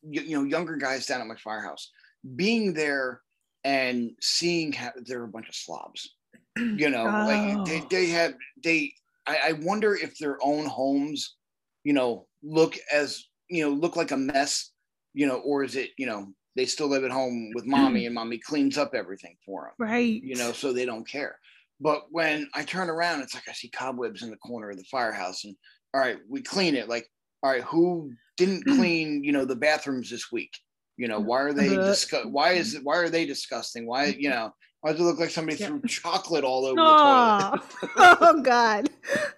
[0.02, 1.92] you, you know younger guys down at my firehouse
[2.36, 3.22] being there
[3.64, 6.16] and seeing how they're a bunch of slobs.
[6.58, 7.66] You know, like oh.
[7.66, 7.88] they Oh.
[7.90, 8.34] they have
[8.64, 8.94] they.
[9.26, 11.36] I, I wonder if their own homes,
[11.84, 14.72] you know, look as you know look like a mess.
[15.14, 18.16] You know, or is it you know they still live at home with mommy and
[18.16, 20.22] mommy cleans up everything for them Right.
[20.22, 21.38] you know, so they don't care.
[21.80, 24.84] But when I turn around, it's like I see cobwebs in the corner of the
[24.92, 25.56] firehouse, and
[25.94, 26.90] all right, we clean it.
[26.90, 27.08] Like,
[27.42, 30.58] all right, who didn't clean, you know, the bathrooms this week?
[30.98, 31.94] You know, why are they Uh.
[32.26, 32.84] Why is it?
[32.84, 33.86] Why are they disgusting?
[33.86, 35.68] Why, you know, why does it look like somebody Yeah.
[35.68, 37.62] threw chocolate all over the toilet?
[37.98, 38.90] Oh, oh God.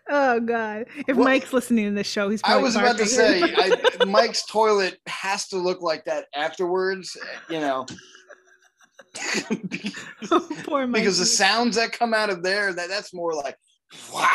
[0.09, 0.85] Oh God.
[1.07, 3.41] If Well, Mike's listening to this show, he's I was about to say.
[3.43, 3.75] I,
[4.07, 7.17] Mike's toilet has to look like that afterwards,
[7.49, 7.85] you know.
[10.63, 11.01] Poor Mike.
[11.01, 13.57] because the sounds that come out of there, that, that's more like,
[14.13, 14.29] wow.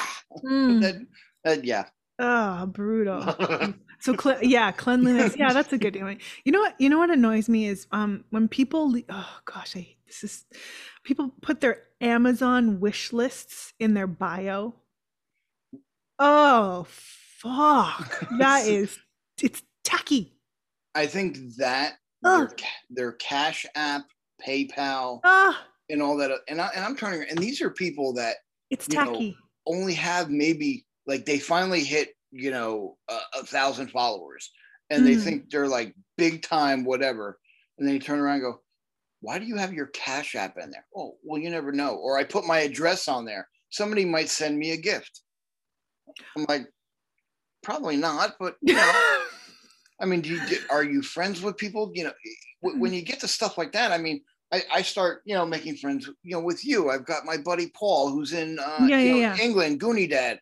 [0.45, 0.83] Mm.
[0.83, 1.07] That,
[1.45, 1.85] that, yeah.
[2.19, 3.75] Oh, brutal.
[4.07, 5.35] So cle- yeah, cleanliness.
[5.37, 6.19] Yeah, that's a good one.
[6.45, 6.75] You know what?
[6.81, 8.93] You know what annoys me is um when people.
[8.93, 10.45] le- Oh gosh, I this is
[11.05, 14.75] people put their Amazon wish lists in their bio.
[16.19, 18.27] Oh fuck!
[18.39, 18.99] That is
[19.43, 20.33] it's tacky.
[20.95, 22.51] I think that their,
[22.89, 24.03] their Cash App,
[24.47, 28.37] PayPal, Ah, and all that, and I, and I'm turning, and these are people that
[28.71, 29.37] it's You know, tacky.
[29.67, 34.51] only have maybe like they finally hit, you know, a, a thousand followers,
[34.91, 35.23] and they Mm.
[35.23, 37.39] think they're like big time, whatever,
[37.79, 38.61] and then you turn around and go,
[39.21, 40.87] why do you have your Cash App in there?
[40.97, 41.97] Oh, well, you never know.
[41.97, 43.49] Or I put my address on there.
[43.71, 45.23] Somebody might send me a gift.
[46.37, 46.67] I'm like,
[47.63, 48.93] probably not, but you know.
[50.01, 51.91] I mean, do you get, are you friends with people?
[51.95, 52.13] You know,
[52.63, 54.23] w- when you get to stuff like that, I mean,
[54.53, 56.91] I, I start, you know, making friends, you know, with you.
[56.91, 59.37] I've got my buddy Paul, who's in, uh, Yeah, yeah, know, yeah.
[59.41, 60.39] England, Goonie Dad.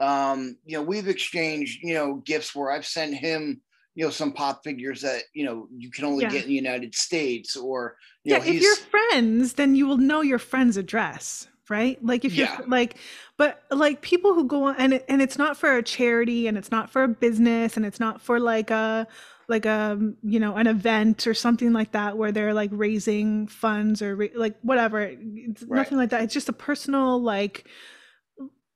[0.00, 3.62] Um, you know, we've exchanged, you know, gifts where I've sent him,
[3.94, 6.30] you know, some pop figures that you know you can only Yeah.
[6.30, 9.98] get in the United States, or you yeah, know, if you're friends, then you will
[9.98, 12.02] know your friend's address, right?
[12.04, 12.60] Like if you're Yeah.
[12.66, 12.96] like,
[13.36, 16.58] but like people who go on and it, and it's not for a charity and
[16.58, 19.06] it's not for a business and it's not for like a
[19.48, 24.02] like a you know an event or something like that where they're like raising funds
[24.02, 25.00] or like whatever.
[25.20, 25.76] It's Right.
[25.76, 26.22] nothing like that.
[26.22, 27.66] It's just a personal like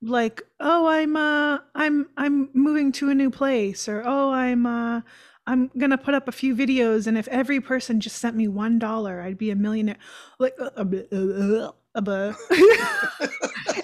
[0.01, 5.01] like oh i'm uh i'm i'm moving to a new place or oh i'm uh
[5.47, 8.79] i'm gonna put up a few videos and if every person just sent me one
[8.79, 9.97] dollar i'd be a millionaire
[10.39, 12.33] like uh, uh, uh, uh,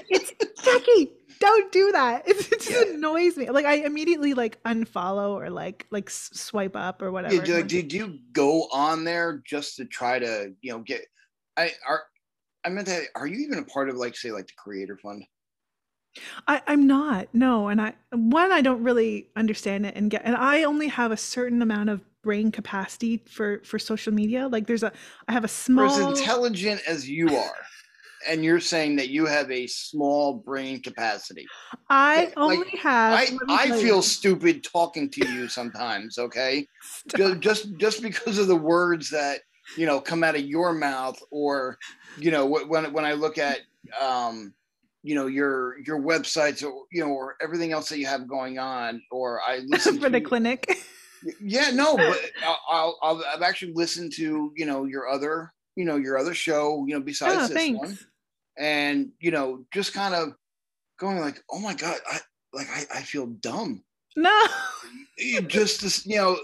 [0.09, 2.27] it's tacky don't do that.
[2.27, 2.93] It, it just Yeah.
[2.93, 3.49] annoys me.
[3.49, 7.35] Like I immediately like unfollow or like like swipe up or whatever.
[7.35, 11.05] Yeah, did, did you go on there just to try to, you know, get?
[11.55, 12.03] I are.
[12.65, 13.03] I meant that.
[13.15, 15.23] Are you even a part of, like, say, like the Creator Fund?
[16.47, 17.27] I, I'm not.
[17.33, 21.11] No, and I one I don't really understand it and get and I only have
[21.11, 24.47] a certain amount of brain capacity for for social media.
[24.47, 24.91] Like there's a
[25.27, 27.55] I have a For as intelligent as you are,
[28.27, 31.47] and you're saying that you have a small brain capacity.
[31.89, 36.17] I like, only have I I feel you, stupid talking to you sometimes.
[36.17, 37.39] Okay, stop.
[37.39, 39.39] just just because of the words that
[39.77, 41.77] you know come out of your mouth, or
[42.17, 43.59] you know when when I look at
[44.01, 44.53] um
[45.07, 48.59] you know your your websites or you know or everything else that you have going
[48.59, 50.69] on, or I listen for the to- clinic.
[51.41, 55.83] Yeah, no, but I'll, I'll, I'll I've actually listened to you know your other you
[55.83, 57.79] know your other show you know besides Oh, this thanks.
[57.79, 57.97] one,
[58.59, 60.33] and you know just kind of
[60.99, 62.19] going like, oh my god, I
[62.53, 63.83] like I, I feel dumb.
[64.15, 64.45] No.
[65.47, 66.37] Just this you know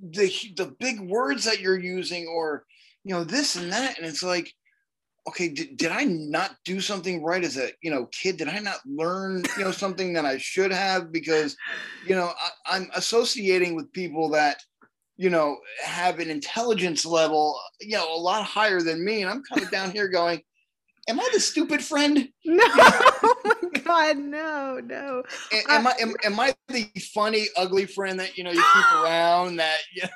[0.00, 2.64] the the big words that you're using or
[3.04, 4.52] you know this and that, and it's like.
[5.28, 8.38] Okay, did, did I not do something right as a you know kid?
[8.38, 11.12] Did I not learn you know something that I should have?
[11.12, 11.54] Because
[12.06, 12.32] you know
[12.66, 14.62] I, I'm associating with people that
[15.18, 19.42] you know have an intelligence level you know a lot higher than me, and I'm
[19.42, 20.40] kind of down here going,
[21.10, 22.26] "Am I the stupid friend?
[22.46, 22.64] No.
[22.74, 25.22] oh my god, no, no.
[25.52, 28.92] A- Am I am, am I the funny ugly friend that you know you keep
[29.04, 30.08] around that you know,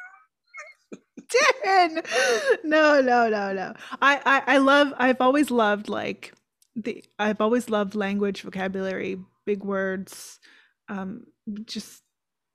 [1.65, 2.07] Darren.
[2.65, 3.75] No, no, no, no.
[4.01, 6.33] I, I I love I've always loved like
[6.77, 10.39] the I've always loved language, vocabulary, big words.
[10.89, 11.25] Um
[11.65, 12.03] just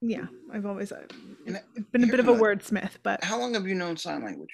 [0.02, 1.04] yeah, I've always uh,
[1.46, 1.60] And
[1.92, 4.52] been a bit of a wordsmith, but how long have you known sign language?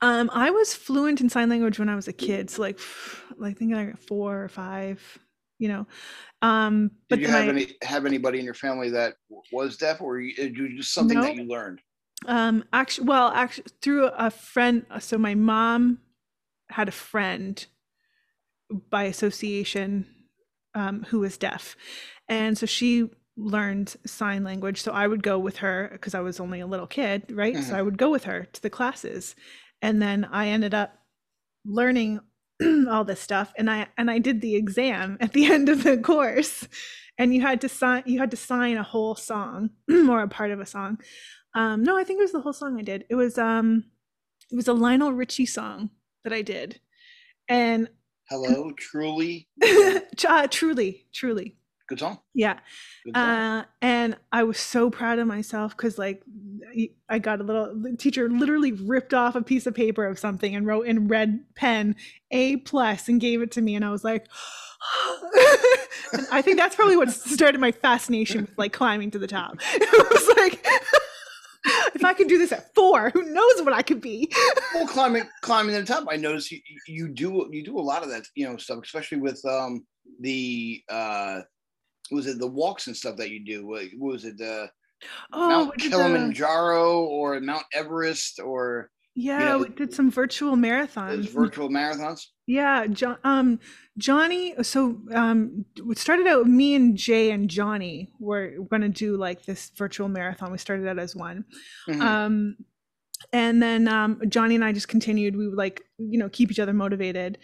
[0.00, 2.78] um I was fluent in sign language when I was a kid, so like
[3.36, 5.18] like I think I got 4 or 5,
[5.58, 5.86] you know.
[6.42, 9.14] Um but Did you have I, any have anybody in your family that
[9.52, 11.80] was deaf, or you just something that you learned?
[12.26, 14.84] Um, actually, well, actually, through a friend.
[15.00, 16.00] So my mom
[16.70, 17.64] had a friend
[18.90, 20.06] by association
[20.74, 21.76] um, who was deaf,
[22.28, 24.82] and so she learned sign language.
[24.82, 27.54] So I would go with her because I was only a little kid, right?
[27.56, 27.64] Mhm.
[27.64, 29.34] So I would go with her to the classes,
[29.82, 30.98] and then I ended up
[31.64, 32.20] learning
[32.88, 35.96] all this stuff, and I and I did the exam at the end of the
[35.96, 36.68] course,
[37.18, 40.50] and you had to sign you had to sign a whole song or a part
[40.50, 40.98] of a song
[41.54, 43.04] um, no, I think it was the whole song I did.
[43.08, 43.84] It was um
[44.50, 45.90] it was a Lionel Richie song
[46.24, 46.80] that I did.
[47.48, 47.88] And
[48.28, 49.48] Hello, truly,
[50.28, 51.56] uh, truly, truly.
[51.88, 52.20] good song.
[52.32, 52.60] Yeah.
[53.04, 53.24] Good song.
[53.24, 56.22] Uh, and I was so proud of myself because like
[57.08, 60.54] I got a little the teacher literally ripped off a piece of paper of something
[60.54, 61.96] and wrote in red pen
[62.30, 64.28] A plus and gave it to me and I was like
[66.12, 69.58] and I think that's probably what started my fascination with like climbing to the top.
[69.74, 70.64] It was like
[72.00, 74.32] if I could do this at four, who knows what I could be?
[74.74, 78.02] well climbing climbing to the top i notice you, you do you do a lot
[78.02, 79.84] of that you know stuff especially with um
[80.20, 81.40] the uh
[82.10, 84.68] was it the walks and stuff that you do what, was it the
[85.32, 88.90] Oh, mount did the- kilimanjaro or mount everest or
[89.20, 91.28] yeah, know, we did some virtual marathons.
[91.28, 93.60] virtual marathons Yeah, John, um,
[93.98, 94.54] Johnny.
[94.62, 99.44] So um, it started out me and Jay and Johnny were going to do like
[99.44, 100.50] this virtual marathon.
[100.52, 101.44] We started out as one,
[101.88, 102.00] Mhm.
[102.00, 102.56] um,
[103.32, 105.36] and then um, Johnny and I just continued.
[105.36, 107.38] We would like you know keep each other motivated.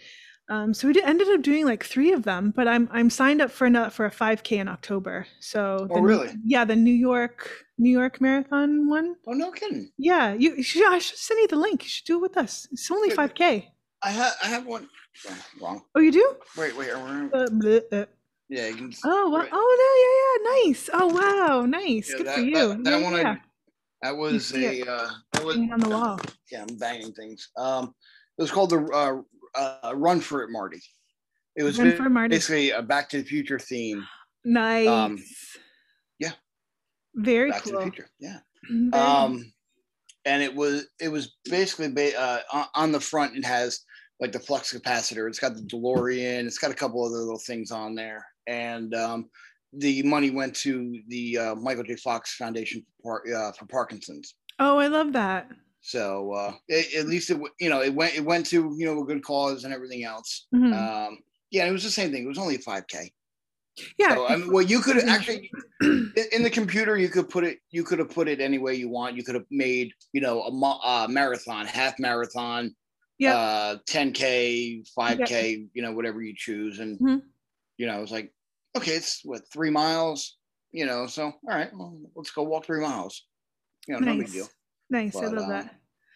[0.49, 2.53] Um, so we did, ended up doing like three of them.
[2.55, 5.27] But I'm I'm signed up for another for a 5K in October.
[5.39, 6.29] So Oh, really?
[6.43, 9.15] Yeah, the New York New York Marathon one.
[9.27, 11.83] oh no kidding Yeah, you, you should, I should send you the link.
[11.83, 12.67] You should do it with us.
[12.71, 13.65] It's only Yeah, 5K.
[14.03, 14.87] i have i have one
[15.29, 16.35] oh, wrong Oh, you do?
[16.57, 18.05] wait wait we're- Uh, bleh, uh,
[18.49, 19.39] yeah you can Oh, wow.
[19.39, 19.49] right.
[19.51, 20.89] oh no, yeah, yeah, nice.
[20.93, 22.09] Oh, wow, nice.
[22.09, 22.67] Yeah, Good that, for you.
[22.69, 23.35] that, that yeah, one yeah.
[23.35, 23.41] I,
[24.03, 26.19] that was a uh that was on the wall.
[26.51, 27.93] yeah i'm banging things um
[28.37, 29.15] it was called the uh,
[29.57, 30.81] uh run for it marty
[31.55, 32.35] it was Run for Marty.
[32.35, 34.05] basically a back to the future theme
[34.45, 34.87] Nice.
[34.87, 35.17] um,
[36.19, 36.31] yeah.
[37.15, 37.79] Very back to cool.
[37.79, 38.37] the future yeah
[38.69, 39.01] Very nice.
[39.01, 39.53] um
[40.25, 43.81] and it was it was basically ba- uh, on- on the front it has
[44.19, 47.71] like the flux capacitor it's got the delorean it's got a couple other little things
[47.71, 49.29] on there and um
[49.73, 54.77] the money went to the uh, michael j fox foundation for, uh, for parkinson's oh,
[54.79, 55.49] I love that.
[55.87, 59.01] So uh it, at least it you know it went it went to you know
[59.01, 60.73] a good cause and everything else Mhm.
[60.73, 61.17] um
[61.51, 63.09] yeah it was the same thing it was only a 5k
[63.97, 64.15] yeah.
[64.15, 67.59] so, I mean, well, you could actually in, the computer, you could put it.
[67.69, 69.15] You could have put it any way you want.
[69.15, 72.75] You could have made, you know, a uh, marathon, half marathon,
[73.19, 73.35] Yeah.
[73.35, 76.79] uh, 10k, 5k, you know, whatever you choose.
[76.79, 77.21] And Mhm.
[77.77, 78.33] you know, I was like,
[78.75, 80.37] okay, it's what three miles,
[80.71, 81.07] you know.
[81.07, 83.27] So all right, well, let's go walk three miles.
[83.87, 84.47] You know, no big deal.
[84.89, 85.15] Nice.
[85.15, 85.75] I love um, that.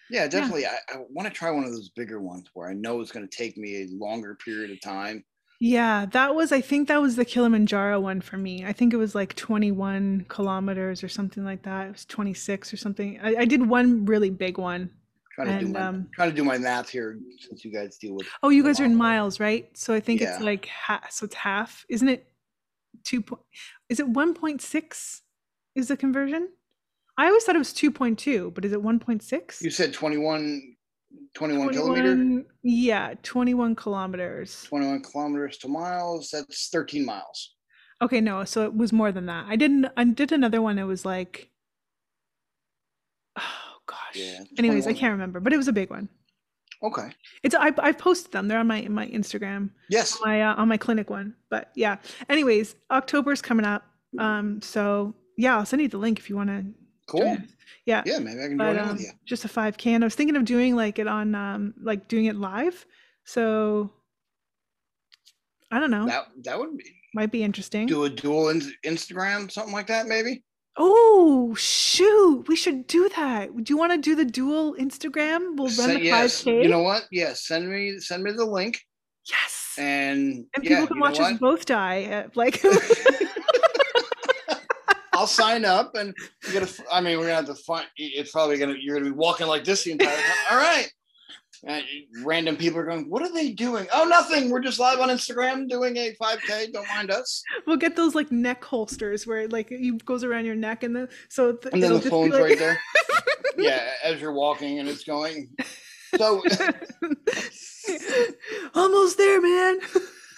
[0.09, 0.65] Yeah, definitely.
[0.65, 3.27] I, I want to try one of those bigger ones where I know it's going
[3.27, 5.23] to take me a longer period of time.
[5.61, 8.65] Yeah, that was, I think that was the Kilimanjaro one for me.
[8.65, 11.87] I think it was like 21 kilometers or something like that.
[11.87, 13.19] It was 26 or something.
[13.21, 14.89] I, I did one really big one.
[15.35, 18.15] Trying to do my um, trying to do my math here since you guys deal
[18.15, 18.27] with.
[18.43, 19.69] Oh, you guys are in miles, right?
[19.77, 21.09] So I think it's like half.
[21.11, 22.27] So it's half, isn't it?
[23.05, 23.41] Two point.
[23.87, 25.21] Is it 1.6?
[25.75, 26.49] Is the conversion?
[27.21, 29.61] I always thought it was 2.2, but is it 1.6?
[29.61, 30.75] You said 21,
[31.35, 34.63] 21 kilometer, 21 Yeah, 21 kilometers.
[34.63, 36.31] 21 kilometers to miles.
[36.31, 37.53] That's 13 miles.
[38.01, 39.45] Okay, no, so it was more than that.
[39.47, 39.85] I didn't.
[39.95, 40.79] I did another one.
[40.79, 41.51] It was like,
[43.37, 43.43] oh
[43.85, 44.15] gosh.
[44.15, 46.09] Yeah, Anyways, I can't remember, but it was a big one.
[46.81, 47.11] Okay.
[47.43, 48.47] It's I I've posted them.
[48.47, 50.17] They're on my my Instagram, Yes.
[50.25, 51.35] my uh, on my clinic one.
[51.51, 51.97] But yeah.
[52.29, 53.83] Anyways, October's coming up.
[54.17, 54.59] Um.
[54.63, 56.65] So yeah, I'll send you the link if you want to.
[57.11, 57.37] Cool.
[57.85, 58.03] Yeah.
[58.05, 59.11] Yeah, maybe I can But join in um, with you.
[59.25, 62.25] just a 5K, and I was thinking of doing like it on um like doing
[62.25, 62.85] it live.
[63.25, 63.91] So
[65.71, 66.05] I don't know.
[66.05, 66.83] That that would be
[67.13, 67.87] Might be interesting.
[67.87, 70.43] do a dual in, Instagram, something like that, maybe.
[70.77, 73.49] Oh shoot, we should do that.
[73.63, 75.57] Do you want to do the dual Instagram?
[75.57, 76.43] We'll run Send- the yes.
[76.43, 76.63] 5K.
[76.63, 77.07] You know what?
[77.11, 77.45] Yes.
[77.45, 78.79] Send me send me the link,
[79.29, 79.73] yes.
[79.77, 82.03] and, And yeah, people can watch us both die.
[82.03, 82.61] At, like,
[85.21, 86.15] I'll sign up, and
[86.47, 86.83] you gotta.
[86.91, 87.85] I mean, we're gonna have to find.
[87.95, 88.73] It's probably gonna.
[88.81, 90.35] You're gonna be walking like this the entire time.
[90.49, 90.91] All right.
[91.63, 91.83] And
[92.23, 93.07] random people are going.
[93.07, 93.85] What are they doing?
[93.93, 94.49] Oh, nothing.
[94.49, 96.73] We're just live on Instagram doing a 5K.
[96.73, 97.43] Don't mind us.
[97.67, 100.95] we'll get those like neck holsters where it, like it goes around your neck, and
[100.95, 102.81] then so th- And then the phone's like- right there.
[103.57, 105.49] Yeah, as you're walking, and it's going.
[106.17, 106.41] So
[108.73, 109.79] Almost there, man.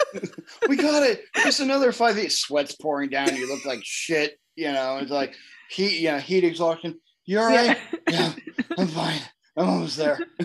[0.68, 1.22] we got it.
[1.44, 2.32] Just another five feet.
[2.32, 3.36] Sweat's pouring down.
[3.36, 4.40] You look like shit.
[4.56, 5.36] You know, it's like
[5.70, 6.00] heat.
[6.02, 7.00] Yeah, heat exhaustion.
[7.26, 7.78] You all right?
[8.10, 8.34] Yeah,
[8.78, 9.22] I'm fine.
[9.56, 10.20] I'm almost there.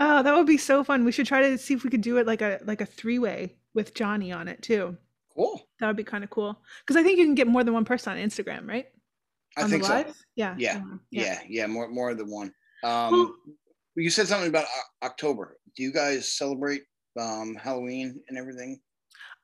[0.00, 1.04] oh, that would be so fun.
[1.04, 3.18] We should try to see if we could do it like a like a three
[3.18, 4.96] way with Johnny on it too.
[5.34, 5.60] Cool.
[5.80, 6.60] That would be kind of cool.
[6.80, 8.86] Because I think you can get more than one person on Instagram, right?
[9.56, 10.04] I on think so.
[10.36, 10.54] Yeah.
[10.58, 12.52] Yeah, mhm, Yeah, yeah, more more than one.
[12.82, 13.34] Um, Well-
[13.96, 14.66] you said something about
[15.04, 15.56] October.
[15.76, 16.82] Do you guys celebrate
[17.20, 18.80] um, Halloween and everything?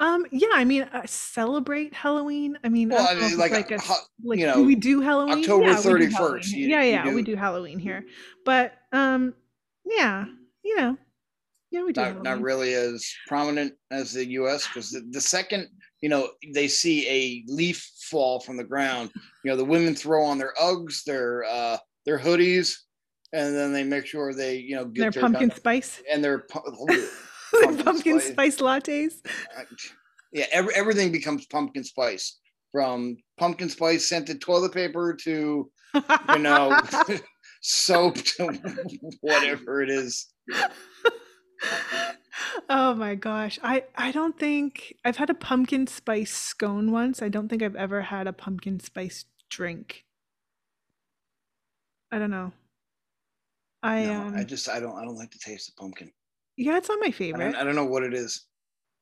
[0.01, 0.27] Um.
[0.33, 0.49] Yeah.
[0.55, 2.59] I mean, uh, celebrate Halloween.
[2.65, 3.95] I mean, Well, I I don't know mean, like, like a ho-
[4.25, 5.39] like you do know, we do Halloween?
[5.41, 6.71] October Yeah, we do 31st, Halloween.
[6.71, 8.05] yeah, you yeah, we do- do Halloween here.
[8.45, 9.35] But um,
[9.85, 10.25] yeah,
[10.65, 10.97] you know,
[11.71, 12.01] yeah, we do.
[12.01, 14.67] Not, not really as prominent as the U.S.
[14.67, 15.69] because the, the second
[16.01, 19.11] you know they see a leaf fall from the ground,
[19.45, 21.77] you know the women throw on their Uggs, their uh,
[22.07, 22.75] their hoodies,
[23.35, 26.25] and then they make sure they you know get Their get pumpkin their spice, and
[26.25, 26.47] their
[26.87, 27.07] Their
[27.53, 28.33] pumpkin pumpkin spice.
[28.33, 29.15] spice lattes.
[30.33, 32.39] yeah, every, everything becomes pumpkin spice
[32.73, 36.79] from pumpkin spice scented toilet paper to you know
[37.61, 38.53] soap to
[39.21, 40.29] whatever it is.
[42.69, 43.59] oh my gosh.
[43.63, 47.23] I I don't think I've had a pumpkin spice scone once.
[47.23, 50.05] I don't think I've ever had a pumpkin spice drink.
[52.13, 52.53] I don't know.
[53.83, 56.11] I No, um I just I don't I don't like the taste of pumpkin.
[56.61, 57.53] Yeah, it's not my I favorite.
[57.53, 58.47] don't, I don't know what it is.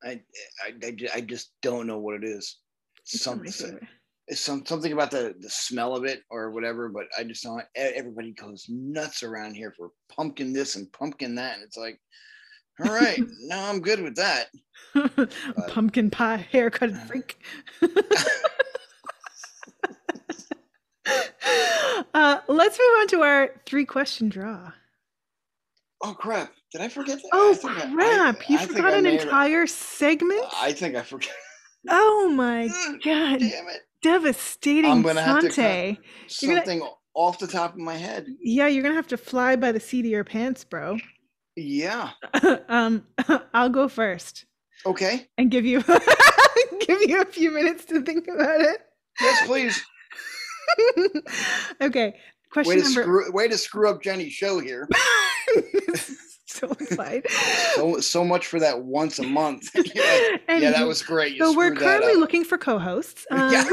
[0.04, 0.20] I,
[0.64, 2.58] I, I, I just don't know what it is.
[3.00, 3.80] It's Something,
[4.28, 7.64] it's some, something about the, the smell of it or whatever, but I just don't.
[7.74, 11.54] Everybody goes nuts around here for pumpkin this and pumpkin that.
[11.54, 11.98] And it's like,
[12.84, 14.50] all right, no, I'm good with that.
[15.68, 17.42] pumpkin pie haircut freak.
[22.14, 24.70] uh, let's move on to our three question draw.
[26.04, 26.52] Oh, crap.
[26.72, 27.28] Did I forget that?
[27.32, 28.48] Oh think I- crap!
[28.50, 30.44] You I forgot an have- entire segment.
[30.60, 31.30] I think I forgot.
[31.88, 32.68] oh my
[33.04, 33.40] god!
[33.40, 33.80] Damn it.
[34.02, 35.56] Devastating, I'm gonna have to cut-.
[36.42, 38.26] You're gonna- Something off the top of my head.
[38.40, 40.98] Yeah, you're gonna have to fly by the seat of your pants, bro.
[41.56, 42.10] Yeah.
[42.68, 43.04] um,
[43.54, 44.44] I'll go first
[44.86, 45.26] Okay.
[45.38, 48.78] and give you give you a few minutes to think about it.
[49.20, 49.84] Yes, please.
[51.80, 52.14] okay,
[52.52, 53.02] question Way to number.
[53.02, 54.88] screw way to screw up Jenny's show here.
[56.50, 57.22] so fine.
[57.74, 59.68] So so much for that once a month.
[59.94, 61.34] yeah, yeah, that was great.
[61.34, 63.26] You so we're currently looking for co-hosts.
[63.30, 63.64] Um, Yeah.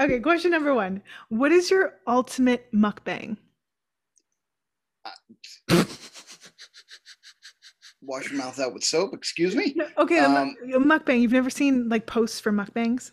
[0.00, 1.02] okay, question number one.
[1.28, 3.36] What is your ultimate mukbang?
[8.00, 9.12] Wash your mouth out with soap.
[9.14, 9.72] Excuse me.
[9.76, 11.20] No, Okay, Um, a mukbang.
[11.20, 13.10] You've never seen like posts for mukbangs?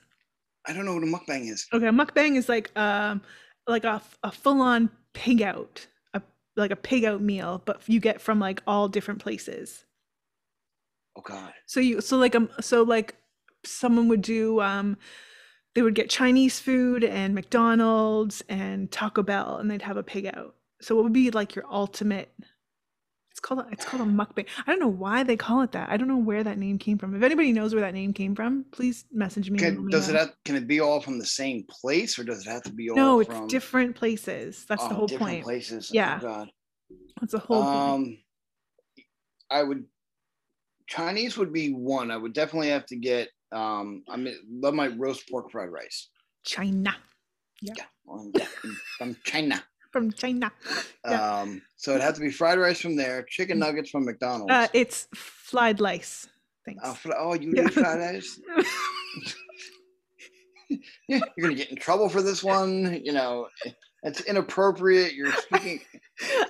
[0.67, 1.65] I don't know what a mukbang is.
[1.73, 3.21] Okay, a mukbang is like um
[3.67, 5.85] like a, a full-on pig out,
[6.55, 9.85] like a pig out meal, but you get from like all different places.
[11.15, 11.53] Oh God.
[11.65, 13.15] So you so like um so like
[13.63, 14.97] someone would do um
[15.73, 20.25] they would get Chinese food and McDonald's and Taco Bell and they'd have a pig
[20.25, 20.55] out.
[20.81, 22.33] So what would be like your ultimate
[23.31, 24.45] it's called a, it's called a mukbang.
[24.67, 25.89] I don't know why they call it that.
[25.89, 27.15] I don't know where that name came from.
[27.15, 29.57] If anybody knows where that name came from, please message me.
[29.57, 32.45] Can, me does it have, can it be all from the same place or does
[32.45, 34.65] it have to be all No, it's from different places.
[34.67, 35.43] That's the oh, whole different point.
[35.45, 35.91] places?
[35.93, 36.19] Yeah.
[36.21, 36.51] Oh, God.
[37.21, 37.75] That's the whole point.
[37.75, 38.17] Um,
[39.49, 39.85] I would
[40.87, 42.11] Chinese would be one.
[42.11, 43.29] I would definitely have to get.
[43.53, 46.09] Um, I mean, love my roast pork fried rice.
[46.43, 46.95] China.
[47.61, 48.45] Yeah, yeah,
[48.97, 49.63] from China.
[49.91, 50.51] From China.
[51.03, 51.39] Yeah.
[51.41, 54.51] Um, so it'd have to be fried rice from there, chicken nuggets from McDonald's.
[54.53, 56.27] Uh, it's fried lice.
[56.63, 56.81] Thanks.
[56.85, 57.63] oh, fr- oh, you Yeah.
[57.63, 58.39] need fried rice?
[61.09, 63.01] Yeah, you're gonna get in trouble for this one.
[63.03, 63.47] You know,
[64.03, 65.13] it's inappropriate.
[65.13, 65.81] You're speaking.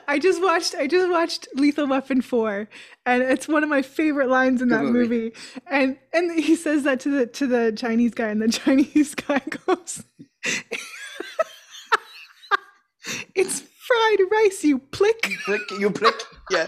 [0.07, 2.69] I just watched I just watched Lethal Weapon 4
[3.07, 5.07] and it's one of my favorite lines in Good that movie.
[5.07, 5.33] movie.
[5.65, 9.41] And and he says that to the to the Chinese guy and the Chinese guy
[9.65, 10.03] goes
[13.35, 15.31] It's fried rice, you plick.
[15.45, 16.15] Prick, you prick.
[16.49, 16.67] Yeah,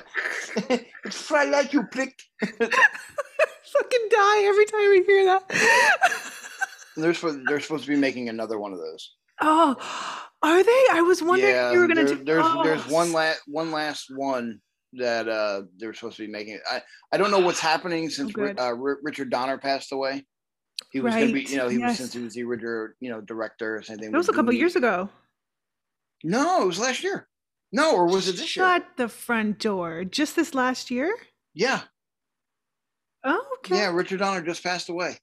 [1.05, 2.19] it's fried like you prick.
[2.41, 5.43] Fucking die every time I hear that.
[6.95, 9.15] They're supposed, they're supposed to be making another one of those.
[9.41, 9.75] oh,
[10.43, 10.85] are they?
[10.91, 13.71] I was wondering yeah, if you were gonna do there's oh, there's one last one
[13.71, 14.59] last one
[14.93, 16.59] that uh they're supposed to be making.
[16.69, 18.59] I I don't know what's happening since good.
[18.59, 20.23] uh, Ri- Richard Donner passed away.
[20.91, 23.09] He was gonna be, Right, you know, he was since he was the original, you
[23.09, 24.11] know, director or something.
[24.11, 25.09] That was a couple years ago.
[26.23, 27.27] No, it was last year.
[27.71, 28.65] No, or was it this year?
[28.65, 30.03] Shut the front door.
[30.03, 31.15] Just this last year?
[31.53, 31.81] Yeah,
[33.25, 33.77] Oh, okay.
[33.77, 33.91] yeah.
[33.91, 35.17] Richard Donner just passed away.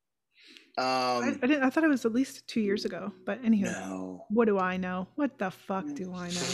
[0.79, 3.13] I, Um, I didn't I thought it was at least two years ago.
[3.27, 3.63] But anywho.
[3.73, 4.25] no.
[4.31, 5.07] What do I know?
[5.17, 6.47] What the fuck do I know?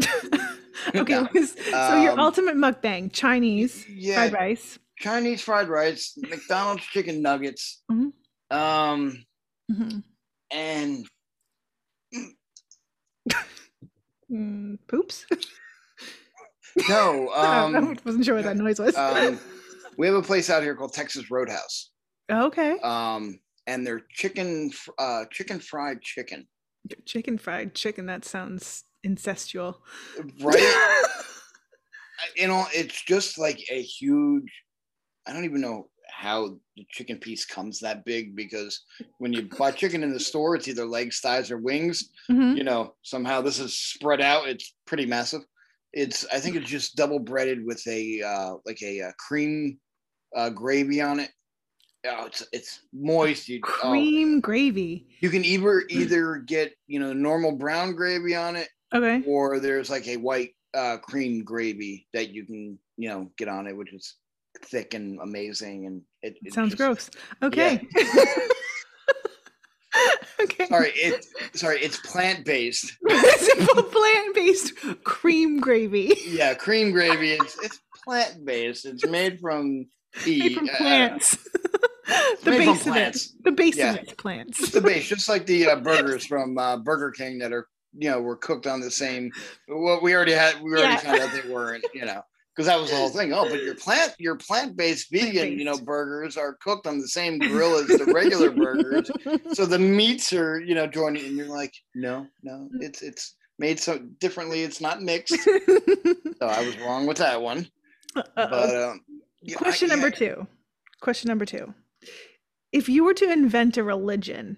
[1.00, 1.28] okay, No.
[1.44, 4.78] so your Um, ultimate mukbang: Chinese Yeah, fried rice.
[4.98, 8.12] Chinese fried rice, McDonald's chicken nuggets, Mhm.
[8.50, 9.24] um,
[9.70, 10.02] Mhm.
[10.50, 11.06] and
[14.30, 15.26] Mm, poops.
[16.88, 18.96] no, um, I wasn't sure what that noise was.
[18.96, 19.38] um,
[19.98, 21.90] we have a place out here called Texas Roadhouse,
[22.30, 26.46] okay, um, and they're chicken, uh, chicken fried chicken,
[27.04, 28.06] chicken fried chicken.
[28.06, 29.76] That sounds incestual.
[30.40, 31.04] right?
[32.36, 34.50] you know, it's just like a huge.
[35.26, 38.84] I don't even know how the chicken piece comes that big because
[39.18, 42.10] when you buy chicken in the store, it's either legs, thighs, or wings.
[42.30, 42.56] Mhm.
[42.56, 44.48] You know, somehow this is spread out.
[44.48, 45.42] It's pretty massive.
[45.92, 49.78] It's I think it's just double breaded with a uh, like a, uh cream
[50.36, 51.30] uh, gravy on it.
[52.06, 53.48] Oh, it's it's moist.
[53.48, 55.06] You, oh, Cream gravy.
[55.20, 59.22] you can either either get you know normal brown gravy on it, Okay.
[59.26, 63.66] or there's like a white uh, cream gravy that you can you know get on
[63.66, 64.16] it, which is
[64.62, 65.86] thick and amazing.
[65.86, 67.10] And it, it Sounds just- gross.
[67.42, 67.86] Okay.
[70.40, 70.66] okay.
[70.66, 71.24] Sorry, it
[71.54, 72.92] sorry, it's plant based.
[73.38, 74.72] Simple plant-based
[75.04, 76.12] cream gravy.
[76.26, 77.32] Yeah, cream gravy.
[77.32, 78.86] It's it's plant based.
[78.86, 79.86] It's made from
[80.24, 80.40] pea.
[80.40, 81.38] Made from uh, plants.
[82.42, 83.26] the base of plants.
[83.26, 83.44] it.
[83.44, 83.92] The base Yeah.
[83.92, 84.60] of it's plants.
[84.60, 88.10] It's the base, just like the uh, burgers from uh, Burger King that are you
[88.10, 89.30] know were cooked on the same.
[89.68, 90.96] Well, we already had we already Yeah.
[90.98, 91.84] found out they weren't.
[91.94, 92.22] You know.
[92.54, 93.32] Because that was the whole thing.
[93.32, 97.38] Oh, but your plant, your plant-based vegan, you know, burgers are cooked on the same
[97.38, 99.10] grill as the regular burgers.
[99.54, 103.80] So the meats are, you know, joining, and you're like, no, no, it's it's made
[103.80, 104.62] so differently.
[104.62, 105.34] It's not mixed.
[105.42, 107.68] So I was wrong with that one.
[108.14, 109.00] But um,
[109.42, 110.46] yeah, I- Question number yeah, two.
[111.00, 111.74] Question number two.
[112.72, 114.56] If you were to invent a religion,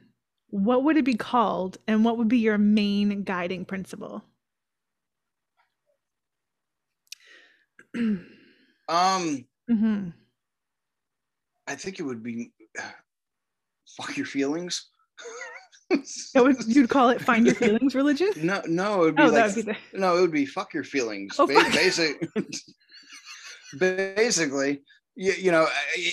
[0.48, 4.22] what would it be called and what would be your main guiding principle?
[8.88, 10.08] Um, hmm
[11.68, 12.52] I think it would be
[13.96, 14.88] fuck your feelings.
[16.34, 18.30] That would you'd call it find your feelings religion?
[18.36, 20.74] no, no, it would be Oh, like would be the no, it would be fuck
[20.74, 21.34] your feelings.
[21.38, 22.28] Oh, Ba- fuck- basic,
[23.78, 24.82] basically,
[25.14, 25.66] you, you know,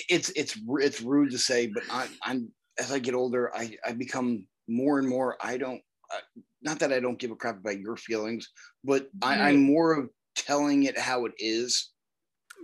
[0.08, 2.48] it's it's it's rude to say, but I, I'm
[2.78, 5.36] as I get older, I I become more and more.
[5.40, 5.80] I don't,
[6.12, 6.20] uh,
[6.62, 8.48] not that I don't give a crap about your feelings,
[8.82, 9.38] but I.
[9.48, 11.90] I'm more of telling it how it is.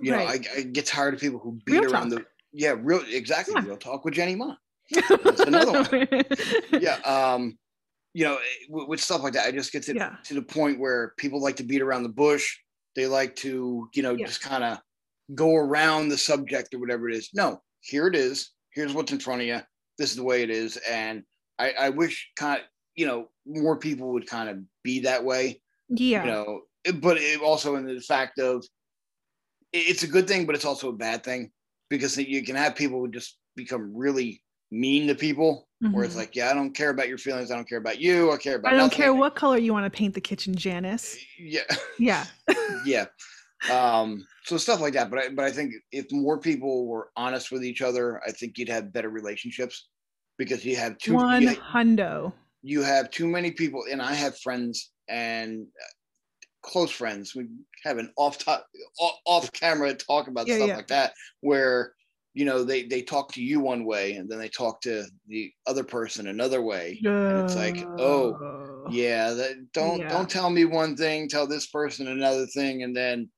[0.03, 2.21] You know, I, I get tired of people who beat Real around talk.
[2.21, 3.55] the yeah, real exactly.
[3.57, 3.65] Yeah.
[3.67, 4.55] Real talk with Jenny Ma.
[4.91, 6.25] That's another one.
[6.81, 7.57] yeah um
[8.13, 8.39] you know
[8.69, 10.17] with, with stuff like that i just get to, Yeah.
[10.25, 12.57] to the point where people like to beat around the bush
[12.97, 14.27] they like to you know Yeah.
[14.27, 14.79] just kind of
[15.37, 19.21] go around the subject or whatever it is no here it is here's what's in
[19.21, 19.61] front of you
[19.97, 21.23] this is the way it is and
[21.61, 22.67] i i wish kind of
[22.97, 26.25] you know more people would kind of be that way Yeah.
[26.25, 26.63] you know
[27.01, 28.65] but it also in the fact of
[29.73, 31.51] it's a good thing but it's also a bad thing
[31.89, 36.19] because you can have people who just become really mean to people where it's Mhm.
[36.19, 38.57] like yeah i don't care about your feelings i don't care about you i care
[38.57, 38.97] about I don't nothing.
[38.97, 41.17] care what color you want to paint the kitchen, Janice.
[41.39, 41.63] yeah
[41.99, 42.25] Yeah.
[42.85, 43.07] yeah
[43.71, 47.51] um so stuff like that but i but i think if more people were honest
[47.53, 49.89] with each other i think you'd have better relationships
[50.39, 52.33] because you have too One you, hundo.
[52.63, 55.67] you have too many people and i have friends and
[56.63, 57.47] close friends we
[57.85, 58.67] have an off top
[59.27, 60.77] off camera talk about Yeah, stuff yeah.
[60.77, 61.93] like that where
[62.35, 65.51] you know they they talk to you one way and then they talk to the
[65.67, 68.39] other person another way and it's like oh
[68.91, 70.09] yeah that don't Yeah.
[70.09, 73.31] don't tell me one thing tell this person another thing and then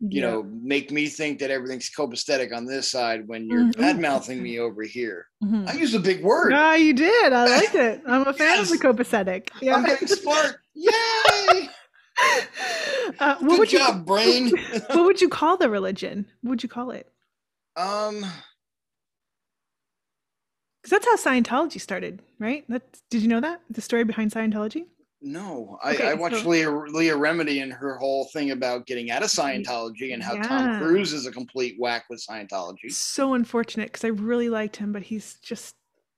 [0.00, 0.30] you Yeah.
[0.30, 4.00] know make me think that everything's copacetic on this side when you're Mm, ooh, bad
[4.00, 5.68] mouthing me over here Mhm.
[5.68, 7.32] i use a big word Yeah, you did.
[7.34, 8.00] I liked it.
[8.06, 8.82] I'm a fan of the Yes.
[8.82, 9.50] copacetic.
[9.70, 11.68] i'm getting smart yay
[13.18, 14.50] Uh, what good would you brain
[14.88, 16.26] what would you call the religion?
[16.42, 17.10] What would you call it?
[17.76, 18.24] um
[20.82, 22.64] Because that's how Scientology started, right?
[22.68, 24.86] That's, did you know that the story behind Scientology?
[25.22, 29.10] no i, Okay, I watched so- leah leah Remini and her whole thing about getting
[29.10, 33.88] out of scientology and how tom cruise is a complete whack with scientology So unfortunate
[33.92, 35.74] because I really liked him, but he's just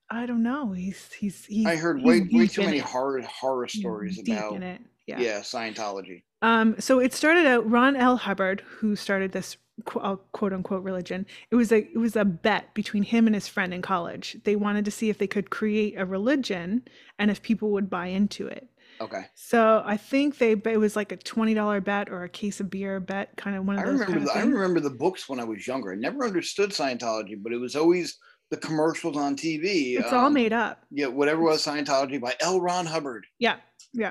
[0.09, 0.71] I don't know.
[0.73, 1.67] He's he's he's.
[1.67, 2.85] i heard way way too many it.
[2.85, 4.61] horror horror stories about.
[5.07, 5.21] Yeah.
[5.21, 5.41] Yeah.
[5.41, 6.77] scientology Um.
[6.79, 7.69] So it started out.
[7.71, 8.17] Ron L.
[8.17, 9.57] Hubbard, who started this
[9.97, 13.49] uh, quote unquote religion, it was a it was a bet between him and his
[13.49, 14.37] friend in college.
[14.45, 16.83] They wanted to see if they could create a religion
[17.19, 18.69] and if people would buy into it.
[19.01, 22.61] okay So I think they it was like a twenty dollar bet or a case
[22.61, 24.01] of beer bet, kind of one of I those.
[24.01, 25.93] remember kind the, I remember the books when I was younger.
[25.93, 28.19] I never understood Scientology, but it was always
[28.51, 29.99] the commercials on TV.
[29.99, 30.85] It's all um, made up.
[30.91, 32.61] Yeah, whatever was Scientology by L.
[32.61, 33.25] Ron Hubbard.
[33.39, 33.57] Yeah,
[33.93, 34.11] yeah,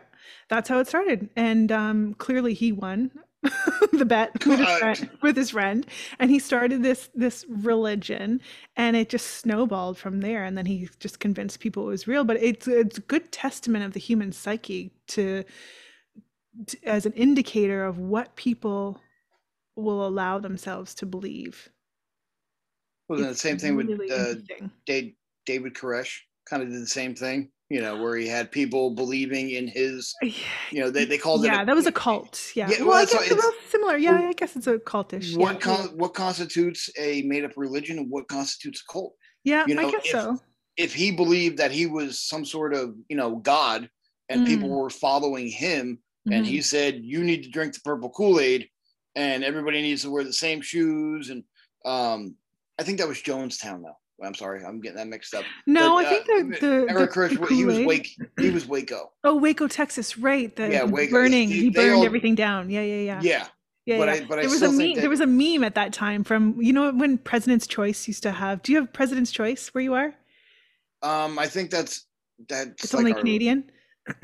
[0.49, 3.11] that's how it started, and um, clearly he won
[3.91, 5.85] the bet with his, friend, with his friend,
[6.19, 8.39] and he started this this religion,
[8.75, 10.43] and it just snowballed from there.
[10.43, 12.23] And then he just convinced people it was real.
[12.23, 15.43] But it's it's a good testament of the human psyche to,
[16.67, 19.01] to as an indicator of what people
[19.75, 21.69] will allow themselves to believe.
[23.09, 24.35] Wasn't the same thing with really uh,
[25.45, 26.19] David Koresh?
[26.47, 30.14] Kind of did the same thing, you know, where he had people believing in his,
[30.22, 31.65] you know, they, they called yeah, it.
[31.68, 32.52] that was a cult.
[32.56, 33.98] Yeah, Yeah, well, well, I guess it's it's- similar.
[33.98, 35.38] Yeah, I guess it's a cultish.
[35.38, 35.60] What yeah.
[35.60, 39.14] con- what constitutes a made up religion and what constitutes a cult?
[39.43, 40.39] Yeah, you know, I guess if- so.
[40.77, 43.89] If he believed that he was some sort of, you know, God
[44.30, 44.77] and people Mm.
[44.81, 45.99] were following him,
[46.31, 46.49] and Mhm.
[46.49, 48.69] he said you need to drink the purple kool-aid
[49.15, 51.43] and everybody needs to wear the same shoes and
[51.84, 52.35] um
[52.80, 56.06] i think that was jonestown though i'm sorry i'm getting that mixed up no, but,
[56.06, 59.11] I think uh, the the, eric the, Koresh, the he was wake he was waco
[59.23, 60.56] Oh, Waco, Texas, right?
[60.56, 61.11] The, Yeah, Waco.
[61.11, 61.49] burning.
[61.49, 62.69] They- He burned all- everything down.
[62.72, 63.19] Yeah, yeah, yeah.
[63.22, 63.48] yeah
[63.85, 64.14] yeah, but yeah.
[64.14, 64.93] I- but I was still a meme.
[64.95, 68.23] that- There was a meme at that time from you know when President's Choice used
[68.23, 68.61] to have.
[68.64, 70.14] Do you have President's Choice where you are?
[71.03, 72.06] um i think that's
[72.48, 73.72] that's It's like only our- Canadian.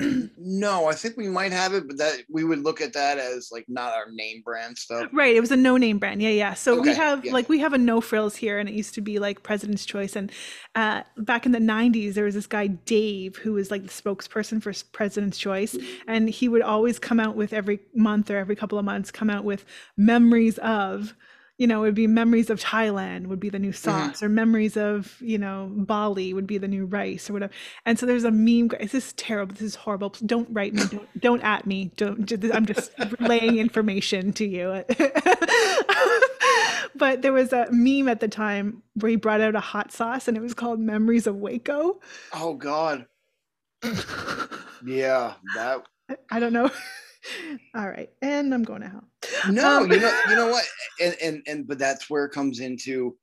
[0.38, 3.50] no i think we might have it but that we would look at that as
[3.52, 6.22] like not our name brand stuff Right, it was a no-name brand.
[6.22, 6.54] Yeah, yeah.
[6.54, 7.32] So we have yeah.
[7.32, 10.16] like we have a no frills here, and it used to be like President's Choice.
[10.16, 10.30] And
[10.74, 14.62] uh, back in the '90s, there was this guy Dave who was like the spokesperson
[14.62, 15.76] for President's Choice,
[16.06, 19.30] and he would always come out with every month or every couple of months come
[19.30, 19.64] out with
[19.96, 21.14] memories of.
[21.58, 24.10] You know, it would be memories of Thailand would be the new mm-hmm.
[24.10, 27.52] sauce, or memories of you know Bali would be the new rice or whatever.
[27.84, 28.68] And so there's a meme.
[28.80, 29.54] This is terrible.
[29.54, 30.14] This is horrible.
[30.24, 30.84] Don't write me.
[30.84, 31.90] Don't don't at me.
[31.96, 32.30] Don't.
[32.52, 34.84] I'm just relaying information to you.
[36.94, 40.28] but there was a meme at the time where he brought out a hot sauce,
[40.28, 42.00] and it was called Memories of Waco.
[42.32, 43.06] oh god
[44.84, 45.84] yeah that
[46.30, 46.70] I don't know.
[47.74, 49.07] All right, and I'm going to hell.
[49.50, 50.64] No, Um, you know, you know what,
[51.00, 53.16] and and and but that's where it comes into,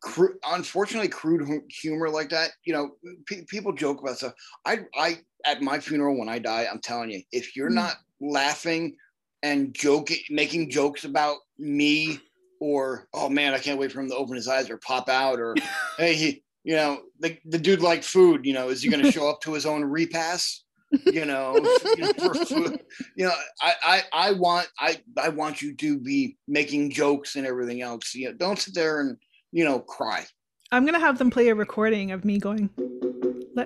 [0.00, 2.50] cru- unfortunately, crude humor like that.
[2.64, 2.90] You know,
[3.26, 4.34] pe- people joke about stuff.
[4.64, 7.74] I, I, at my funeral when I die, I'm telling you, if you're Mm.
[7.74, 8.96] not laughing
[9.42, 12.20] and joking, making jokes about me,
[12.60, 15.40] or oh man, I can't wait for him to open his eyes or pop out,
[15.40, 15.54] or
[15.98, 18.44] hey, he, you know, the the dude liked food.
[18.44, 20.64] You know, is he going to show up to his own repass?
[21.06, 21.54] You know,
[21.96, 22.80] you know, for food.
[23.14, 27.46] You know, I, I, I want, I, I want you to be making jokes and
[27.46, 28.14] everything else.
[28.14, 29.16] You know, don't sit there and
[29.52, 30.24] you know cry.
[30.72, 32.70] I'm gonna have them play a recording of me going,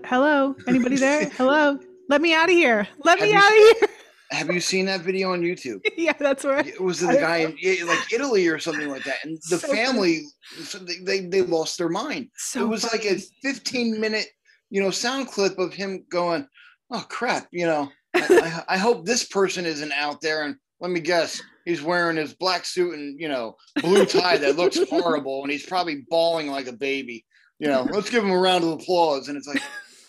[0.04, 1.28] "Hello, anybody there?
[1.36, 1.78] Hello,
[2.08, 2.88] let me out of here.
[3.04, 3.88] Let Have me out of here."
[4.30, 5.80] Have you seen that video on YouTube?
[5.96, 6.58] yeah, that's where.
[6.58, 9.68] It was the I- guy in like Italy or something like that, and the So
[9.68, 10.24] family,
[10.62, 12.28] so they, they, lost their mind.
[12.36, 14.26] So it was like a 15 minute,
[14.70, 16.48] you know, sound clip of him going,
[16.90, 17.90] "Oh crap," you know.
[18.14, 22.16] I, I, I hope this person isn't out there, and let me guess, he's wearing
[22.16, 26.48] his black suit and you know blue tie that looks horrible, and he's probably bawling
[26.48, 27.24] like a baby.
[27.58, 29.28] You know, let's give him a round of applause.
[29.28, 29.62] And it's like,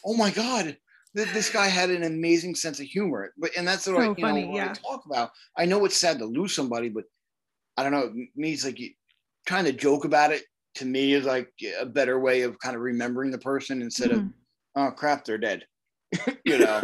[0.06, 0.76] oh my god,
[1.16, 3.32] th- this guy had an amazing sense of humor.
[3.38, 4.72] But and that's what So I you funny, know yeah.
[4.72, 5.32] I talk about.
[5.58, 7.06] I know it's sad to lose somebody, but
[7.78, 8.12] I don't know.
[8.36, 8.92] Me, it's like you,
[9.46, 10.44] trying to joke about it.
[10.76, 11.50] To me, is like
[11.80, 14.34] a better way of kind of remembering the person instead of Mhm.
[14.76, 15.66] oh crap, they're dead.
[16.46, 16.82] you know.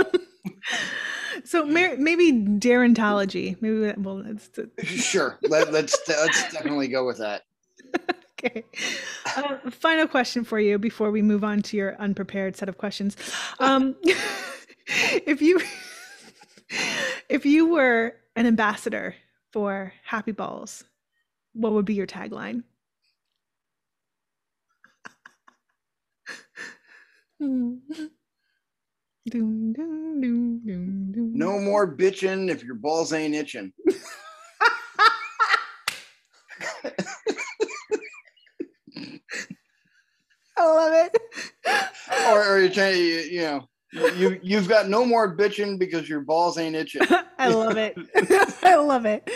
[1.43, 3.59] So maybe Darentology.
[3.61, 4.49] Maybe that, well, it's
[4.83, 5.37] sure.
[5.43, 7.43] Let, let's let's definitely go with that.
[8.39, 8.63] okay.
[9.35, 13.17] Uh, final question for you before we move on to your unprepared set of questions.
[13.59, 13.95] Um,
[15.25, 15.59] if you
[17.29, 19.15] if you were an ambassador
[19.51, 20.83] for Happy Balls,
[21.53, 22.63] what would be your tagline?
[29.29, 31.31] Doom, doom, doom, doom, doom.
[31.35, 33.71] No more bitching if your balls ain't itching.
[40.57, 41.15] I love it.
[42.27, 46.21] Or, or you're trying, you, you know, you you've got no more bitching because your
[46.21, 47.03] balls ain't itching.
[47.37, 47.95] I love it.
[48.63, 49.29] I love it.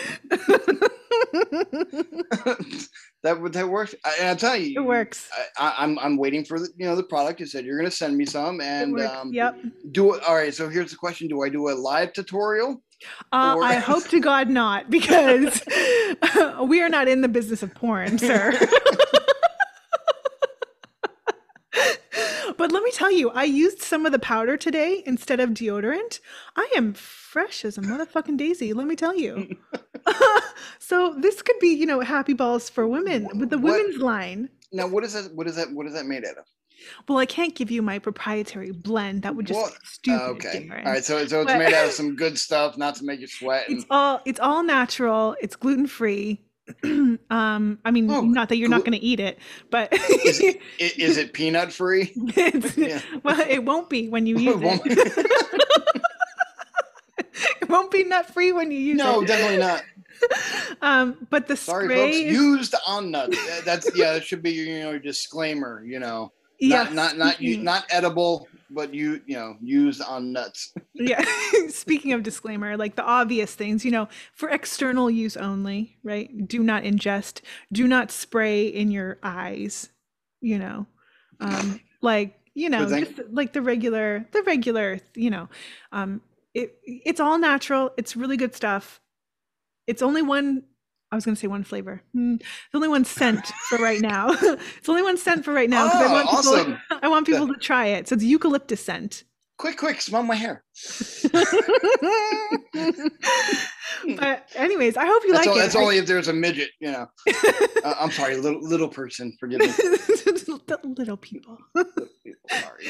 [3.26, 3.94] That would that works.
[4.04, 5.28] I, and I tell you, it works.
[5.58, 7.40] I, I, I'm I'm waiting for the you know the product.
[7.40, 9.58] You said you're gonna send me some, and um, yep.
[9.90, 10.22] do it.
[10.22, 10.54] All right.
[10.54, 12.82] So here's the question: Do I do a live tutorial?
[13.32, 15.60] Uh, I hope to God not, because
[16.62, 18.52] we are not in the business of porn, sir.
[22.56, 26.20] but let me tell you, I used some of the powder today instead of deodorant.
[26.54, 29.56] I am fresh as a motherfucking daisy, let me tell you.
[30.78, 34.48] so this could be, you know, happy balls for women with the What- women's line.
[34.72, 35.34] Now, what is that?
[35.34, 35.72] What is that?
[35.72, 36.44] What is that made out of?
[37.08, 39.22] Well, I can't give you my proprietary blend.
[39.22, 40.22] That would just be stupid.
[40.22, 40.68] Okay.
[40.68, 40.86] Darren.
[40.86, 41.04] All right.
[41.04, 43.68] So so it's But- made out of some good stuff, not to make you sweat.
[43.68, 45.36] And, It's all it's all natural.
[45.40, 46.42] It's gluten free.
[47.30, 49.38] um, I mean, Oh, not that you're not going to eat it,
[49.70, 52.12] but is, it, it peanut free?
[52.36, 53.00] Yeah.
[53.22, 56.06] well, it won't be when you use It it.
[57.62, 59.20] it won't be nut free when you use no, it.
[59.20, 59.84] No, definitely not.
[60.82, 62.16] Um, but the Sorry, spray folks.
[62.16, 63.64] is Used on nuts.
[63.64, 64.12] That's yeah.
[64.12, 65.82] That should be you know disclaimer.
[65.84, 70.32] You know, yes, not not not speaking- not edible, but you you know used on
[70.32, 70.74] nuts.
[70.94, 71.24] yeah
[71.68, 76.62] speaking of disclaimer like the obvious things you know for external use only right do
[76.62, 77.40] not ingest
[77.72, 79.90] do not spray in your eyes
[80.40, 80.86] you know
[81.40, 85.48] um like you know just like the regular the regular you know
[85.92, 86.20] um
[86.54, 89.00] it it's all natural it's really good stuff
[89.86, 90.62] it's only one
[91.12, 94.30] i was going to say one flavor Hmm, it's only one scent for right now
[94.78, 96.78] it's only one scent for right now 'cause i Oh, want people awesome.
[97.02, 99.24] i want people to try it so it's eucalyptus scent
[99.58, 100.62] Quick, quick, smell my hair.
[104.16, 105.60] but anyways, I hope you That's, like all, it.
[105.60, 106.68] that's only if there's a midget.
[106.80, 107.06] You know.
[107.82, 109.34] Uh, I'm sorry, little little person.
[109.40, 109.66] Forgive me.
[109.68, 111.56] the little people.
[112.50, 112.86] Sorry.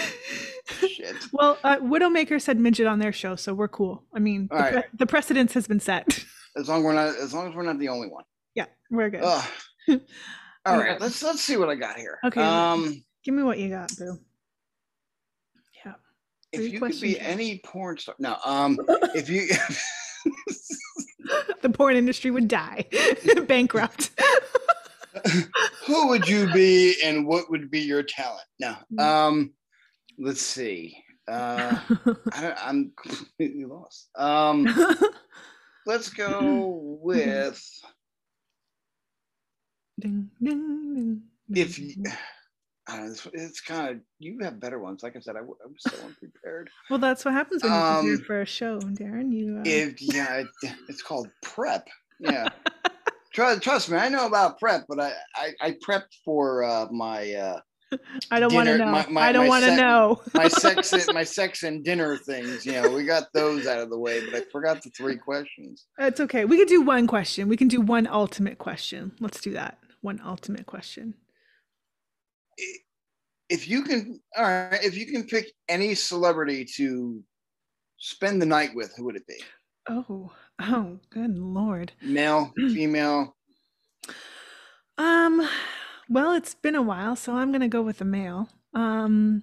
[0.88, 1.14] Shit.
[1.32, 4.02] well, uh, Widowmaker said midget on their show, so we're cool.
[4.14, 4.72] I mean, the, right.
[4.72, 6.24] pre- the precedence has been set.
[6.56, 8.24] As long as we're not as long as we're not the only one.
[8.54, 9.20] yeah, we're good.
[9.22, 9.44] Ugh.
[10.66, 12.18] All right, let's let's see what I got here.
[12.24, 12.40] Okay.
[12.40, 14.18] Um, Give me what you got, Boo.
[15.84, 15.92] Yeah.
[16.52, 18.36] if Three you could be any porn star, no.
[18.44, 18.78] Um,
[19.14, 19.48] if you
[21.62, 22.84] the porn industry would die,
[23.46, 24.10] bankrupt.
[25.86, 28.44] who would you be and what would be your talent?
[28.58, 28.76] No.
[28.94, 29.00] Mm.
[29.00, 29.52] Um,
[30.18, 30.96] let's see.
[31.28, 31.78] Uh,
[32.32, 34.08] I don't, I'm completely lost.
[34.16, 34.66] Um,
[35.86, 37.62] let's go with
[39.98, 41.22] Ding, ding, ding,
[41.62, 41.94] if you.
[42.88, 45.02] I know, it's, it's kind of you have better ones.
[45.02, 46.68] Like I said, I was so unprepared.
[46.90, 49.32] well, that's what happens when you prepare Um, for a show, Darren.
[49.32, 50.46] You uh, If yeah, it,
[50.88, 51.88] it's called prep.
[52.20, 52.48] Yeah.
[53.32, 57.32] Trust, trust me, I know about prep, but I I, I prepped for uh, my
[57.34, 57.60] uh,
[58.30, 58.86] I don't want to know.
[58.86, 60.22] my- my- I don't want to know.
[60.34, 62.64] my sex and my sex and dinner things.
[62.66, 65.86] You know, we got those out of the way, but I forgot the three questions.
[65.98, 66.44] It's okay.
[66.44, 67.48] We can do one question.
[67.48, 69.12] We can do one ultimate question.
[69.20, 69.78] Let's do that.
[70.00, 71.14] One ultimate question.
[73.48, 77.22] If you can, all right, if you can pick any celebrity to
[77.98, 79.36] spend the night with, who would it be?
[79.88, 81.92] Oh, oh, good lord.
[82.02, 83.36] Male, female?
[84.98, 85.46] Um,
[86.08, 88.48] well, it's been a while, so I'm gonna go with a male.
[88.74, 89.42] Um,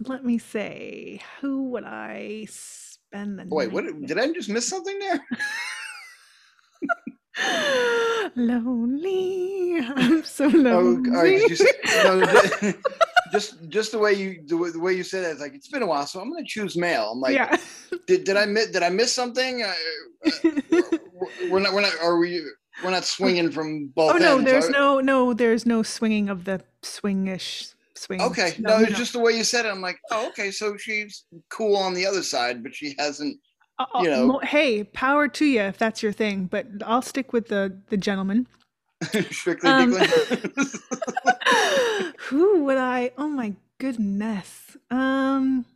[0.00, 4.06] let me say, who would I spend the Oh, wait, what with?
[4.06, 5.24] did I just miss something there?
[8.36, 9.76] Lonely.
[9.80, 11.10] I'm so Oh, lonely.
[11.10, 11.72] all right, did say,
[12.04, 12.24] no,
[12.60, 12.74] ju-
[13.32, 15.68] just just the way you the way, the way you said it, it's like it's
[15.68, 17.10] been a while, so I'm going to choose male.
[17.12, 17.56] I'm like, yeah.
[18.06, 19.62] did, did I miss did I miss something?
[19.62, 19.72] Uh,
[20.26, 20.30] uh,
[21.50, 21.72] we're not.
[21.72, 21.92] We're not.
[22.02, 22.40] Are we?
[22.82, 24.14] We're not swinging from both.
[24.14, 28.20] Oh no, ends, there's no no there's no swinging of the swingish swing.
[28.20, 29.70] Okay, no, it's just the way you said it.
[29.70, 33.38] I'm like, oh, okay, so she's cool on the other side, but she hasn't.
[33.78, 34.38] Uh, uh, you know.
[34.40, 38.46] hey, power to you if that's your thing, but I'll stick with the the gentleman.
[39.30, 39.92] strictly Um,
[42.28, 43.12] Who would I?
[43.18, 44.76] Oh my goodness.
[44.90, 45.66] Um.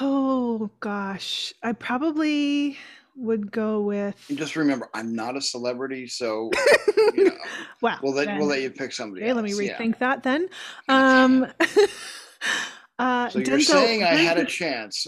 [0.00, 2.78] Oh gosh, I probably
[3.16, 4.16] would go with.
[4.28, 6.50] And just remember, I'm not a celebrity, so
[7.14, 7.36] you know,
[7.80, 7.98] wow.
[8.02, 9.22] we'll let we'll let you pick somebody.
[9.22, 9.78] Okay, let me else, yeah.
[9.78, 10.48] rethink that then.
[10.88, 11.46] Um.
[12.98, 15.06] uh, So you're Denzel- saying I had a chance?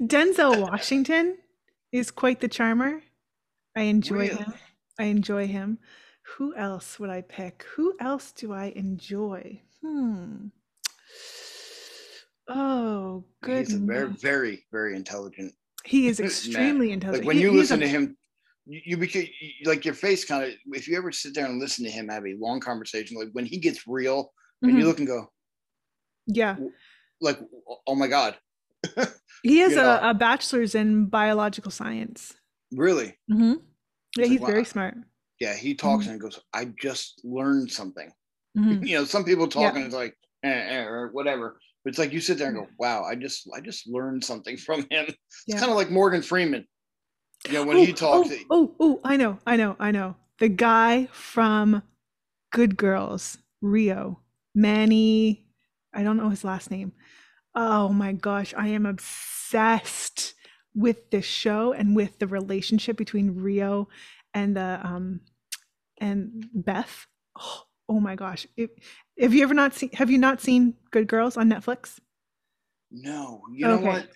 [0.00, 1.38] Denzel Washington
[1.92, 3.02] is quite the charmer.
[3.76, 4.34] I enjoy Really?
[4.36, 4.54] him.
[4.98, 5.78] I enjoy him.
[6.36, 7.64] Who else would I pick?
[7.76, 9.60] Who else do I enjoy?
[9.82, 10.48] Hmm.
[12.48, 13.66] Oh, good.
[13.66, 15.54] He's a very, very, very intelligent.
[15.84, 17.24] He is extremely intelligent.
[17.24, 18.16] Like when He- you listen a- to him,
[18.66, 19.24] you, you become
[19.64, 20.50] like your face kind of.
[20.66, 23.44] If you ever sit there and listen to him have a long conversation, like when
[23.46, 24.32] he gets real,
[24.62, 25.32] and you Mhm, look and go,
[26.26, 26.56] yeah,
[27.20, 27.38] like,
[27.86, 28.36] oh my god,
[29.42, 32.34] he has a, a bachelor's in biological science.
[32.72, 33.18] really?
[33.28, 34.64] hmm Yeah, It's like, he's very wow.
[34.64, 34.94] smart.
[35.40, 36.10] Yeah, he talks Mhm.
[36.12, 38.12] and goes, I just learned something.
[38.56, 38.86] Mhm.
[38.86, 39.78] You know, some people talk Yeah.
[39.78, 41.58] and it's like, eh, eh, or whatever.
[41.84, 44.56] But it's like you sit there and go, wow, I just, I just learned something
[44.66, 45.06] from him.
[45.08, 45.16] It's
[45.46, 45.58] Yeah.
[45.58, 46.66] kind of like Morgan Freeman.
[47.46, 50.14] You know, when oh, he talks, Oh, oh, oh, I know, I know, I know.
[50.38, 51.82] The guy from
[52.52, 54.20] Good Girls, Rio,
[54.54, 55.44] Manny,
[55.92, 56.92] I don't know his last name.
[57.54, 60.34] Oh my gosh, I am obsessed
[60.74, 63.88] with this show and with the relationship between Rio
[64.32, 65.20] and the um
[65.98, 67.06] and Beth.
[67.38, 68.46] Oh, oh my gosh.
[68.56, 68.70] If,
[69.22, 71.98] have you ever not seen have you not seen Good Girls on Netflix?
[72.90, 74.08] no, you know what?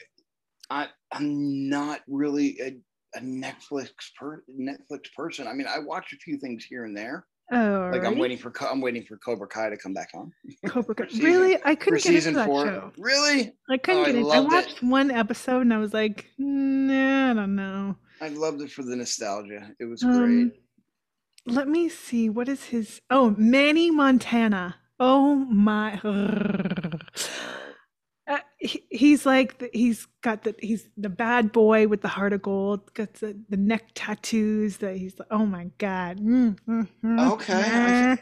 [0.68, 2.76] I, I'm not really a,
[3.16, 5.46] a Netflix per Netflix person.
[5.46, 7.24] I mean, I watch a few things here and there.
[7.52, 10.32] Oh, Like I'm waiting for, I'm waiting for Cobra Kai to come back on
[10.66, 11.06] Cobra Kai.
[11.06, 11.56] season- Really?
[11.64, 12.66] I couldn't get into that four.
[12.66, 12.92] show.
[12.98, 13.52] Really?
[13.70, 14.18] I couldn't Oh, I get it.
[14.18, 14.56] I loved it.
[14.56, 17.94] watched one episode and I was like, nah, I don't know.
[18.20, 19.70] I loved it for the nostalgia.
[19.78, 20.52] It was Um, great.
[21.46, 22.28] let me see.
[22.28, 23.00] What is his?
[23.08, 24.74] Oh, Manny Montana.
[24.98, 26.00] Oh my.
[28.28, 32.32] Uh, he, he's like the, he's got the he's the bad boy with the heart
[32.32, 36.88] of gold got the, the neck tattoos that he's like oh my god Mm, mm,
[37.04, 38.16] mm, Okay,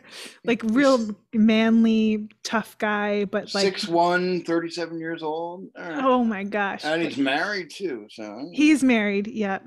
[0.44, 5.68] like real manly tough guy but like Six one, 37 years old.
[5.74, 6.04] Right.
[6.04, 8.06] oh my gosh and he's married too.
[8.10, 9.26] So He's married.
[9.26, 9.60] Yeah.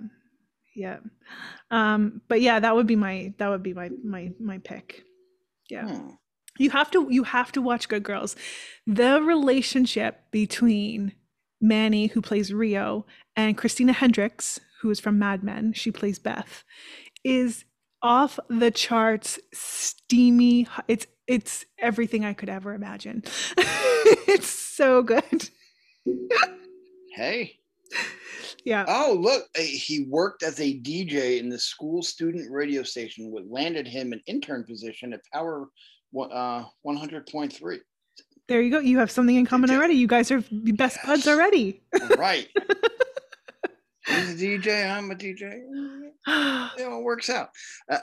[0.76, 0.98] Yeah.
[1.72, 5.04] Um, but yeah, that would be my that would be my my my pick.
[5.68, 5.88] Yeah.
[5.88, 6.10] Hmm.
[6.58, 8.36] You have to you have to watch Good Girls.
[8.86, 11.14] The relationship between
[11.62, 13.06] Manny, who plays Rio,
[13.36, 16.64] and Christina Hendricks, who is from Mad Men, she plays Beth,
[17.24, 17.66] is
[18.02, 20.68] off the charts, steamy.
[20.88, 23.24] It's it's everything I could ever imagine.
[23.58, 25.50] it's so good.
[27.14, 27.58] Hey.
[28.64, 28.86] Yeah.
[28.88, 29.46] Oh, look.
[29.56, 34.14] eh, He worked as a DJ in the school student radio station, what landed him
[34.14, 35.70] an intern position at Power
[36.12, 37.80] one- uh, 100.3.
[38.48, 38.80] There you go.
[38.80, 39.96] You have something in common already.
[39.96, 41.82] You guys are best buds already.
[42.18, 42.48] Right.
[44.08, 44.90] He's a DJ.
[44.90, 45.60] I'm a DJ.
[46.78, 47.50] You know, it works out.
[47.92, 48.00] Uh,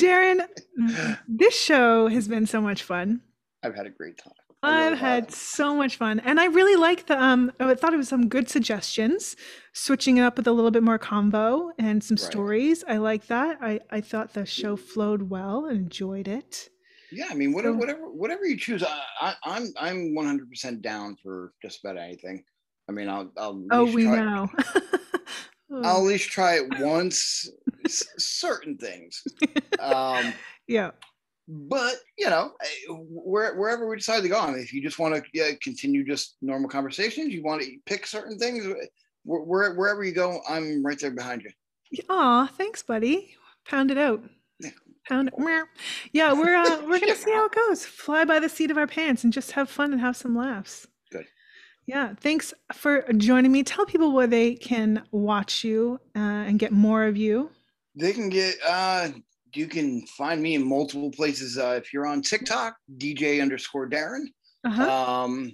[0.00, 0.46] Darren,
[1.28, 3.22] this show has been so much fun.
[3.64, 4.32] I've had a great time.
[4.62, 6.20] I've had so much fun.
[6.20, 9.36] And I really like the um I thought it was some good suggestions,
[9.72, 12.24] switching it up with a little bit more combo and some Right.
[12.32, 12.84] stories.
[12.88, 13.58] I like that.
[13.60, 16.68] I I thought the show flowed well and enjoyed it.
[17.10, 21.16] Yeah, I mean, whatever, So- whatever, whatever you choose, I, I, I'm, I'm 100% down
[21.22, 22.44] for just about anything.
[22.86, 23.64] I mean, I'll, I'll.
[23.70, 24.50] Oh, we know.
[25.72, 27.48] I'll at least try it once.
[27.86, 29.22] certain things,
[29.80, 30.34] um,
[30.66, 30.90] yeah.
[31.48, 34.98] But you know, eh, where, wherever we decide to go, I mean, if you just
[34.98, 38.86] want to yeah, continue just normal conversations, you want to pick certain things, eh,
[39.24, 42.02] where, where, wherever you go, I'm right there behind you.
[42.10, 43.34] Aw, thanks, buddy.
[43.66, 44.22] Pound it out.
[44.60, 44.70] Yeah.
[45.08, 45.66] Pound it.
[46.12, 47.86] Yeah, we're uh, we're gonna see how it goes.
[47.86, 50.86] Fly by the seat of our pants and just have fun and have some laughs.
[51.10, 51.24] Good.
[51.86, 52.14] Yeah.
[52.20, 53.62] Thanks for joining me.
[53.62, 57.50] Tell people where they can watch you uh, and get more of you.
[57.94, 59.08] They can get uh
[59.54, 61.58] you can find me in multiple places.
[61.58, 64.24] Uh, if you're on TikTok, DJ underscore Darren.
[64.64, 64.90] Uh-huh.
[64.90, 65.52] Um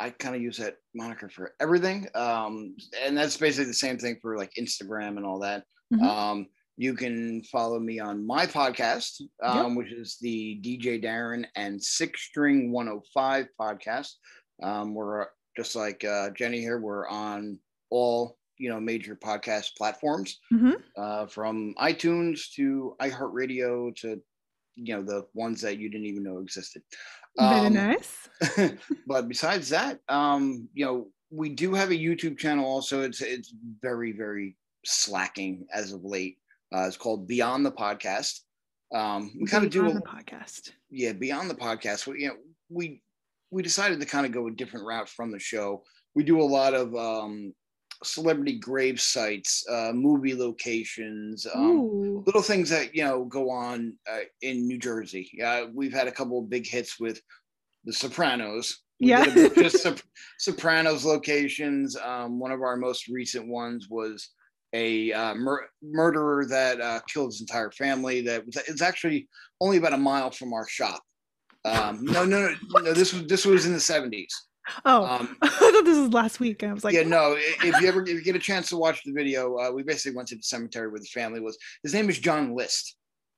[0.00, 2.08] I kind of use that moniker for everything.
[2.14, 5.64] Um and that's basically the same thing for like Instagram and all that.
[5.92, 6.02] Mhm.
[6.02, 6.46] Um
[6.78, 12.22] you can follow me on my podcast, um, which is the DJ Darren and Six
[12.22, 14.12] String 105 podcast.
[14.62, 15.26] Um, we're
[15.56, 17.58] just like uh, Jenny here, we're on
[17.90, 20.82] all you know major podcast platforms, Mhm.
[20.96, 24.20] uh, from iTunes to iHeartRadio to
[24.76, 26.82] you know the ones that you didn't even know existed.
[27.38, 28.28] Very Um, nice.
[29.06, 32.64] but besides that, um, you know, we do have a YouTube channel.
[32.64, 33.52] Also, it's it's
[33.82, 36.38] very very slacking as of late.
[36.74, 38.40] Uh, it's called Beyond the Podcast.
[38.94, 40.70] Um, we kind of do a, the podcast.
[40.90, 42.06] yeah Beyond the Podcast.
[42.06, 42.36] We, you know,
[42.70, 43.02] we
[43.50, 45.84] we decided to kind of go a different route from the show.
[46.14, 47.52] We do a lot of um,
[48.04, 54.20] celebrity grave sites, uh, movie locations, um, little things that you know go on uh,
[54.42, 55.30] in New Jersey.
[55.32, 57.20] Yeah, we've had a couple of big hits with
[57.84, 58.82] The Sopranos.
[59.00, 59.24] We Yeah.
[59.24, 60.00] did a bunch of Sop-
[60.38, 61.96] Sopranos locations.
[61.96, 64.28] Um, one of our most recent ones was
[64.74, 68.20] a uh, mur- murderer that uh, killed his entire family.
[68.22, 69.28] That was it's actually
[69.60, 71.02] only about a mile from our shop.
[71.64, 72.92] Um, no, no, no, no.
[72.94, 74.32] This was this was in the seventies.
[74.84, 76.62] Oh, Um, I thought this was last week.
[76.62, 77.36] I was like, yeah, no.
[77.36, 80.16] If you ever if you get a chance to watch the video, uh, we basically
[80.16, 81.58] went to the cemetery where the family was.
[81.82, 82.96] His name is John List.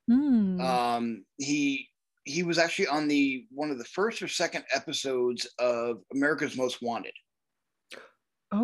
[0.08, 0.60] hmm.
[0.60, 1.88] Um, he
[2.24, 6.82] he was actually on the one of the first or second episodes of America's Most
[6.82, 7.14] Wanted.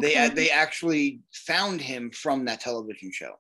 [0.01, 0.29] They okay.
[0.31, 3.35] they actually found him from that television show.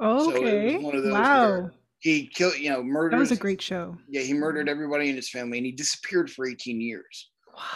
[0.00, 0.78] so okay.
[0.78, 1.70] one of those wow.
[1.98, 3.12] He killed, you know, murdered.
[3.12, 3.96] That was a great show.
[4.08, 7.30] Yeah, he murdered everybody in his family, and he disappeared for 18 years.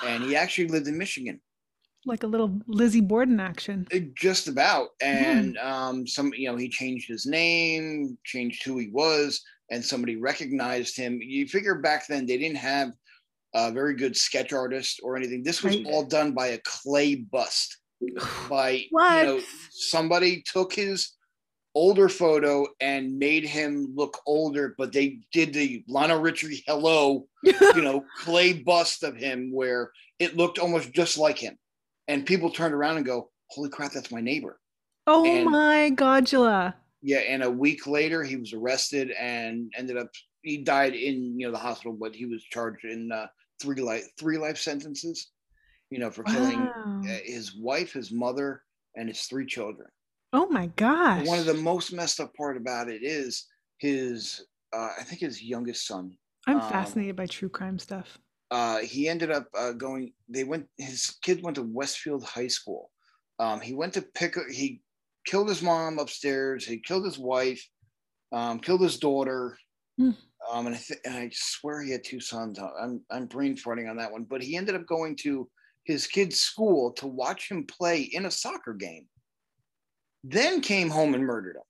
[0.05, 1.41] And he actually lived in Michigan.
[2.07, 3.87] like a little Lizzie Borden action.
[3.95, 5.25] Uh, just about Mm-hmm.
[5.25, 9.41] and um some you know he changed his name changed who he was
[9.71, 12.91] and somebody recognized him you figure back then they didn't have
[13.55, 15.87] a very good sketch artist or anything this was Right.
[15.87, 17.79] all done by a clay bust
[18.51, 19.17] by What?
[19.19, 19.41] you know
[19.71, 21.13] somebody took his
[21.75, 27.83] older photo and made him look older but they did the Lionel Richie hello you
[27.83, 31.59] know, clay bust of him where it looked almost just like him.
[32.09, 34.59] And people turned around and go, Holy crap, that's my neighbor.
[35.07, 36.75] oh and- my Godula.
[37.03, 37.19] Yeah.
[37.19, 40.09] And a week later, he was arrested and ended up,
[40.43, 43.27] he died in, you know, the hospital, but he was charged in uh,
[43.61, 45.29] three life, three life sentences,
[45.91, 47.03] you know, for killing Wow.
[47.05, 48.63] uh, his wife, his mother,
[48.97, 49.89] and his three children.
[50.35, 51.27] Oh my gosh.
[51.27, 53.47] One of the most messed up part about it is
[53.79, 56.17] his, uh, I think his youngest son,
[56.47, 58.19] I'm um, fascinated by true crime stuff.
[58.51, 60.13] uh, he ended up uh, going.
[60.29, 60.67] They went.
[60.77, 62.91] His kid went to Westfield High School.
[63.39, 64.35] Um, he went to pick.
[64.51, 64.83] He
[65.25, 66.67] killed his mom upstairs.
[66.67, 67.65] He killed his wife.
[68.33, 69.57] Um, killed his daughter.
[69.99, 70.11] Hmm.
[70.51, 72.59] Um, and I th- and I swear he had two sons.
[72.59, 74.25] I'm I'm brain farting on that one.
[74.25, 75.49] But he ended up going to
[75.85, 79.07] his kid's school to watch him play in a soccer game.
[80.25, 81.63] Then came home and murdered him.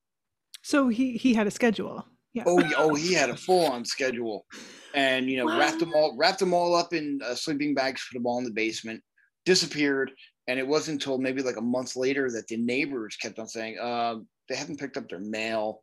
[0.62, 2.06] So he he had a schedule.
[2.32, 2.44] Yeah.
[2.46, 4.46] Oh, oh, he had a full on schedule,
[4.94, 8.16] and you know, wrapped them all, wrapped them all up in uh, sleeping bags, put
[8.18, 9.02] them all in the basement,
[9.44, 10.12] disappeared,
[10.46, 13.78] and it wasn't until maybe like a month later that the neighbors kept on saying,
[13.78, 14.16] uh,
[14.48, 15.82] they haven't picked up their mail.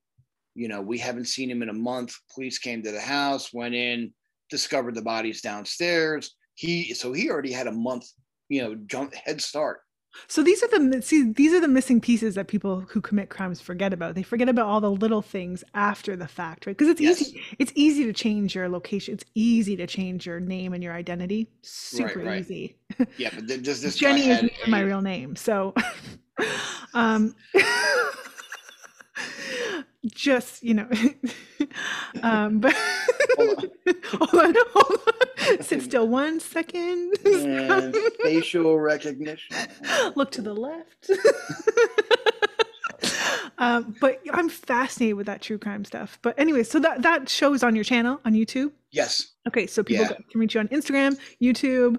[0.56, 2.16] You know, we haven't seen him in a month.
[2.34, 4.14] Police came to the house, went in,
[4.50, 6.36] discovered the bodies downstairs.
[6.56, 8.06] He so he already had a month,
[8.50, 9.80] you know, jump head start.
[10.28, 13.62] So these are the see these are the missing pieces that people who commit crimes
[13.62, 14.16] forget about.
[14.16, 16.78] They forget about all the little things after the fact, right?
[16.78, 17.22] Because it's Yes.
[17.22, 17.42] easy.
[17.60, 19.14] It's easy to change your location.
[19.14, 21.48] It's easy to change your name and your identity.
[21.62, 22.40] Super right.
[22.42, 22.78] easy.
[23.18, 25.36] Yeah, but th- this Jenny is my real name.
[25.36, 25.74] So
[26.94, 27.36] um
[30.08, 30.90] just, you know,
[32.24, 32.76] um but
[33.38, 33.70] Hold on.
[34.04, 35.62] hold on, hold on.
[35.64, 37.14] Sit still one second.
[37.26, 39.56] and facial recognition.
[40.16, 41.10] Look to the left.
[43.58, 46.20] um, but I'm fascinated with that true crime stuff.
[46.22, 48.72] But anyway, so that that shows on your channel on YouTube.
[48.92, 49.32] Yes.
[49.48, 50.18] Okay, so people Yeah.
[50.32, 51.98] can reach you on Instagram, YouTube,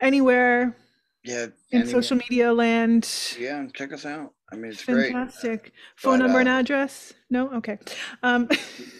[0.00, 0.76] anywhere
[1.24, 1.46] Yeah.
[1.72, 3.08] in social media land.
[3.38, 4.32] Yeah, check us out.
[4.52, 5.12] I mean, it's great.
[5.12, 5.72] Fantastic.
[5.96, 7.12] Phone But, number and uh, address?
[7.30, 7.50] No?
[7.54, 7.78] Okay.
[8.22, 8.48] Um,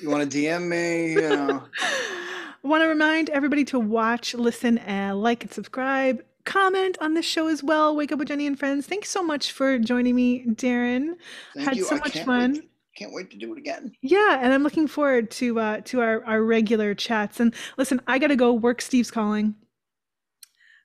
[0.01, 1.12] You want to DM me?
[1.14, 6.22] You know, I want to remind everybody to watch, listen, and like and subscribe.
[6.44, 7.94] Comment on this show as well.
[7.97, 8.86] Wake up with Jenny and friends.
[8.86, 11.16] Thanks so much for joining me, Darren.
[11.55, 11.85] thank Had you.
[11.85, 12.52] so I much can't fun.
[12.55, 13.93] Wait, can't wait to do it again.
[14.02, 17.40] Yeah, and I'm looking forward to uh, to our, our regular chats.
[17.40, 18.52] And listen, I gotta go.
[18.52, 18.81] Work.
[18.82, 19.55] Steve's calling.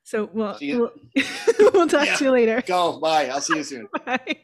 [0.04, 0.78] So we'll See ya.
[0.78, 0.92] we'll,
[1.72, 2.62] we'll talk to you later.
[2.66, 3.00] Go.
[3.00, 3.26] Bye.
[3.28, 3.88] I'll see you soon.
[4.06, 4.36] Bye.